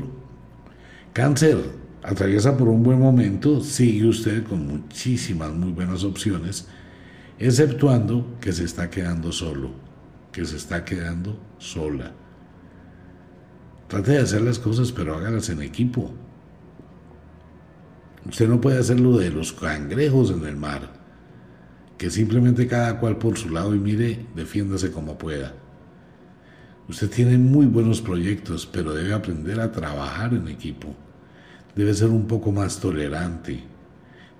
Cáncer, 1.12 1.59
atraviesa 2.03 2.57
por 2.57 2.68
un 2.68 2.83
buen 2.83 2.99
momento, 2.99 3.61
sigue 3.61 4.09
usted 4.09 4.45
con 4.45 4.66
muchísimas 4.66 5.53
muy 5.53 5.73
buenas 5.73 6.03
opciones, 6.03 6.66
exceptuando 7.47 8.38
que 8.40 8.53
se 8.53 8.64
está 8.64 8.90
quedando 8.90 9.32
solo, 9.32 9.70
que 10.30 10.45
se 10.45 10.57
está 10.57 10.84
quedando 10.84 11.38
sola. 11.59 12.12
Trate 13.88 14.12
de 14.12 14.18
hacer 14.18 14.43
las 14.43 14.59
cosas, 14.59 14.93
pero 14.93 15.14
hágalas 15.16 15.49
en 15.51 15.62
equipo. 15.62 16.12
Usted 18.28 18.49
no 18.49 18.61
puede 18.61 18.78
hacer 18.78 19.01
lo 19.01 19.18
de 19.18 19.30
los 19.30 19.53
cangrejos 19.53 20.30
en 20.30 20.45
el 20.47 20.57
mar, 20.57 20.93
que 21.99 22.11
simplemente 22.11 22.66
cada 22.66 22.99
cual 22.99 23.18
por 23.18 23.36
su 23.36 23.51
lado 23.51 23.74
y 23.74 23.78
mire, 23.78 24.26
defiéndase 24.34 24.93
como 24.93 25.18
pueda. 25.18 25.55
Usted 26.88 27.11
tiene 27.11 27.38
muy 27.38 27.66
buenos 27.66 28.01
proyectos, 28.01 28.66
pero 28.66 28.95
debe 28.95 29.12
aprender 29.12 29.61
a 29.61 29.72
trabajar 29.72 30.34
en 30.34 30.49
equipo 30.49 30.97
debe 31.74 31.95
ser 31.95 32.09
un 32.09 32.26
poco 32.26 32.53
más 32.53 32.80
tolerante, 32.80 33.62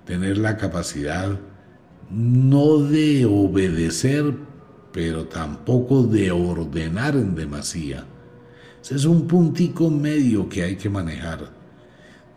tener 0.05 0.37
la 0.37 0.57
capacidad 0.57 1.39
no 2.11 2.79
de 2.79 3.25
obedecer, 3.25 4.35
pero 4.91 5.25
tampoco 5.25 6.03
de 6.03 6.31
ordenar 6.31 7.15
en 7.15 7.35
demasía. 7.35 8.05
Ese 8.81 8.95
es 8.95 9.05
un 9.05 9.27
puntico 9.27 9.89
medio 9.89 10.49
que 10.49 10.63
hay 10.63 10.75
que 10.75 10.89
manejar. 10.89 11.51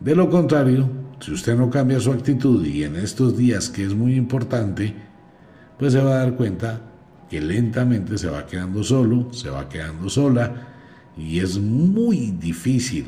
De 0.00 0.14
lo 0.14 0.30
contrario, 0.30 0.88
si 1.20 1.32
usted 1.32 1.56
no 1.56 1.70
cambia 1.70 2.00
su 2.00 2.12
actitud 2.12 2.64
y 2.64 2.84
en 2.84 2.96
estos 2.96 3.36
días 3.36 3.68
que 3.68 3.84
es 3.84 3.94
muy 3.94 4.14
importante, 4.14 4.94
pues 5.78 5.92
se 5.92 6.00
va 6.00 6.12
a 6.12 6.18
dar 6.18 6.36
cuenta 6.36 6.80
que 7.28 7.40
lentamente 7.40 8.18
se 8.18 8.28
va 8.28 8.46
quedando 8.46 8.84
solo, 8.84 9.32
se 9.32 9.50
va 9.50 9.68
quedando 9.68 10.08
sola 10.08 10.68
y 11.16 11.40
es 11.40 11.58
muy 11.58 12.30
difícil 12.32 13.06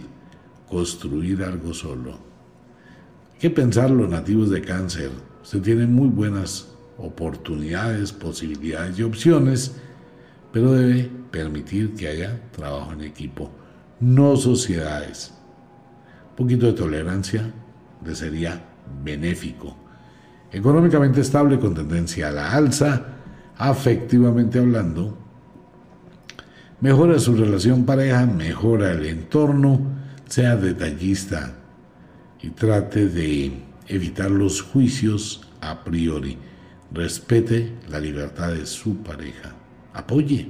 construir 0.68 1.42
algo 1.42 1.72
solo. 1.72 2.12
Hay 3.32 3.38
que 3.38 3.50
pensar 3.50 3.90
los 3.90 4.11
nativos 4.11 4.50
de 4.50 4.62
cáncer. 4.62 5.11
Usted 5.49 5.62
tiene 5.62 5.86
muy 5.86 6.09
buenas 6.09 6.68
oportunidades, 6.99 8.12
posibilidades 8.12 8.99
y 8.99 9.03
opciones, 9.03 9.74
pero 10.53 10.74
debe 10.74 11.11
permitir 11.30 11.94
que 11.94 12.07
haya 12.07 12.38
trabajo 12.51 12.92
en 12.92 13.01
equipo, 13.01 13.51
no 13.99 14.36
sociedades. 14.36 15.32
Un 16.28 16.36
poquito 16.36 16.66
de 16.66 16.74
tolerancia 16.74 17.51
le 18.05 18.14
sería 18.14 18.62
benéfico. 19.03 19.74
Económicamente 20.53 21.22
estable 21.22 21.59
con 21.59 21.74
tendencia 21.74 22.28
a 22.28 22.32
la 22.32 22.53
alza, 22.53 23.07
afectivamente 23.57 24.59
hablando, 24.59 25.16
mejora 26.82 27.18
su 27.18 27.34
relación 27.34 27.86
pareja, 27.86 28.26
mejora 28.26 28.92
el 28.92 29.07
entorno, 29.07 29.80
sea 30.26 30.57
detallista 30.57 31.55
y 32.42 32.51
trate 32.51 33.09
de 33.09 33.68
evitar 33.89 34.30
los 34.30 34.62
juicios 34.62 35.49
a 35.61 35.84
priori. 35.84 36.36
Respete 36.93 37.72
la 37.91 38.01
libertad 38.01 38.53
de 38.53 38.66
su 38.66 38.99
pareja. 38.99 39.55
Apoye. 39.93 40.49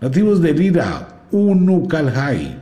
Nativos 0.00 0.40
de 0.40 0.52
Lira, 0.52 1.26
Unukalhai. 1.30 2.58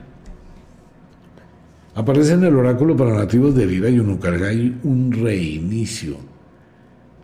Aparece 1.95 2.35
en 2.35 2.45
el 2.45 2.55
oráculo 2.55 2.97
para 2.97 3.15
nativos 3.15 3.55
de 3.55 3.67
Lira 3.67 3.89
y 3.89 3.99
Unukalhai 3.99 4.77
un 4.83 5.13
reinicio. 5.13 6.17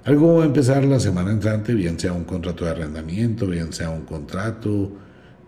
Algo 0.04 0.36
va 0.36 0.44
a 0.44 0.46
empezar 0.46 0.84
la 0.84 1.00
semana 1.00 1.30
entrante, 1.30 1.74
bien 1.74 1.98
sea 1.98 2.12
un 2.12 2.24
contrato 2.24 2.64
de 2.64 2.72
arrendamiento, 2.72 3.46
bien 3.46 3.72
sea 3.72 3.90
un 3.90 4.02
contrato 4.02 4.92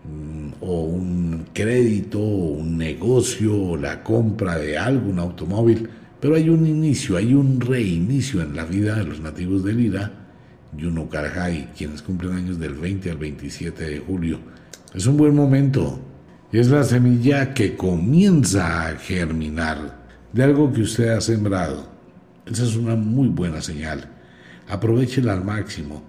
Mm, 0.07 0.53
o 0.61 0.83
un 0.83 1.47
crédito, 1.53 2.19
o 2.19 2.51
un 2.59 2.77
negocio, 2.77 3.71
o 3.71 3.77
la 3.77 4.03
compra 4.03 4.57
de 4.57 4.77
algo, 4.77 5.09
un 5.09 5.19
automóvil, 5.19 5.89
pero 6.19 6.35
hay 6.35 6.49
un 6.49 6.65
inicio, 6.65 7.17
hay 7.17 7.33
un 7.33 7.59
reinicio 7.61 8.41
en 8.41 8.55
la 8.55 8.65
vida 8.65 8.95
de 8.95 9.05
los 9.05 9.19
nativos 9.19 9.63
del 9.63 9.79
Ira, 9.79 10.11
Yuno 10.75 11.09
Karjai, 11.09 11.73
quienes 11.77 12.01
cumplen 12.01 12.33
años 12.33 12.59
del 12.59 12.73
20 12.73 13.11
al 13.11 13.17
27 13.17 13.83
de 13.83 13.99
julio. 13.99 14.39
Es 14.93 15.05
un 15.05 15.17
buen 15.17 15.35
momento, 15.35 15.99
es 16.51 16.69
la 16.69 16.83
semilla 16.83 17.53
que 17.53 17.75
comienza 17.75 18.87
a 18.87 18.95
germinar 18.95 20.05
de 20.33 20.43
algo 20.43 20.71
que 20.71 20.81
usted 20.81 21.09
ha 21.09 21.21
sembrado. 21.21 21.87
Esa 22.45 22.63
es 22.63 22.75
una 22.75 22.95
muy 22.95 23.27
buena 23.27 23.61
señal. 23.61 24.09
Aprovechela 24.67 25.33
al 25.33 25.43
máximo 25.43 26.03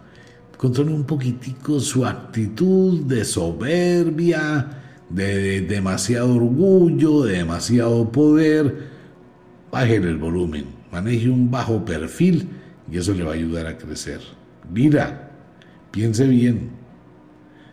controle 0.59 0.93
un 0.93 1.05
poquitico 1.05 1.79
su 1.79 2.05
actitud 2.05 3.05
de 3.05 3.25
soberbia, 3.25 4.69
de 5.09 5.61
demasiado 5.63 6.35
orgullo, 6.35 7.23
de 7.23 7.39
demasiado 7.39 8.11
poder. 8.11 8.98
Bájele 9.71 10.09
el 10.09 10.17
volumen, 10.17 10.67
maneje 10.91 11.29
un 11.29 11.51
bajo 11.51 11.85
perfil 11.85 12.49
y 12.91 12.99
eso 12.99 13.13
le 13.13 13.25
va 13.25 13.33
a 13.33 13.35
ayudar 13.35 13.67
a 13.67 13.77
crecer. 13.77 14.21
Mira, 14.71 15.31
piense 15.91 16.27
bien. 16.27 16.71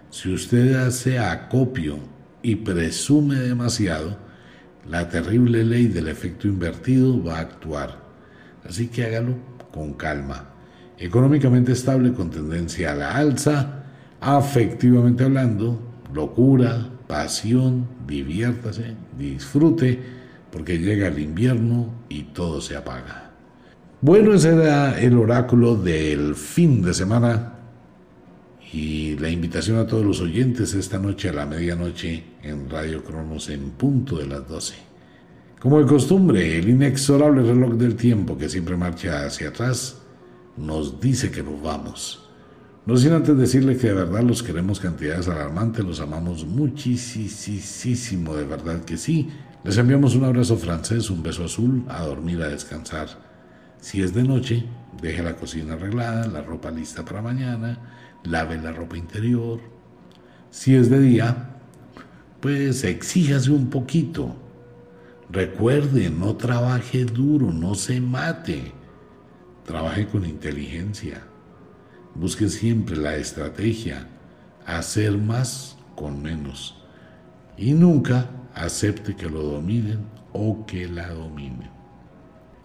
Si 0.10 0.34
usted 0.34 0.76
hace 0.76 1.20
acopio 1.20 2.00
y 2.42 2.56
presume 2.56 3.36
demasiado, 3.36 4.18
la 4.88 5.10
terrible 5.10 5.64
ley 5.64 5.88
del 5.88 6.08
efecto 6.08 6.48
invertido 6.48 7.24
va 7.24 7.38
a 7.38 7.42
actuar. 7.42 8.04
Así 8.68 8.88
que 8.88 9.06
hágalo 9.06 9.36
con 9.72 9.94
calma 9.94 10.56
económicamente 10.98 11.74
estable 11.74 12.14
con 12.14 12.30
tendencia 12.30 12.92
a 12.92 12.96
la 12.96 13.16
alza, 13.16 13.84
afectivamente 14.22 15.24
hablando, 15.24 15.80
locura, 16.14 16.90
pasión, 17.08 17.88
diviértase, 18.08 18.96
disfrute, 19.18 20.00
porque 20.56 20.80
llega 20.80 21.10
el 21.10 21.20
invierno 21.20 21.90
y 22.08 22.24
todo 22.32 22.62
se 22.62 22.78
apaga. 22.78 23.30
Bueno, 24.00 24.34
ese 24.34 24.54
era 24.54 24.98
el 24.98 25.18
oráculo 25.18 25.76
del 25.76 26.34
fin 26.34 26.82
de 26.82 26.94
semana 26.94 27.56
y 28.72 29.18
la 29.18 29.30
invitación 29.30 29.78
a 29.80 29.86
todos 29.86 30.06
los 30.06 30.22
oyentes 30.22 30.74
esta 30.74 30.98
noche 30.98 31.28
a 31.28 31.34
la 31.34 31.46
medianoche 31.46 32.24
en 32.42 32.70
Radio 32.70 33.04
Cronos 33.04 33.50
en 33.50 33.72
punto 33.72 34.18
de 34.18 34.28
las 34.28 34.48
12. 34.48 34.76
Como 35.60 35.82
de 35.82 35.88
costumbre, 35.88 36.58
el 36.58 36.70
inexorable 36.70 37.44
reloj 37.44 37.74
del 37.74 37.98
tiempo 37.98 38.38
que 38.38 38.48
siempre 38.48 38.78
marcha 38.78 39.26
hacia 39.26 39.50
atrás 39.50 40.04
nos 40.56 41.02
dice 41.02 41.32
que 41.32 41.44
nos 41.44 41.62
vamos. 41.62 42.30
No 42.86 42.96
sin 42.96 43.12
antes 43.12 43.38
decirle 43.38 43.76
que 43.76 43.88
de 43.88 43.94
verdad 43.96 44.22
los 44.22 44.42
queremos 44.42 44.80
cantidades 44.80 45.28
alarmantes, 45.28 45.84
los 45.84 46.00
amamos 46.00 46.46
muchísimo, 46.46 48.38
de 48.38 48.46
verdad 48.46 48.86
que 48.86 48.96
sí. 48.96 49.28
Les 49.66 49.80
enviamos 49.80 50.14
un 50.14 50.24
abrazo 50.24 50.58
francés, 50.58 51.10
un 51.10 51.24
beso 51.24 51.44
azul, 51.44 51.86
a 51.90 52.04
dormir, 52.04 52.40
a 52.44 52.50
descansar. 52.50 53.08
Si 53.82 54.00
es 54.04 54.14
de 54.14 54.22
noche, 54.22 54.64
deje 55.02 55.24
la 55.24 55.36
cocina 55.36 55.74
arreglada, 55.74 56.28
la 56.28 56.44
ropa 56.44 56.70
lista 56.70 57.04
para 57.04 57.24
mañana, 57.24 57.80
lave 58.24 58.62
la 58.62 58.72
ropa 58.72 58.96
interior. 58.96 59.60
Si 60.52 60.76
es 60.76 60.92
de 60.92 61.00
día, 61.00 61.56
pues 62.42 62.84
exíjase 62.84 63.50
un 63.50 63.72
poquito. 63.72 64.36
Recuerde, 65.32 66.12
no 66.12 66.36
trabaje 66.36 67.04
duro, 67.04 67.52
no 67.52 67.74
se 67.74 68.00
mate. 68.00 68.72
Trabaje 69.66 70.06
con 70.06 70.26
inteligencia. 70.26 71.24
Busque 72.14 72.50
siempre 72.50 72.98
la 72.98 73.16
estrategia, 73.16 74.08
hacer 74.68 75.18
más 75.18 75.76
con 75.96 76.22
menos. 76.22 76.80
Y 77.58 77.74
nunca 77.74 78.30
acepte 78.56 79.16
que 79.16 79.30
lo 79.30 79.44
dominen 79.44 80.06
o 80.34 80.66
que 80.66 80.88
la 80.88 81.10
dominen. 81.10 81.70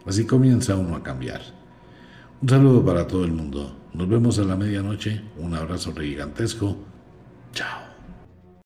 Así 0.06 0.24
comienza 0.24 0.76
uno 0.76 0.96
a 0.96 1.02
cambiar. 1.02 1.42
Un 2.40 2.48
saludo 2.48 2.84
para 2.84 3.06
todo 3.06 3.24
el 3.24 3.32
mundo. 3.32 3.76
Nos 3.92 4.08
vemos 4.08 4.38
a 4.38 4.42
la 4.44 4.56
medianoche. 4.56 5.20
Un 5.36 5.54
abrazo 5.54 5.94
gigantesco. 5.94 6.76
Chao. 7.52 7.89